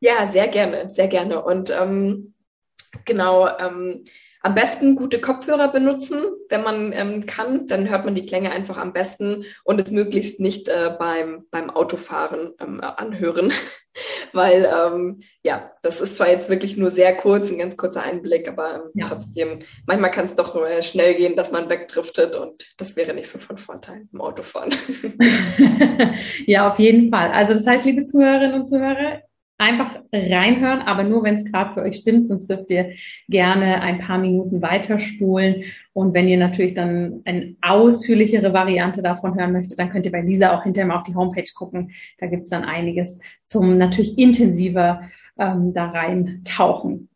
Ja, 0.00 0.28
sehr 0.28 0.48
gerne, 0.48 0.88
sehr 0.88 1.08
gerne. 1.08 1.42
Und 1.42 1.70
ähm, 1.70 2.32
genau, 3.04 3.46
ähm, 3.58 4.04
am 4.42 4.54
besten 4.54 4.96
gute 4.96 5.20
Kopfhörer 5.20 5.68
benutzen, 5.68 6.22
wenn 6.48 6.62
man 6.62 6.92
ähm, 6.92 7.26
kann. 7.26 7.66
Dann 7.66 7.88
hört 7.88 8.04
man 8.04 8.14
die 8.14 8.26
Klänge 8.26 8.50
einfach 8.50 8.76
am 8.76 8.92
besten 8.92 9.44
und 9.64 9.80
es 9.80 9.90
möglichst 9.90 10.40
nicht 10.40 10.68
äh, 10.68 10.94
beim, 10.98 11.46
beim 11.50 11.70
Autofahren 11.70 12.52
ähm, 12.60 12.80
anhören. 12.80 13.52
Weil, 14.32 14.70
ähm, 14.72 15.20
ja, 15.42 15.72
das 15.82 16.00
ist 16.00 16.16
zwar 16.16 16.28
jetzt 16.28 16.50
wirklich 16.50 16.76
nur 16.76 16.90
sehr 16.90 17.16
kurz, 17.16 17.50
ein 17.50 17.58
ganz 17.58 17.76
kurzer 17.76 18.02
Einblick, 18.02 18.46
aber 18.48 18.76
ähm, 18.76 18.90
ja. 18.94 19.06
trotzdem, 19.08 19.60
manchmal 19.86 20.12
kann 20.12 20.26
es 20.26 20.36
doch 20.36 20.54
äh, 20.54 20.82
schnell 20.84 21.16
gehen, 21.16 21.34
dass 21.34 21.50
man 21.50 21.68
wegdriftet 21.68 22.36
und 22.36 22.64
das 22.76 22.94
wäre 22.94 23.12
nicht 23.14 23.28
so 23.28 23.38
von 23.38 23.58
Vorteil 23.58 24.06
im 24.12 24.20
Autofahren. 24.20 24.72
ja, 26.46 26.70
auf 26.70 26.78
jeden 26.78 27.10
Fall. 27.10 27.32
Also 27.32 27.54
das 27.54 27.66
heißt, 27.66 27.86
liebe 27.86 28.04
Zuhörerinnen 28.04 28.60
und 28.60 28.66
Zuhörer, 28.66 29.22
einfach 29.58 29.96
reinhören, 30.12 30.82
aber 30.82 31.02
nur, 31.02 31.24
wenn 31.24 31.34
es 31.34 31.44
gerade 31.44 31.74
für 31.74 31.82
euch 31.82 31.96
stimmt, 31.96 32.28
sonst 32.28 32.48
dürft 32.48 32.70
ihr 32.70 32.92
gerne 33.28 33.82
ein 33.82 33.98
paar 33.98 34.18
Minuten 34.18 34.62
weiterspulen. 34.62 35.64
Und 35.92 36.14
wenn 36.14 36.28
ihr 36.28 36.38
natürlich 36.38 36.74
dann 36.74 37.22
eine 37.24 37.56
ausführlichere 37.60 38.52
Variante 38.52 39.02
davon 39.02 39.34
hören 39.34 39.52
möchtet, 39.52 39.78
dann 39.80 39.90
könnt 39.90 40.06
ihr 40.06 40.12
bei 40.12 40.20
Lisa 40.20 40.56
auch 40.56 40.62
hinterher 40.62 40.86
mal 40.86 40.96
auf 40.96 41.02
die 41.02 41.14
Homepage 41.16 41.50
gucken. 41.54 41.90
Da 42.18 42.28
gibt's 42.28 42.50
dann 42.50 42.64
einiges 42.64 43.18
zum 43.44 43.78
natürlich 43.78 44.16
intensiver 44.16 45.02
ähm, 45.38 45.74
da 45.74 45.90
rein 45.90 46.42
tauchen. 46.44 47.08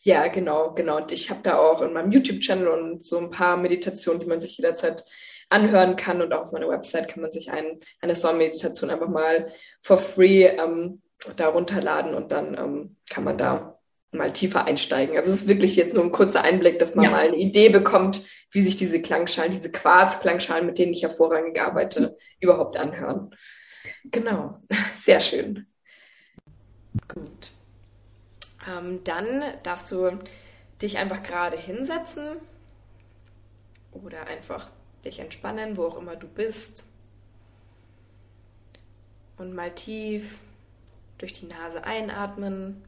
Ja, 0.00 0.28
genau, 0.28 0.72
genau. 0.72 0.96
Und 0.96 1.12
ich 1.12 1.28
habe 1.30 1.40
da 1.42 1.58
auch 1.58 1.82
in 1.82 1.92
meinem 1.92 2.10
YouTube-Channel 2.10 2.68
und 2.68 3.04
so 3.04 3.18
ein 3.18 3.30
paar 3.30 3.58
Meditationen, 3.58 4.20
die 4.20 4.26
man 4.26 4.40
sich 4.40 4.56
jederzeit 4.56 5.04
anhören 5.50 5.96
kann. 5.96 6.22
Und 6.22 6.32
auch 6.32 6.44
auf 6.44 6.52
meiner 6.52 6.68
Website 6.68 7.08
kann 7.08 7.22
man 7.22 7.32
sich 7.32 7.50
ein, 7.50 7.80
eine 8.00 8.14
Sonnenmeditation 8.14 8.88
einfach 8.88 9.08
mal 9.08 9.52
for 9.82 9.98
free 9.98 10.46
ähm, 10.46 11.02
da 11.36 11.48
runterladen 11.48 12.14
und 12.14 12.32
dann 12.32 12.56
ähm, 12.56 12.96
kann 13.10 13.24
man 13.24 13.38
da 13.38 13.78
mal 14.14 14.32
tiefer 14.32 14.64
einsteigen. 14.64 15.16
Also 15.16 15.30
es 15.30 15.42
ist 15.42 15.48
wirklich 15.48 15.76
jetzt 15.76 15.94
nur 15.94 16.04
ein 16.04 16.12
kurzer 16.12 16.42
Einblick, 16.42 16.78
dass 16.78 16.94
man 16.94 17.04
ja. 17.04 17.10
mal 17.10 17.26
eine 17.26 17.36
Idee 17.36 17.68
bekommt, 17.68 18.24
wie 18.50 18.62
sich 18.62 18.76
diese 18.76 19.02
Klangschalen, 19.02 19.52
diese 19.52 19.72
Quarz-Klangschalen, 19.72 20.66
mit 20.66 20.78
denen 20.78 20.92
ich 20.92 21.02
hervorragend 21.02 21.58
arbeite, 21.58 22.16
überhaupt 22.40 22.76
anhören. 22.76 23.34
Genau, 24.04 24.60
sehr 25.00 25.20
schön. 25.20 25.66
Gut. 27.08 27.50
Ähm, 28.68 29.00
dann 29.04 29.42
darfst 29.62 29.90
du 29.90 30.18
dich 30.80 30.98
einfach 30.98 31.22
gerade 31.22 31.56
hinsetzen 31.56 32.36
oder 33.92 34.26
einfach 34.26 34.70
dich 35.04 35.18
entspannen, 35.18 35.76
wo 35.76 35.86
auch 35.86 35.98
immer 35.98 36.16
du 36.16 36.28
bist. 36.28 36.88
Und 39.36 39.54
mal 39.54 39.72
tief 39.74 40.38
durch 41.18 41.32
die 41.32 41.46
Nase 41.46 41.84
einatmen. 41.84 42.82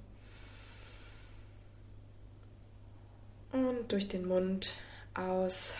Und 3.53 3.91
durch 3.91 4.09
den 4.09 4.27
Mund 4.27 4.75
aus. 5.15 5.75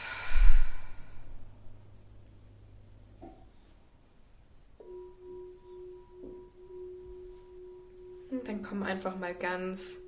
Und 8.31 8.47
dann 8.49 8.63
komm 8.63 8.83
einfach 8.83 9.17
mal 9.19 9.35
ganz 9.35 10.03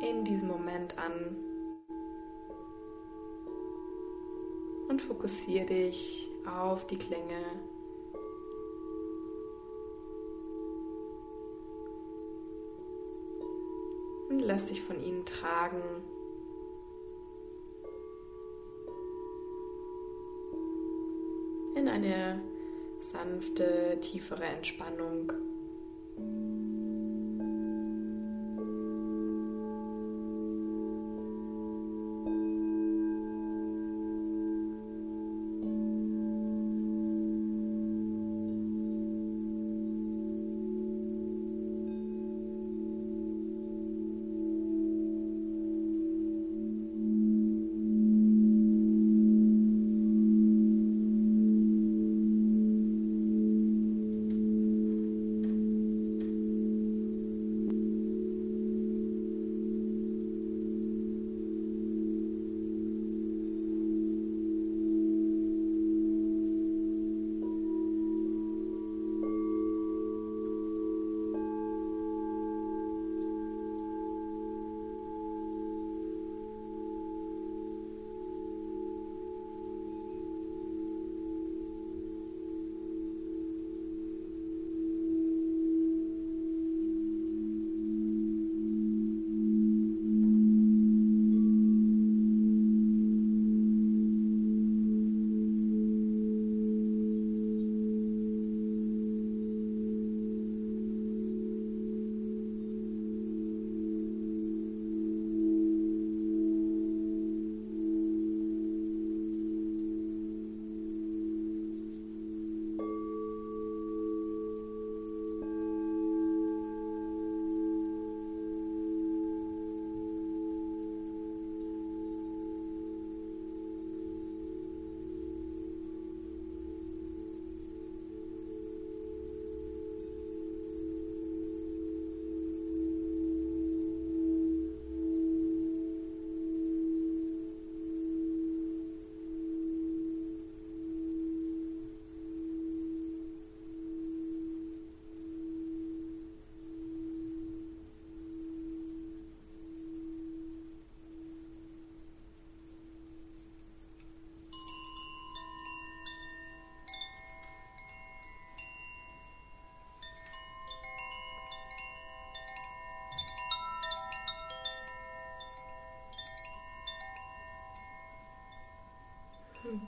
in 0.00 0.24
diesem 0.24 0.48
Moment 0.48 0.96
an. 0.98 1.12
Und 4.88 5.02
fokussiere 5.02 5.66
dich 5.66 6.28
auf 6.48 6.86
die 6.86 6.98
Klänge. 6.98 7.44
Und 14.28 14.40
lass 14.40 14.66
dich 14.66 14.82
von 14.82 15.00
ihnen 15.00 15.24
tragen. 15.24 15.82
In 21.74 21.88
eine 21.88 22.42
sanfte, 22.98 23.98
tiefere 24.00 24.44
Entspannung. 24.44 25.32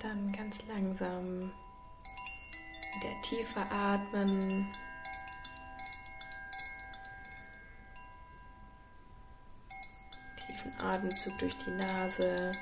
Dann 0.01 0.33
ganz 0.33 0.57
langsam 0.67 1.53
wieder 2.95 3.23
tiefer 3.23 3.71
atmen. 3.71 4.67
Tiefen 10.47 10.73
Atemzug 10.81 11.39
durch 11.39 11.57
die 11.59 11.71
Nase. 11.71 12.53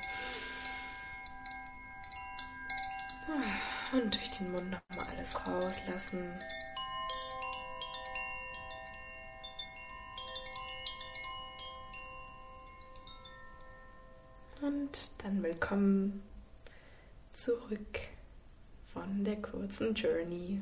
Und 3.93 4.13
durch 4.13 4.31
den 4.37 4.51
Mund 4.51 4.69
nochmal 4.69 5.07
alles 5.15 5.47
rauslassen. 5.47 6.39
Und 14.61 15.11
dann 15.23 15.41
willkommen 15.41 16.21
zurück 17.39 17.99
von 18.91 19.23
der 19.23 19.37
kurzen 19.59 19.93
Journey. 19.93 20.61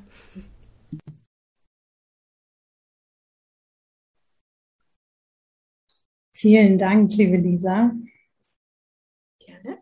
Vielen 6.33 6.77
Dank, 6.77 7.15
liebe 7.15 7.37
Lisa. 7.37 7.91
Gerne. 9.39 9.77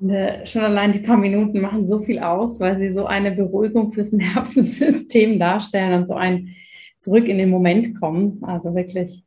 Äh, 0.00 0.46
schon 0.46 0.62
allein 0.62 0.92
die 0.92 1.00
paar 1.00 1.16
Minuten 1.16 1.60
machen 1.60 1.86
so 1.86 2.00
viel 2.00 2.18
aus, 2.20 2.60
weil 2.60 2.78
sie 2.78 2.92
so 2.92 3.06
eine 3.06 3.32
Beruhigung 3.32 3.92
fürs 3.92 4.12
Nervensystem 4.12 5.38
darstellen 5.38 6.00
und 6.00 6.06
so 6.06 6.14
ein 6.14 6.54
Zurück 7.00 7.28
in 7.28 7.38
den 7.38 7.50
Moment 7.50 8.00
kommen. 8.00 8.42
Also 8.42 8.74
wirklich 8.74 9.24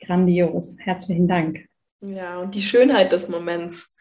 grandios. 0.00 0.76
Herzlichen 0.78 1.28
Dank. 1.28 1.66
Ja, 2.00 2.40
und 2.40 2.54
die 2.54 2.62
Schönheit 2.62 3.12
des 3.12 3.28
Moments 3.28 3.96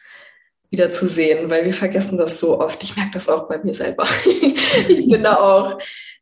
wieder 0.72 0.90
zu 0.90 1.08
sehen, 1.08 1.50
weil 1.50 1.66
wir 1.66 1.74
vergessen 1.74 2.18
das 2.18 2.40
so 2.40 2.60
oft. 2.60 2.82
Ich 2.84 2.96
merke 2.96 3.12
das 3.14 3.30
auch 3.30 3.48
bei 3.48 3.60
mir 3.62 3.74
selber. 3.74 4.08
ich 4.88 5.08
bin 5.10 5.24
da 5.24 5.38
auch 5.38 5.78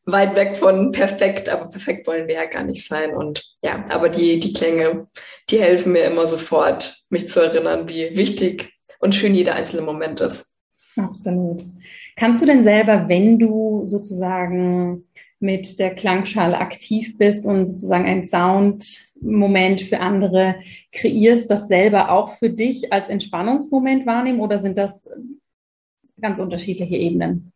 weit 0.05 0.35
weg 0.35 0.57
von 0.57 0.91
perfekt, 0.91 1.49
aber 1.49 1.69
perfekt 1.69 2.07
wollen 2.07 2.27
wir 2.27 2.35
ja 2.35 2.45
gar 2.45 2.63
nicht 2.63 2.85
sein. 2.85 3.15
Und 3.15 3.43
ja, 3.61 3.85
aber 3.89 4.09
die, 4.09 4.39
die 4.39 4.53
Klänge, 4.53 5.07
die 5.49 5.61
helfen 5.61 5.91
mir 5.91 6.03
immer 6.05 6.27
sofort, 6.27 6.97
mich 7.09 7.29
zu 7.29 7.39
erinnern, 7.39 7.87
wie 7.87 8.17
wichtig 8.17 8.73
und 8.99 9.13
schön 9.13 9.35
jeder 9.35 9.53
einzelne 9.53 9.83
Moment 9.83 10.19
ist. 10.19 10.55
Absolut. 10.97 11.63
Kannst 12.15 12.41
du 12.41 12.45
denn 12.47 12.63
selber, 12.63 13.07
wenn 13.07 13.39
du 13.39 13.87
sozusagen 13.87 15.05
mit 15.39 15.79
der 15.79 15.95
Klangschale 15.95 16.57
aktiv 16.57 17.17
bist 17.17 17.45
und 17.45 17.65
sozusagen 17.65 18.05
ein 18.05 18.25
Soundmoment 18.25 19.81
für 19.81 19.99
andere 19.99 20.55
kreierst, 20.91 21.49
das 21.49 21.67
selber 21.67 22.11
auch 22.11 22.31
für 22.31 22.49
dich 22.49 22.91
als 22.91 23.09
Entspannungsmoment 23.09 24.05
wahrnehmen 24.05 24.41
oder 24.41 24.61
sind 24.61 24.77
das 24.77 25.07
ganz 26.19 26.39
unterschiedliche 26.39 26.97
Ebenen? 26.97 27.53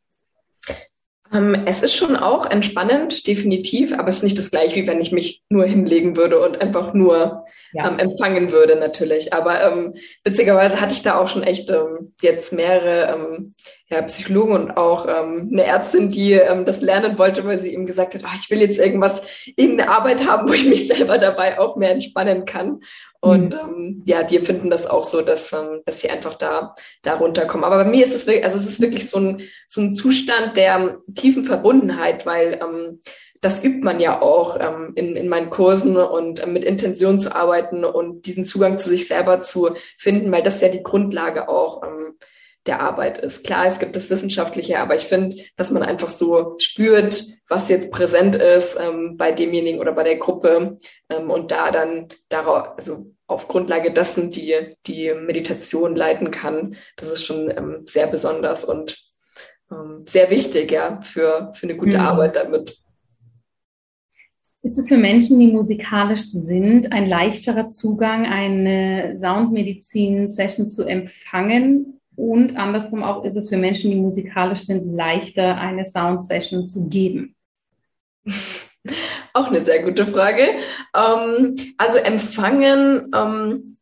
Ähm, 1.34 1.64
es 1.66 1.82
ist 1.82 1.96
schon 1.96 2.16
auch 2.16 2.50
entspannend, 2.50 3.26
definitiv, 3.26 3.98
aber 3.98 4.10
es 4.10 4.18
ist 4.18 4.24
nicht 4.24 4.38
das 4.38 4.52
gleiche, 4.52 4.76
wie 4.76 4.88
wenn 4.88 5.02
ich 5.02 5.12
mich 5.12 5.42
nur 5.50 5.66
hinlegen 5.66 6.16
würde 6.16 6.40
und 6.40 6.62
einfach 6.62 6.94
nur 6.94 7.46
ja. 7.74 7.90
ähm, 7.90 7.98
empfangen 7.98 8.52
würde, 8.52 8.76
natürlich. 8.76 9.34
Aber 9.34 9.62
ähm, 9.64 9.96
witzigerweise 10.24 10.80
hatte 10.80 10.94
ich 10.94 11.02
da 11.02 11.18
auch 11.18 11.28
schon 11.28 11.44
echt 11.44 11.72
ähm, 11.72 12.14
jetzt 12.22 12.54
mehrere 12.54 13.14
ähm, 13.14 13.56
ja, 13.90 14.02
Psychologen 14.04 14.54
und 14.54 14.72
auch 14.78 15.08
ähm, 15.08 15.50
eine 15.52 15.64
Ärztin, 15.64 16.10
die 16.10 16.34
ähm, 16.34 16.66
das 16.66 16.82
lernen 16.82 17.18
wollte, 17.18 17.44
weil 17.46 17.60
sie 17.60 17.74
ihm 17.74 17.88
gesagt 17.88 18.14
hat, 18.14 18.22
oh, 18.24 18.38
ich 18.40 18.50
will 18.52 18.62
jetzt 18.62 18.80
irgendwas, 18.80 19.24
irgendeine 19.56 19.90
Arbeit 19.90 20.28
haben, 20.28 20.48
wo 20.48 20.54
ich 20.54 20.68
mich 20.68 20.88
selber 20.96 21.18
dabei 21.18 21.60
auch 21.60 21.78
mehr 21.78 21.92
entspannen 21.92 22.46
kann. 22.46 22.82
Und 23.24 23.54
mhm. 23.54 23.60
ähm, 23.60 24.04
ja, 24.06 24.24
die 24.24 24.36
empfinden 24.36 24.70
das 24.70 24.86
auch 24.86 25.06
so, 25.06 25.22
dass, 25.22 25.54
ähm, 25.54 25.80
dass 25.86 26.02
sie 26.02 26.10
einfach 26.10 26.36
da, 26.36 26.76
da 27.04 27.16
runterkommen. 27.16 27.64
Aber 27.64 27.82
bei 27.82 27.90
mir 27.90 28.06
ist 28.06 28.14
es 28.14 28.28
wirklich, 28.28 28.44
also 28.44 28.58
es 28.58 28.68
ist 28.68 28.82
wirklich 28.82 29.10
so 29.10 29.18
ein, 29.18 29.42
so 29.66 29.80
ein 29.80 29.94
Zustand 29.94 30.58
der 30.58 30.98
tiefen 31.16 31.46
Verbundenheit, 31.46 32.26
weil 32.26 32.60
ähm, 32.62 33.00
das 33.40 33.64
übt 33.64 33.80
man 33.82 34.02
ja 34.02 34.22
auch 34.22 34.60
ähm, 34.60 34.92
in, 34.96 35.16
in 35.16 35.30
meinen 35.30 35.50
Kursen 35.50 35.96
und 35.96 36.42
äh, 36.42 36.48
mit 36.48 36.66
Intention 36.66 37.18
zu 37.18 37.34
arbeiten 37.34 37.86
und 37.86 38.26
diesen 38.26 38.44
Zugang 38.44 38.78
zu 38.78 38.90
sich 38.90 39.08
selber 39.08 39.42
zu 39.42 39.70
finden, 39.98 40.30
weil 40.30 40.44
das 40.44 40.60
ja 40.60 40.68
die 40.68 40.84
Grundlage 40.84 41.48
auch 41.48 41.82
ähm, 41.82 42.18
der 42.66 42.80
Arbeit 42.80 43.18
ist. 43.18 43.46
Klar, 43.46 43.68
es 43.68 43.80
gibt 43.80 43.96
das 43.96 44.10
Wissenschaftliche, 44.10 44.80
aber 44.80 44.96
ich 44.96 45.04
finde, 45.04 45.38
dass 45.58 45.72
man 45.72 45.84
einfach 45.84 46.10
so 46.10 46.56
spürt, 46.60 47.26
was 47.50 47.70
jetzt 47.70 47.92
präsent 47.92 48.36
ist 48.36 48.78
ähm, 48.80 49.18
bei 49.18 49.32
demjenigen 49.32 49.80
oder 49.80 49.92
bei 49.92 50.04
der 50.04 50.18
Gruppe 50.18 50.80
ähm, 51.10 51.30
und 51.30 51.52
da 51.52 51.72
dann 51.72 52.08
darauf, 52.30 52.78
also 52.78 53.14
auf 53.28 53.48
Grundlage 53.48 53.92
dessen 53.92 54.30
die, 54.30 54.56
die 54.86 55.14
Meditation 55.14 55.96
leiten 55.96 56.32
kann. 56.32 56.76
Das 56.98 57.10
ist 57.10 57.26
schon 57.26 57.50
ähm, 57.50 57.84
sehr 57.86 58.08
besonders 58.08 58.64
und 58.64 58.98
ähm, 59.72 60.06
sehr 60.08 60.30
wichtig, 60.30 60.72
ja, 60.72 61.02
für, 61.02 61.52
für 61.54 61.68
eine 61.68 61.78
gute 61.78 61.98
mhm. 61.98 62.04
Arbeit 62.04 62.36
damit. 62.36 62.78
Ist 64.62 64.78
es 64.78 64.88
für 64.88 64.98
Menschen, 64.98 65.40
die 65.40 65.52
musikalisch 65.52 66.32
sind, 66.32 66.94
ein 66.94 67.06
leichterer 67.06 67.70
Zugang, 67.70 68.26
eine 68.26 69.18
Soundmedizin-Session 69.18 70.70
zu 70.70 70.86
empfangen? 70.86 72.00
Und 72.16 72.56
andersrum 72.58 73.04
auch 73.04 73.24
ist 73.24 73.36
es 73.36 73.50
für 73.50 73.58
Menschen, 73.58 73.92
die 73.92 73.98
musikalisch 73.98 74.62
sind, 74.62 74.96
leichter, 74.96 75.58
eine 75.58 75.86
Sound-Session 75.86 76.70
zu 76.70 76.88
geben? 76.90 77.36
Auch 79.34 79.48
eine 79.48 79.64
sehr 79.64 79.82
gute 79.82 80.06
Frage. 80.06 80.48
Ähm, 80.96 81.56
also 81.78 81.98
empfangen, 81.98 83.12
ähm, 83.16 83.78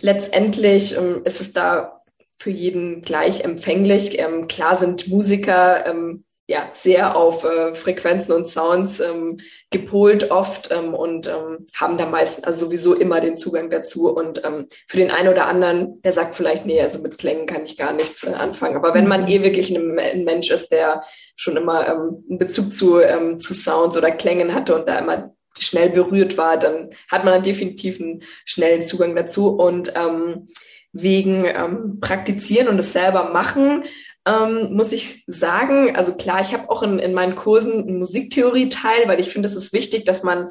letztendlich 0.00 0.96
ähm, 0.96 1.22
ist 1.24 1.40
es 1.40 1.52
da 1.52 2.02
für 2.38 2.50
jeden 2.50 3.02
gleich 3.02 3.44
empfänglich. 3.44 4.18
Ähm, 4.18 4.46
klar 4.48 4.76
sind 4.76 5.08
Musiker 5.08 5.86
ähm, 5.86 6.24
ja 6.50 6.68
sehr 6.74 7.14
auf 7.14 7.44
äh, 7.44 7.76
Frequenzen 7.76 8.32
und 8.32 8.48
Sounds 8.48 8.98
ähm, 8.98 9.36
gepolt 9.70 10.32
oft 10.32 10.72
ähm, 10.72 10.94
und 10.94 11.28
ähm, 11.28 11.66
haben 11.74 11.96
da 11.96 12.06
meistens 12.06 12.42
also 12.42 12.66
sowieso 12.66 12.92
immer 12.92 13.20
den 13.20 13.36
Zugang 13.36 13.70
dazu. 13.70 14.12
Und 14.12 14.44
ähm, 14.44 14.66
für 14.88 14.96
den 14.96 15.12
einen 15.12 15.28
oder 15.28 15.46
anderen, 15.46 16.02
der 16.02 16.12
sagt 16.12 16.34
vielleicht, 16.34 16.66
nee, 16.66 16.82
also 16.82 17.00
mit 17.00 17.18
Klängen 17.18 17.46
kann 17.46 17.64
ich 17.64 17.76
gar 17.76 17.92
nichts 17.92 18.24
äh, 18.24 18.32
anfangen. 18.32 18.74
Aber 18.74 18.94
wenn 18.94 19.06
man 19.06 19.22
mhm. 19.22 19.28
eh 19.28 19.42
wirklich 19.44 19.70
ein, 19.70 19.96
ein 19.96 20.24
Mensch 20.24 20.50
ist, 20.50 20.72
der 20.72 21.04
schon 21.36 21.56
immer 21.56 21.86
ähm, 21.86 22.24
einen 22.28 22.38
Bezug 22.38 22.74
zu, 22.74 22.98
ähm, 22.98 23.38
zu 23.38 23.54
Sounds 23.54 23.96
oder 23.96 24.10
Klängen 24.10 24.52
hatte 24.52 24.74
und 24.74 24.88
da 24.88 24.98
immer 24.98 25.32
schnell 25.56 25.90
berührt 25.90 26.36
war, 26.36 26.58
dann 26.58 26.90
hat 27.08 27.24
man 27.24 27.44
definitiv 27.44 28.00
einen 28.00 28.24
schnellen 28.44 28.82
Zugang 28.82 29.14
dazu. 29.14 29.50
Und 29.50 29.92
ähm, 29.94 30.48
wegen 30.92 31.44
ähm, 31.44 32.00
Praktizieren 32.00 32.68
und 32.68 32.78
es 32.78 32.92
selber 32.92 33.30
machen, 33.30 33.84
ähm, 34.26 34.74
muss 34.74 34.92
ich 34.92 35.24
sagen, 35.26 35.96
also 35.96 36.14
klar, 36.14 36.40
ich 36.40 36.52
habe 36.52 36.70
auch 36.70 36.82
in, 36.82 36.98
in 36.98 37.14
meinen 37.14 37.36
Kursen 37.36 37.82
einen 37.82 37.98
Musiktheorie-Teil, 37.98 39.06
weil 39.06 39.20
ich 39.20 39.30
finde, 39.30 39.48
es 39.48 39.56
ist 39.56 39.72
wichtig, 39.72 40.04
dass 40.04 40.22
man 40.22 40.50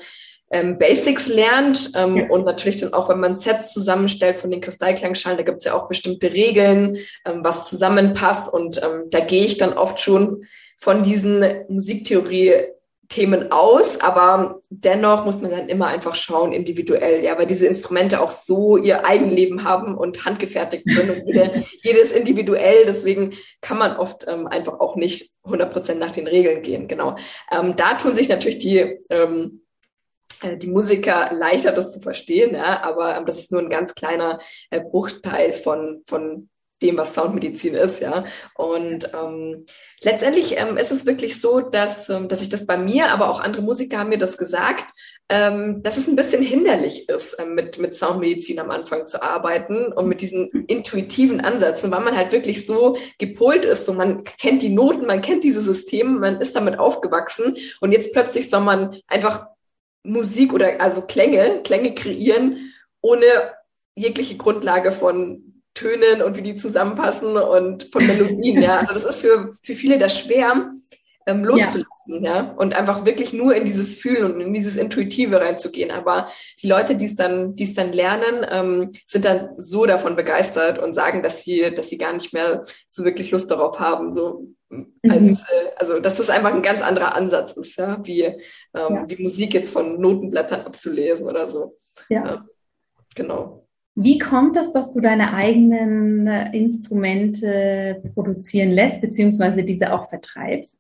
ähm, 0.52 0.80
Basics 0.80 1.28
lernt 1.28 1.92
ähm, 1.96 2.18
ja. 2.18 2.30
und 2.30 2.46
natürlich 2.46 2.82
dann 2.82 2.94
auch, 2.94 3.10
wenn 3.10 3.20
man 3.20 3.38
Sets 3.38 3.72
zusammenstellt 3.72 4.38
von 4.38 4.50
den 4.50 4.62
Kristallklangschalen, 4.62 5.38
da 5.38 5.44
gibt 5.44 5.60
es 5.60 5.66
ja 5.66 5.76
auch 5.76 5.88
bestimmte 5.88 6.34
Regeln, 6.34 6.98
ähm, 7.26 7.44
was 7.44 7.70
zusammenpasst 7.70 8.52
und 8.52 8.82
ähm, 8.84 9.04
da 9.12 9.20
gehe 9.20 9.44
ich 9.44 9.58
dann 9.58 9.74
oft 9.74 10.00
schon 10.00 10.46
von 10.78 11.04
diesen 11.04 11.44
Musiktheorie 11.68 12.54
Themen 13.10 13.52
aus, 13.52 14.00
aber 14.02 14.62
dennoch 14.70 15.26
muss 15.26 15.42
man 15.42 15.50
dann 15.50 15.68
immer 15.68 15.88
einfach 15.88 16.14
schauen, 16.14 16.54
individuell, 16.54 17.24
ja, 17.24 17.36
weil 17.40 17.48
diese 17.48 17.66
Instrumente 17.66 18.22
auch 18.22 18.30
so 18.30 18.78
ihr 18.78 19.04
Eigenleben 19.04 19.64
haben 19.64 19.98
und 19.98 20.26
handgefertigt 20.26 20.84
sind 20.86 21.10
und 21.10 21.26
jede, 21.26 21.66
jedes 21.82 22.12
individuell, 22.12 22.86
deswegen 22.86 23.34
kann 23.62 23.80
man 23.80 23.98
oft 23.98 24.26
ähm, 24.28 24.46
einfach 24.46 24.80
auch 24.80 24.96
nicht 24.96 25.32
100 25.44 25.74
Prozent 25.74 26.00
nach 26.00 26.12
den 26.12 26.28
Regeln 26.28 26.62
gehen, 26.62 26.88
genau. 26.88 27.16
Ähm, 27.52 27.76
da 27.76 27.96
tun 27.96 28.16
sich 28.16 28.30
natürlich 28.30 28.60
die, 28.60 29.00
ähm, 29.10 29.64
äh, 30.44 30.58
die 30.58 30.68
Musiker 30.68 31.34
leichter, 31.34 31.72
das 31.72 31.92
zu 31.92 32.02
verstehen, 32.02 32.54
ja, 32.54 32.84
aber 32.84 33.18
ähm, 33.18 33.26
das 33.26 33.40
ist 33.40 33.52
nur 33.52 33.62
ein 33.62 33.72
ganz 33.72 33.96
kleiner 33.96 34.40
äh, 34.70 34.82
Bruchteil 34.82 35.56
von, 35.56 36.04
von 36.06 36.50
dem, 36.82 36.98
was 36.98 37.14
Soundmedizin 37.14 37.76
ist, 37.76 38.02
ja. 38.02 38.26
Und 38.56 39.12
ähm, 39.14 39.66
letztendlich 40.02 40.58
ähm, 40.58 40.78
ist 40.78 40.92
es 40.92 41.06
wirklich 41.06 41.42
so, 41.42 41.60
dass, 41.60 42.10
ähm, 42.10 42.28
dass 42.28 42.42
ich 42.42 42.50
das 42.50 42.66
bei 42.66 42.78
mir, 42.78 43.12
aber 43.12 43.30
auch 43.30 43.40
andere 43.40 43.62
Musiker 43.62 44.00
haben 44.00 44.10
mir 44.10 44.18
das 44.18 44.38
gesagt, 44.38 44.86
ähm, 45.30 45.84
dass 45.84 45.98
es 45.98 46.08
ein 46.08 46.16
bisschen 46.16 46.42
hinderlich 46.42 47.08
ist, 47.08 47.38
ähm, 47.40 47.54
mit, 47.54 47.78
mit 47.78 47.96
Soundmedizin 47.96 48.60
am 48.60 48.72
Anfang 48.72 49.08
zu 49.08 49.22
arbeiten 49.22 49.94
und 49.94 50.08
mit 50.08 50.22
diesen 50.22 50.50
intuitiven 50.68 51.42
Ansätzen, 51.42 51.92
weil 51.92 52.02
man 52.02 52.18
halt 52.18 52.32
wirklich 52.32 52.66
so 52.66 52.98
gepolt 53.20 53.66
ist, 53.66 53.86
so 53.86 53.94
man 53.94 54.24
kennt 54.24 54.62
die 54.62 54.70
Noten, 54.70 55.06
man 55.06 55.22
kennt 55.22 55.44
diese 55.44 55.62
Systeme, 55.62 56.20
man 56.20 56.42
ist 56.42 56.56
damit 56.56 56.80
aufgewachsen 56.80 57.58
und 57.80 57.92
jetzt 57.92 58.12
plötzlich 58.12 58.50
soll 58.50 58.62
man 58.62 58.98
einfach 59.08 59.46
Musik 60.04 60.54
oder 60.54 60.82
also 60.82 61.02
Klänge, 61.02 61.62
Klänge 61.64 61.94
kreieren, 61.94 62.74
ohne 63.02 63.26
jegliche 63.96 64.38
Grundlage 64.38 64.92
von 64.92 65.49
Tönen 65.80 66.22
und 66.22 66.36
wie 66.36 66.42
die 66.42 66.58
zusammenpassen 66.58 67.38
und 67.38 67.90
von 67.92 68.06
Melodien, 68.06 68.62
ja. 68.62 68.80
Also 68.80 68.94
das 68.94 69.06
ist 69.06 69.22
für, 69.22 69.54
für 69.64 69.76
viele 69.76 69.98
das 69.98 70.20
schwer, 70.20 70.74
ähm, 71.26 71.44
loszulassen, 71.46 72.24
ja. 72.24 72.36
ja. 72.36 72.54
Und 72.58 72.74
einfach 72.74 73.06
wirklich 73.06 73.34
nur 73.34 73.56
in 73.56 73.66
dieses 73.66 73.96
Fühlen 73.96 74.34
und 74.34 74.42
in 74.42 74.54
dieses 74.54 74.76
Intuitive 74.76 75.40
reinzugehen. 75.40 75.92
Aber 75.92 76.30
die 76.62 76.68
Leute, 76.68 76.96
die 76.96 77.06
es 77.06 77.16
dann, 77.16 77.56
die 77.56 77.64
es 77.64 77.76
dann 77.76 77.94
lernen, 77.94 78.46
ähm, 78.50 78.92
sind 79.08 79.26
dann 79.26 79.50
so 79.58 79.86
davon 79.86 80.16
begeistert 80.16 80.80
und 80.80 80.94
sagen, 80.94 81.24
dass 81.24 81.44
sie, 81.44 81.74
dass 81.74 81.90
sie 81.90 81.98
gar 81.98 82.14
nicht 82.14 82.34
mehr 82.34 82.66
so 82.88 83.04
wirklich 83.04 83.32
Lust 83.32 83.50
darauf 83.52 83.80
haben, 83.80 84.12
so 84.12 84.48
mhm. 84.70 84.94
als, 85.08 85.42
äh, 85.42 85.70
also 85.78 86.00
dass 86.00 86.16
das 86.16 86.30
einfach 86.30 86.54
ein 86.54 86.64
ganz 86.64 86.82
anderer 86.82 87.16
Ansatz 87.16 87.54
ist, 87.54 87.78
ja, 87.78 88.00
wie, 88.04 88.24
ähm, 88.24 88.38
ja. 88.74 89.06
wie 89.08 89.22
Musik 89.22 89.54
jetzt 89.54 89.72
von 89.72 90.02
Notenblättern 90.02 90.62
abzulesen 90.62 91.26
oder 91.26 91.48
so. 91.48 91.78
Ja. 92.10 92.26
ja 92.26 92.46
genau. 93.16 93.69
Wie 94.02 94.18
kommt 94.18 94.56
es, 94.56 94.72
dass 94.72 94.92
du 94.92 95.02
deine 95.02 95.34
eigenen 95.34 96.26
äh, 96.26 96.56
Instrumente 96.56 98.02
produzieren 98.14 98.72
lässt, 98.72 99.02
beziehungsweise 99.02 99.62
diese 99.62 99.92
auch 99.92 100.08
vertreibst? 100.08 100.80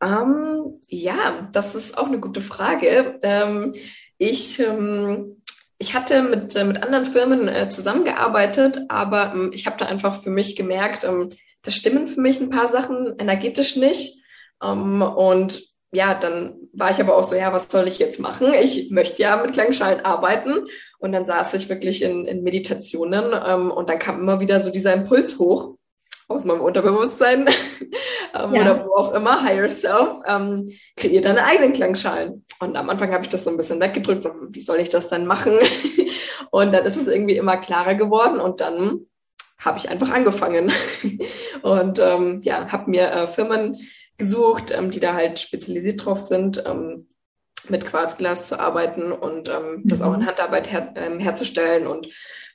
Ähm, 0.00 0.80
ja, 0.86 1.48
das 1.50 1.74
ist 1.74 1.98
auch 1.98 2.06
eine 2.06 2.20
gute 2.20 2.40
Frage. 2.40 3.18
Ähm, 3.24 3.74
ich, 4.16 4.60
ähm, 4.60 5.42
ich 5.78 5.96
hatte 5.96 6.22
mit, 6.22 6.54
äh, 6.54 6.64
mit 6.64 6.80
anderen 6.80 7.06
Firmen 7.06 7.48
äh, 7.48 7.68
zusammengearbeitet, 7.68 8.82
aber 8.88 9.32
ähm, 9.34 9.50
ich 9.52 9.66
habe 9.66 9.76
da 9.76 9.86
einfach 9.86 10.22
für 10.22 10.30
mich 10.30 10.54
gemerkt, 10.54 11.02
ähm, 11.02 11.30
das 11.62 11.74
stimmen 11.74 12.06
für 12.06 12.20
mich 12.20 12.40
ein 12.40 12.50
paar 12.50 12.68
Sachen 12.68 13.18
energetisch 13.18 13.74
nicht. 13.74 14.22
Ähm, 14.62 15.02
und 15.02 15.73
ja, 15.94 16.14
dann 16.14 16.56
war 16.72 16.90
ich 16.90 17.00
aber 17.00 17.16
auch 17.16 17.22
so, 17.22 17.36
ja, 17.36 17.52
was 17.52 17.70
soll 17.70 17.88
ich 17.88 17.98
jetzt 17.98 18.20
machen? 18.20 18.52
Ich 18.60 18.90
möchte 18.90 19.22
ja 19.22 19.36
mit 19.36 19.52
Klangschalen 19.52 20.04
arbeiten. 20.04 20.66
Und 20.98 21.12
dann 21.12 21.26
saß 21.26 21.54
ich 21.54 21.68
wirklich 21.68 22.02
in, 22.02 22.26
in 22.26 22.42
Meditationen 22.42 23.32
ähm, 23.46 23.70
und 23.70 23.88
dann 23.88 23.98
kam 23.98 24.20
immer 24.20 24.40
wieder 24.40 24.60
so 24.60 24.70
dieser 24.70 24.94
Impuls 24.94 25.38
hoch 25.38 25.76
aus 26.28 26.44
meinem 26.44 26.62
Unterbewusstsein 26.62 27.48
ähm, 28.34 28.54
ja. 28.54 28.62
oder 28.62 28.86
wo 28.86 28.94
auch 28.94 29.12
immer, 29.12 29.42
Higher 29.42 29.70
Self, 29.70 30.08
ähm, 30.26 30.70
kreier 30.96 31.20
deine 31.20 31.44
eigenen 31.44 31.72
Klangschalen. 31.72 32.44
Und 32.60 32.76
am 32.76 32.88
Anfang 32.88 33.12
habe 33.12 33.24
ich 33.24 33.28
das 33.28 33.44
so 33.44 33.50
ein 33.50 33.56
bisschen 33.56 33.80
weggedrückt, 33.80 34.22
so, 34.22 34.30
wie 34.50 34.62
soll 34.62 34.80
ich 34.80 34.88
das 34.88 35.08
dann 35.08 35.26
machen? 35.26 35.58
und 36.50 36.72
dann 36.72 36.86
ist 36.86 36.96
es 36.96 37.08
irgendwie 37.08 37.36
immer 37.36 37.58
klarer 37.58 37.94
geworden 37.94 38.40
und 38.40 38.60
dann 38.60 39.06
habe 39.58 39.78
ich 39.78 39.88
einfach 39.88 40.10
angefangen 40.10 40.72
und 41.62 41.98
ähm, 41.98 42.40
ja, 42.42 42.70
habe 42.70 42.90
mir 42.90 43.10
äh, 43.10 43.26
Firmen 43.26 43.78
gesucht, 44.16 44.72
ähm, 44.76 44.90
die 44.90 45.00
da 45.00 45.14
halt 45.14 45.38
spezialisiert 45.38 46.04
drauf 46.04 46.18
sind, 46.18 46.64
ähm, 46.66 47.08
mit 47.68 47.86
Quarzglas 47.86 48.48
zu 48.48 48.60
arbeiten 48.60 49.12
und 49.12 49.48
ähm, 49.48 49.76
mhm. 49.76 49.88
das 49.88 50.02
auch 50.02 50.14
in 50.14 50.20
mhm. 50.20 50.26
Handarbeit 50.26 50.70
her, 50.70 50.92
ähm, 50.96 51.18
herzustellen 51.18 51.86
und 51.86 52.08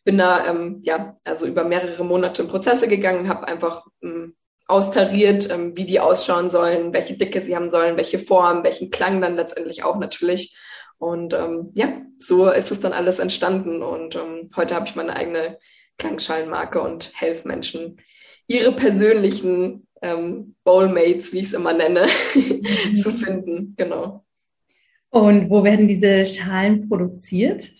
bin 0.03 0.17
da 0.17 0.47
ähm, 0.47 0.79
ja 0.83 1.17
also 1.23 1.45
über 1.45 1.63
mehrere 1.63 2.03
Monate 2.03 2.43
in 2.43 2.47
Prozesse 2.47 2.87
gegangen, 2.87 3.27
habe 3.27 3.47
einfach 3.47 3.85
ähm, 4.01 4.35
austariert, 4.67 5.49
ähm, 5.51 5.75
wie 5.75 5.85
die 5.85 5.99
ausschauen 5.99 6.49
sollen, 6.49 6.93
welche 6.93 7.17
Dicke 7.17 7.41
sie 7.41 7.55
haben 7.55 7.69
sollen, 7.69 7.97
welche 7.97 8.19
Form, 8.19 8.63
welchen 8.63 8.91
Klang 8.91 9.19
dann 9.19 9.35
letztendlich 9.35 9.83
auch 9.83 9.97
natürlich. 9.97 10.55
Und 10.99 11.33
ähm, 11.33 11.71
ja, 11.75 12.01
so 12.19 12.49
ist 12.49 12.71
es 12.71 12.79
dann 12.79 12.93
alles 12.93 13.19
entstanden. 13.19 13.81
Und 13.81 14.15
ähm, 14.15 14.51
heute 14.55 14.75
habe 14.75 14.85
ich 14.85 14.95
meine 14.95 15.15
eigene 15.15 15.57
Klangschalenmarke 15.97 16.81
und 16.81 17.11
helfe 17.15 17.47
Menschen, 17.47 17.99
ihre 18.47 18.71
persönlichen 18.71 19.87
ähm, 20.01 20.55
Bowlmates, 20.63 21.33
wie 21.33 21.39
ich 21.39 21.47
es 21.47 21.53
immer 21.53 21.73
nenne, 21.73 22.07
zu 23.01 23.11
finden. 23.11 23.75
Genau. 23.77 24.25
Und 25.09 25.49
wo 25.49 25.63
werden 25.63 25.87
diese 25.87 26.25
Schalen 26.25 26.87
produziert? 26.87 27.71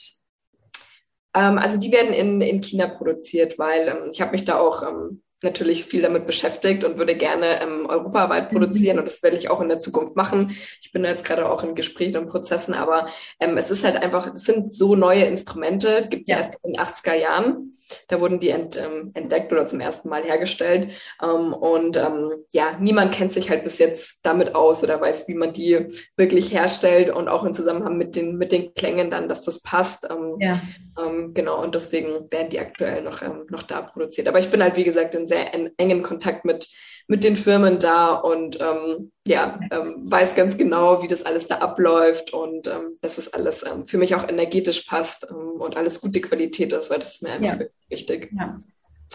Ähm, 1.34 1.58
also 1.58 1.80
die 1.80 1.92
werden 1.92 2.14
in, 2.14 2.42
in 2.42 2.62
China 2.62 2.88
produziert, 2.88 3.60
weil 3.60 3.88
ähm, 3.88 4.10
ich 4.12 4.22
habe 4.22 4.32
mich 4.32 4.46
da 4.46 4.58
auch 4.58 4.84
ähm, 4.84 5.22
natürlich 5.42 5.86
viel 5.86 6.02
damit 6.02 6.28
beschäftigt 6.28 6.84
und 6.84 6.98
würde 6.98 7.16
gerne 7.16 7.62
ähm, 7.62 7.86
europaweit 7.88 8.52
mhm. 8.52 8.58
produzieren 8.58 8.96
mhm. 8.96 9.02
und 9.02 9.06
das 9.06 9.24
werde 9.24 9.38
ich 9.38 9.50
auch 9.50 9.62
in 9.62 9.70
der 9.70 9.80
Zukunft 9.80 10.16
machen. 10.16 10.56
Ich 10.82 10.92
bin 10.92 11.04
jetzt 11.04 11.26
gerade 11.26 11.50
auch 11.50 11.64
in 11.64 11.76
Gesprächen 11.76 12.18
und 12.18 12.30
Prozessen, 12.30 12.74
aber 12.74 13.08
ähm, 13.40 13.58
es 13.58 13.72
ist 13.72 13.84
halt 13.84 13.96
einfach, 13.96 14.34
es 14.34 14.44
sind 14.44 14.74
so 14.74 14.96
neue 14.96 15.26
Instrumente, 15.26 16.08
gibt 16.10 16.24
es 16.24 16.30
ja. 16.30 16.38
erst 16.38 16.60
in 16.64 16.74
den 16.74 16.82
80er 16.82 17.16
Jahren. 17.16 17.78
Da 18.08 18.20
wurden 18.22 18.40
die 18.40 18.50
ent, 18.50 18.78
ähm, 18.78 19.12
entdeckt 19.14 19.52
oder 19.52 19.68
zum 19.68 19.80
ersten 19.80 20.10
Mal 20.10 20.24
hergestellt. 20.24 20.90
Ähm, 21.22 21.54
und 21.54 21.98
ähm, 21.98 22.34
ja, 22.52 22.78
niemand 22.80 23.14
kennt 23.14 23.34
sich 23.34 23.50
halt 23.50 23.64
bis 23.64 23.78
jetzt 23.80 24.20
damit 24.24 24.56
aus 24.56 24.84
oder 24.84 25.00
weiß, 25.00 25.28
wie 25.28 25.34
man 25.34 25.54
die 25.54 25.88
wirklich 26.16 26.54
herstellt 26.54 27.10
und 27.10 27.28
auch 27.28 27.44
im 27.44 27.54
Zusammenhang 27.54 27.98
mit 27.98 28.16
den, 28.16 28.38
mit 28.38 28.52
den 28.52 28.74
Klängen 28.74 29.12
dann, 29.12 29.30
dass 29.30 29.44
das 29.44 29.62
passt. 29.62 30.08
Ähm, 30.10 30.38
ja. 30.40 30.62
Ähm, 31.00 31.34
genau, 31.34 31.62
und 31.64 31.76
deswegen 31.76 32.32
werden 32.32 32.50
die 32.50 32.60
aktuell 32.60 33.02
noch, 33.02 33.22
ähm, 33.22 33.46
noch 33.50 33.64
da 33.64 33.82
produziert. 33.82 34.28
Aber 34.28 34.40
ich 34.40 34.50
bin 34.50 34.62
halt, 34.62 34.76
wie 34.76 34.84
gesagt, 34.84 35.16
in 35.16 35.28
sehr 35.28 35.54
en 35.54 35.72
engen 35.78 36.04
Kontakt 36.04 36.46
mit 36.46 36.68
mit 37.10 37.24
den 37.24 37.36
Firmen 37.36 37.80
da 37.80 38.14
und 38.14 38.60
ähm, 38.62 39.12
ja, 39.28 39.60
ähm, 39.72 39.96
weiß 40.04 40.36
ganz 40.36 40.58
genau, 40.58 41.02
wie 41.02 41.08
das 41.08 41.26
alles 41.26 41.48
da 41.48 41.56
abläuft 41.56 42.34
und 42.34 42.68
ähm, 42.68 42.98
dass 43.02 43.18
es 43.18 43.34
alles 43.34 43.66
ähm, 43.66 43.88
für 43.88 43.98
mich 43.98 44.14
auch 44.14 44.30
energetisch 44.30 44.84
passt 44.84 45.28
ähm, 45.30 45.60
und 45.60 45.76
alles 45.76 46.02
gute 46.02 46.22
Qualität 46.22 46.72
ist, 46.72 46.92
weil 46.92 47.00
das 47.00 47.16
ist 47.16 47.24
mir 47.24 47.32
einfach 47.32 47.62
ja. 47.62 47.66
wichtig. 47.90 48.32
Ja. 48.38 48.60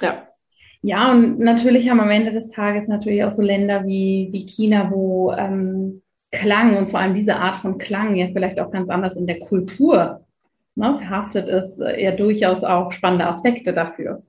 ja. 0.02 0.24
Ja, 0.82 1.12
und 1.12 1.38
natürlich 1.38 1.88
haben 1.88 2.00
am 2.00 2.10
Ende 2.10 2.32
des 2.32 2.50
Tages 2.50 2.88
natürlich 2.88 3.24
auch 3.24 3.30
so 3.30 3.40
Länder 3.40 3.86
wie, 3.86 4.28
wie 4.32 4.44
China, 4.44 4.90
wo 4.90 5.32
ähm, 5.32 6.02
Klang 6.32 6.76
und 6.76 6.88
vor 6.88 6.98
allem 6.98 7.14
diese 7.14 7.36
Art 7.36 7.56
von 7.56 7.78
Klang 7.78 8.16
ja 8.16 8.26
vielleicht 8.26 8.58
auch 8.58 8.72
ganz 8.72 8.90
anders 8.90 9.16
in 9.16 9.26
der 9.28 9.38
Kultur 9.38 10.20
ne, 10.74 10.98
verhaftet 10.98 11.48
ist, 11.48 11.78
äh, 11.78 12.02
ja 12.02 12.10
durchaus 12.10 12.64
auch 12.64 12.90
spannende 12.90 13.26
Aspekte 13.28 13.72
dafür. 13.72 14.24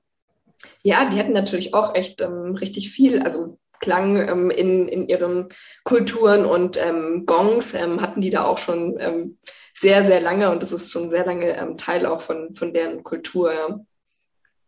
Ja, 0.82 1.08
die 1.08 1.18
hatten 1.18 1.32
natürlich 1.32 1.74
auch 1.74 1.94
echt 1.94 2.20
ähm, 2.20 2.56
richtig 2.56 2.90
viel, 2.90 3.22
also 3.22 3.58
Klang 3.80 4.16
ähm, 4.16 4.50
in, 4.50 4.88
in 4.88 5.08
ihren 5.08 5.48
Kulturen 5.84 6.44
und 6.44 6.76
ähm, 6.82 7.24
Gongs 7.26 7.74
ähm, 7.74 8.00
hatten 8.00 8.20
die 8.20 8.30
da 8.30 8.44
auch 8.44 8.58
schon 8.58 8.96
ähm, 8.98 9.38
sehr, 9.74 10.04
sehr 10.04 10.20
lange 10.20 10.50
und 10.50 10.62
das 10.62 10.72
ist 10.72 10.90
schon 10.90 11.10
sehr 11.10 11.26
lange 11.26 11.56
ähm, 11.56 11.76
Teil 11.76 12.06
auch 12.06 12.20
von, 12.20 12.54
von 12.54 12.72
deren 12.72 13.04
Kultur. 13.04 13.84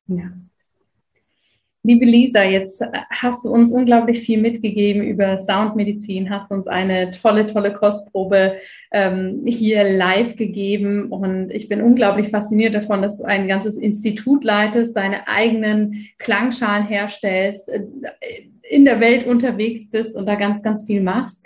Ja. 0.07 0.33
Liebe 1.89 2.05
Lisa, 2.05 2.45
jetzt 2.45 2.85
hast 3.09 3.47
du 3.47 3.49
uns 3.49 3.73
unglaublich 3.73 4.21
viel 4.21 4.39
mitgegeben 4.39 5.03
über 5.03 5.39
Soundmedizin, 5.39 6.29
hast 6.29 6.51
uns 6.51 6.67
eine 6.67 7.11
tolle, 7.13 7.47
tolle 7.47 7.73
Kostprobe 7.73 8.59
ähm, 8.93 9.41
hier 9.47 9.85
live 9.85 10.37
gegeben 10.37 11.11
und 11.11 11.51
ich 11.51 11.67
bin 11.67 11.81
unglaublich 11.81 12.29
fasziniert 12.29 12.75
davon, 12.75 13.01
dass 13.01 13.17
du 13.17 13.25
ein 13.25 13.49
ganzes 13.49 13.79
Institut 13.79 14.45
leitest, 14.45 14.95
deine 14.95 15.29
eigenen 15.29 16.11
Klangschalen 16.19 16.87
herstellst, 16.87 17.71
äh, 17.71 17.81
in 18.69 18.85
der 18.85 19.01
Welt 19.01 19.27
unterwegs 19.27 19.89
bist 19.89 20.15
und 20.15 20.27
da 20.27 20.35
ganz, 20.35 20.63
ganz 20.63 20.85
viel 20.85 21.01
machst. 21.01 21.43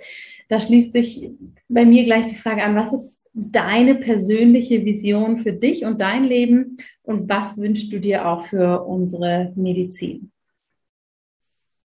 Da 0.49 0.59
schließt 0.59 0.93
sich 0.93 1.30
bei 1.68 1.84
mir 1.84 2.03
gleich 2.03 2.26
die 2.26 2.34
Frage 2.34 2.64
an, 2.64 2.74
was 2.74 2.93
ist 2.93 3.22
deine 3.32 3.95
persönliche 3.95 4.84
Vision 4.84 5.38
für 5.38 5.53
dich 5.53 5.84
und 5.84 6.01
dein 6.01 6.24
Leben 6.24 6.78
und 7.05 7.28
was 7.28 7.59
wünschst 7.59 7.93
du 7.93 8.01
dir 8.01 8.26
auch 8.26 8.47
für 8.47 8.82
unsere 8.82 9.53
Medizin? 9.55 10.31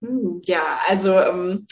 Hm, 0.03 0.41
ja, 0.43 0.79
also 0.87 1.17
ähm, 1.17 1.65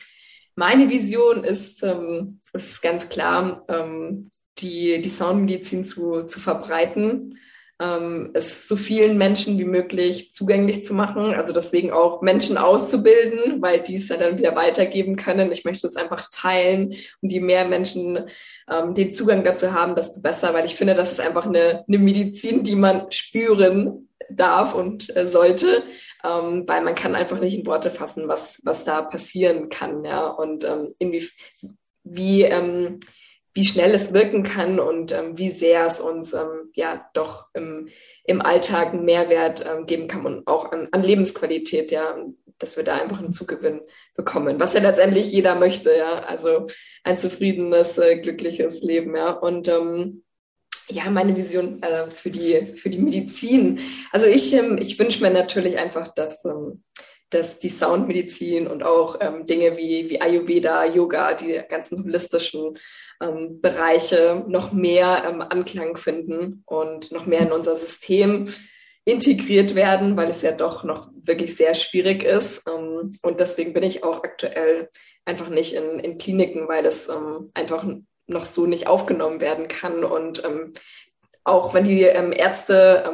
meine 0.56 0.90
Vision 0.90 1.44
ist, 1.44 1.84
ähm, 1.84 2.40
ist 2.54 2.82
ganz 2.82 3.10
klar, 3.10 3.66
ähm, 3.68 4.32
die, 4.60 5.02
die 5.02 5.10
Soundmedizin 5.10 5.86
zu, 5.86 6.24
zu 6.24 6.40
verbreiten 6.40 7.38
ähm, 7.82 8.30
es 8.34 8.68
so 8.68 8.76
vielen 8.76 9.18
Menschen 9.18 9.58
wie 9.58 9.66
möglich 9.66 10.34
zugänglich 10.34 10.86
zu 10.86 10.94
machen. 10.94 11.34
Also 11.34 11.52
deswegen 11.52 11.92
auch 11.92 12.22
Menschen 12.22 12.58
auszubilden, 12.58 13.62
weil 13.62 13.82
die 13.82 13.96
es 13.96 14.08
dann 14.08 14.38
wieder 14.38 14.56
weitergeben 14.56 15.16
können. 15.16 15.52
Ich 15.52 15.66
möchte 15.66 15.88
es 15.88 15.96
einfach 15.96 16.24
teilen 16.32 16.94
und 17.22 17.32
je 17.32 17.40
mehr 17.40 17.68
Menschen 17.68 18.26
ähm, 18.72 18.94
den 18.94 19.14
Zugang 19.14 19.44
dazu 19.44 19.74
haben, 19.74 19.96
desto 19.96 20.22
besser, 20.22 20.54
weil 20.54 20.66
ich 20.66 20.76
finde, 20.76 20.94
das 20.94 21.12
ist 21.12 21.22
einfach 21.22 21.48
eine, 21.48 21.84
eine 21.88 21.98
Medizin, 21.98 22.64
die 22.64 22.76
man 22.76 23.12
spüren 23.12 24.10
darf 24.30 24.76
und 24.76 25.16
äh, 25.16 25.28
sollte, 25.28 25.84
ähm, 26.24 26.64
weil 26.68 26.82
man 26.82 26.96
kann 26.96 27.16
einfach 27.16 27.40
nicht 27.40 27.58
in 27.58 27.66
Worte 27.66 27.92
fassen, 27.92 28.28
was, 28.28 28.62
was 28.64 28.84
da 28.84 29.02
passieren 29.02 29.70
kann, 29.70 30.04
ja, 30.04 30.28
und 30.28 30.64
ähm, 30.64 30.94
inwie, 31.00 31.28
wie, 32.04 32.44
ähm, 32.44 33.00
wie 33.54 33.66
schnell 33.66 33.94
es 33.94 34.14
wirken 34.14 34.44
kann 34.44 34.80
und 34.80 35.12
ähm, 35.12 35.38
wie 35.38 35.52
sehr 35.52 35.86
es 35.86 36.00
uns 36.00 36.34
ähm, 36.34 36.72
ja 36.74 37.10
doch 37.14 37.48
im, 37.54 37.90
im 38.24 38.42
Alltag 38.42 38.94
einen 38.94 39.06
Mehrwert 39.06 39.66
ähm, 39.66 39.86
geben 39.86 40.08
kann 40.08 40.26
und 40.26 40.48
auch 40.48 40.72
an, 40.72 40.88
an 40.92 41.04
Lebensqualität, 41.04 41.92
ja, 41.92 42.16
dass 42.60 42.78
wir 42.78 42.84
da 42.84 42.96
einfach 42.96 43.20
einen 43.20 43.34
Zugewinn 43.34 43.82
bekommen, 44.16 44.60
was 44.60 44.74
ja 44.74 44.82
letztendlich 44.82 45.32
jeder 45.32 45.56
möchte, 45.56 45.96
ja, 45.96 46.20
also 46.20 46.68
ein 47.04 47.18
zufriedenes, 47.18 47.98
äh, 47.98 48.20
glückliches 48.20 48.82
Leben, 48.84 49.16
ja, 49.16 49.32
und 49.32 49.68
ähm, 49.68 50.24
ja, 50.90 51.10
meine 51.10 51.36
Vision 51.36 51.82
äh, 51.82 52.10
für 52.12 52.30
die 52.30 52.76
für 52.76 52.90
die 52.90 53.00
Medizin. 53.00 53.80
Also 54.12 54.28
ich 54.28 54.54
ähm, 54.54 54.78
ich 54.78 54.98
wünsche 55.00 55.22
mir 55.22 55.32
natürlich 55.32 55.78
einfach, 55.78 56.14
dass 56.14 56.46
ähm, 56.46 56.84
dass 57.32 57.60
die 57.60 57.70
Soundmedizin 57.70 58.68
und 58.68 58.84
auch 58.84 59.18
ähm, 59.22 59.46
Dinge 59.46 59.78
wie, 59.78 60.10
wie 60.10 60.22
Ayurveda, 60.22 60.86
Yoga, 60.86 61.34
die 61.34 61.62
ganzen 61.70 62.04
holistischen 62.04 62.78
ähm, 63.22 63.62
Bereiche 63.62 64.44
noch 64.48 64.74
mehr 64.74 65.24
ähm, 65.28 65.42
Anklang 65.42 65.96
finden 65.96 66.64
und 66.66 67.12
noch 67.12 67.26
mehr 67.26 67.40
in 67.42 67.54
unser 67.54 67.78
System 67.78 68.50
integriert 69.06 69.76
werden, 69.76 70.16
weil 70.18 70.30
es 70.30 70.42
ja 70.42 70.52
doch 70.52 70.84
noch 70.84 71.10
wirklich 71.24 71.56
sehr 71.56 71.74
schwierig 71.74 72.24
ist. 72.24 72.68
Ähm, 72.68 73.12
und 73.22 73.40
deswegen 73.40 73.74
bin 73.74 73.84
ich 73.84 74.04
auch 74.04 74.24
aktuell 74.24 74.90
einfach 75.24 75.50
nicht 75.50 75.74
in, 75.74 76.00
in 76.00 76.18
Kliniken, 76.18 76.68
weil 76.68 76.86
ähm, 76.86 77.50
einfach 77.54 77.86
noch 78.32 78.46
so 78.46 78.66
nicht 78.66 78.88
aufgenommen 78.88 79.40
werden 79.40 79.68
kann. 79.68 80.04
Und 80.04 80.44
ähm, 80.44 80.74
auch 81.44 81.74
wenn 81.74 81.84
die 81.84 82.04
ähm, 82.04 82.32
Ärzte 82.32 83.12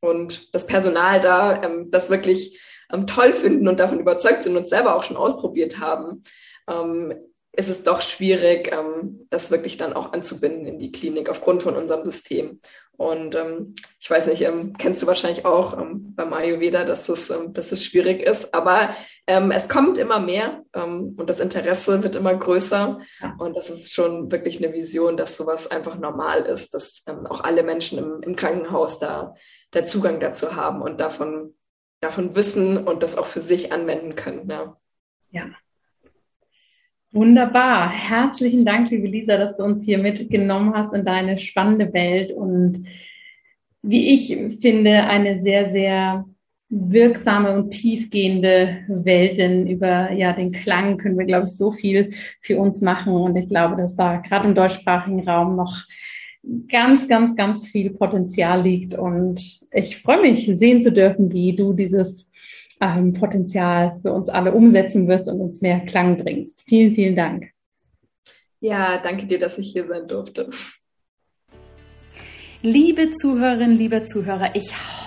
und 0.00 0.54
das 0.54 0.66
Personal 0.66 1.20
da 1.20 1.60
das 1.90 2.10
wirklich 2.10 2.60
ähm, 2.92 3.06
toll 3.06 3.32
finden 3.32 3.68
und 3.68 3.80
davon 3.80 4.00
überzeugt 4.00 4.44
sind 4.44 4.56
und 4.56 4.68
selber 4.68 4.96
auch 4.96 5.02
schon 5.02 5.16
ausprobiert 5.16 5.78
haben, 5.78 6.22
ähm, 6.68 7.14
ist 7.56 7.68
es 7.68 7.82
doch 7.82 8.00
schwierig, 8.00 8.72
ähm, 8.72 9.26
das 9.30 9.50
wirklich 9.50 9.76
dann 9.76 9.92
auch 9.92 10.12
anzubinden 10.12 10.66
in 10.66 10.78
die 10.78 10.92
Klinik 10.92 11.28
aufgrund 11.28 11.62
von 11.62 11.76
unserem 11.76 12.04
System. 12.04 12.60
Und 12.96 13.34
ähm, 13.34 13.74
ich 13.98 14.08
weiß 14.08 14.26
nicht, 14.26 14.42
ähm, 14.42 14.74
kennst 14.78 15.02
du 15.02 15.06
wahrscheinlich 15.06 15.44
auch 15.44 15.76
ähm, 15.76 16.14
beim 16.14 16.32
Ayurveda, 16.32 16.84
dass 16.84 17.08
es, 17.08 17.28
ähm, 17.28 17.52
dass 17.52 17.72
es 17.72 17.84
schwierig 17.84 18.22
ist. 18.22 18.54
Aber 18.54 18.94
ähm, 19.26 19.50
es 19.50 19.68
kommt 19.68 19.98
immer 19.98 20.20
mehr 20.20 20.62
ähm, 20.74 21.14
und 21.16 21.28
das 21.28 21.40
Interesse 21.40 22.04
wird 22.04 22.14
immer 22.14 22.34
größer. 22.34 23.00
Und 23.38 23.56
das 23.56 23.68
ist 23.68 23.92
schon 23.92 24.30
wirklich 24.30 24.58
eine 24.58 24.72
Vision, 24.72 25.16
dass 25.16 25.36
sowas 25.36 25.68
einfach 25.70 25.98
normal 25.98 26.42
ist, 26.42 26.72
dass 26.74 27.02
ähm, 27.08 27.26
auch 27.26 27.40
alle 27.40 27.64
Menschen 27.64 27.98
im, 27.98 28.22
im 28.22 28.36
Krankenhaus 28.36 29.00
da 29.00 29.34
der 29.72 29.86
Zugang 29.86 30.20
dazu 30.20 30.54
haben 30.54 30.80
und 30.80 31.00
davon 31.00 31.54
davon 32.04 32.36
wissen 32.36 32.86
und 32.86 33.02
das 33.02 33.16
auch 33.16 33.26
für 33.26 33.40
sich 33.40 33.72
anwenden 33.72 34.14
können. 34.14 34.48
Ja. 34.48 34.76
ja. 35.30 35.46
Wunderbar. 37.14 37.92
Herzlichen 37.92 38.64
Dank, 38.64 38.90
liebe 38.90 39.06
Lisa, 39.06 39.36
dass 39.36 39.56
du 39.56 39.62
uns 39.62 39.84
hier 39.84 39.98
mitgenommen 39.98 40.74
hast 40.74 40.92
in 40.92 41.04
deine 41.04 41.38
spannende 41.38 41.92
Welt 41.92 42.32
und 42.32 42.88
wie 43.82 44.12
ich 44.14 44.36
finde, 44.60 45.04
eine 45.04 45.40
sehr, 45.40 45.70
sehr 45.70 46.24
wirksame 46.70 47.54
und 47.54 47.70
tiefgehende 47.70 48.78
Welt, 48.88 49.38
denn 49.38 49.68
über 49.68 50.10
ja 50.10 50.32
den 50.32 50.50
Klang 50.50 50.98
können 50.98 51.16
wir, 51.16 51.24
glaube 51.24 51.44
ich, 51.44 51.52
so 51.52 51.70
viel 51.70 52.14
für 52.40 52.58
uns 52.58 52.80
machen. 52.80 53.12
Und 53.12 53.36
ich 53.36 53.46
glaube, 53.46 53.76
dass 53.76 53.94
da 53.94 54.16
gerade 54.16 54.48
im 54.48 54.56
deutschsprachigen 54.56 55.28
Raum 55.28 55.54
noch 55.54 55.84
ganz, 56.68 57.06
ganz, 57.06 57.36
ganz 57.36 57.68
viel 57.68 57.90
Potenzial 57.90 58.62
liegt. 58.62 58.98
Und 58.98 59.60
ich 59.70 59.98
freue 59.98 60.20
mich, 60.20 60.46
sehen 60.46 60.82
zu 60.82 60.90
dürfen, 60.90 61.32
wie 61.32 61.54
du 61.54 61.74
dieses 61.74 62.28
ähm, 62.84 63.14
Potenzial 63.14 63.98
für 64.02 64.12
uns 64.12 64.28
alle 64.28 64.52
umsetzen 64.52 65.08
wirst 65.08 65.28
und 65.28 65.40
uns 65.40 65.62
mehr 65.62 65.80
Klang 65.80 66.18
bringst. 66.18 66.62
Vielen, 66.66 66.92
vielen 66.92 67.16
Dank. 67.16 67.50
Ja, 68.60 68.98
danke 68.98 69.26
dir, 69.26 69.38
dass 69.38 69.58
ich 69.58 69.72
hier 69.72 69.84
sein 69.84 70.06
durfte. 70.06 70.50
Liebe 72.62 73.10
Zuhörerin, 73.12 73.76
lieber 73.76 74.04
Zuhörer, 74.04 74.54
ich 74.54 74.72
hoffe 74.72 75.03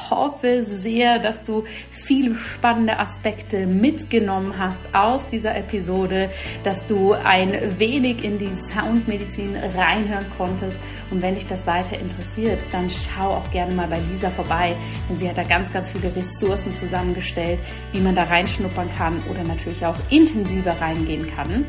sehr, 0.64 1.20
dass 1.20 1.44
du 1.44 1.64
viele 1.92 2.36
spannende 2.36 3.00
Aspekte 3.00 3.66
mitgenommen 3.66 4.58
hast 4.58 4.82
aus 4.94 5.26
dieser 5.28 5.56
Episode, 5.56 6.30
dass 6.64 6.86
du 6.86 7.14
ein 7.14 7.80
wenig 7.80 8.24
in 8.24 8.38
die 8.38 8.52
Soundmedizin 8.72 9.56
reinhören 9.56 10.30
konntest. 10.38 10.80
Und 11.12 11.22
wenn 11.22 11.36
dich 11.36 11.48
das 11.48 11.68
weiter 11.68 12.00
interessiert, 12.00 12.64
dann 12.72 12.90
schau 12.90 13.36
auch 13.36 13.52
gerne 13.52 13.76
mal 13.76 13.88
bei 13.88 14.00
Lisa 14.12 14.30
vorbei, 14.30 14.76
denn 15.10 15.18
sie 15.18 15.28
hat 15.30 15.38
da 15.38 15.44
ganz, 15.44 15.72
ganz 15.72 15.90
viele 15.90 16.16
Ressourcen 16.16 16.76
zusammengestellt, 16.76 17.60
wie 17.92 18.00
man 18.00 18.16
da 18.16 18.24
reinschnuppern 18.24 18.90
kann 18.98 19.22
oder 19.30 19.44
natürlich 19.44 19.86
auch 19.86 19.98
intensiver 20.10 20.80
reingehen 20.80 21.28
kann. 21.28 21.66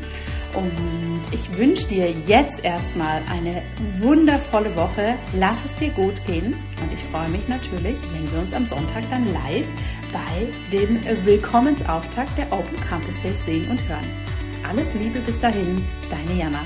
Und 0.55 1.21
ich 1.31 1.55
wünsche 1.57 1.87
dir 1.87 2.11
jetzt 2.11 2.63
erstmal 2.63 3.21
eine 3.29 3.61
wundervolle 3.99 4.75
Woche. 4.77 5.15
Lass 5.33 5.63
es 5.63 5.75
dir 5.75 5.91
gut 5.91 6.25
gehen. 6.25 6.55
Und 6.81 6.91
ich 6.91 7.03
freue 7.05 7.29
mich 7.29 7.47
natürlich, 7.47 7.97
wenn 8.11 8.28
wir 8.31 8.39
uns 8.39 8.53
am 8.53 8.65
Sonntag 8.65 9.09
dann 9.09 9.25
live 9.33 9.67
bei 10.11 10.47
dem 10.71 11.03
Willkommensauftakt 11.25 12.37
der 12.37 12.51
Open 12.51 12.79
Campus 12.81 13.19
Days 13.21 13.43
sehen 13.45 13.69
und 13.69 13.87
hören. 13.87 14.05
Alles 14.67 14.93
Liebe 14.93 15.19
bis 15.19 15.39
dahin, 15.39 15.75
deine 16.09 16.33
Jana. 16.33 16.65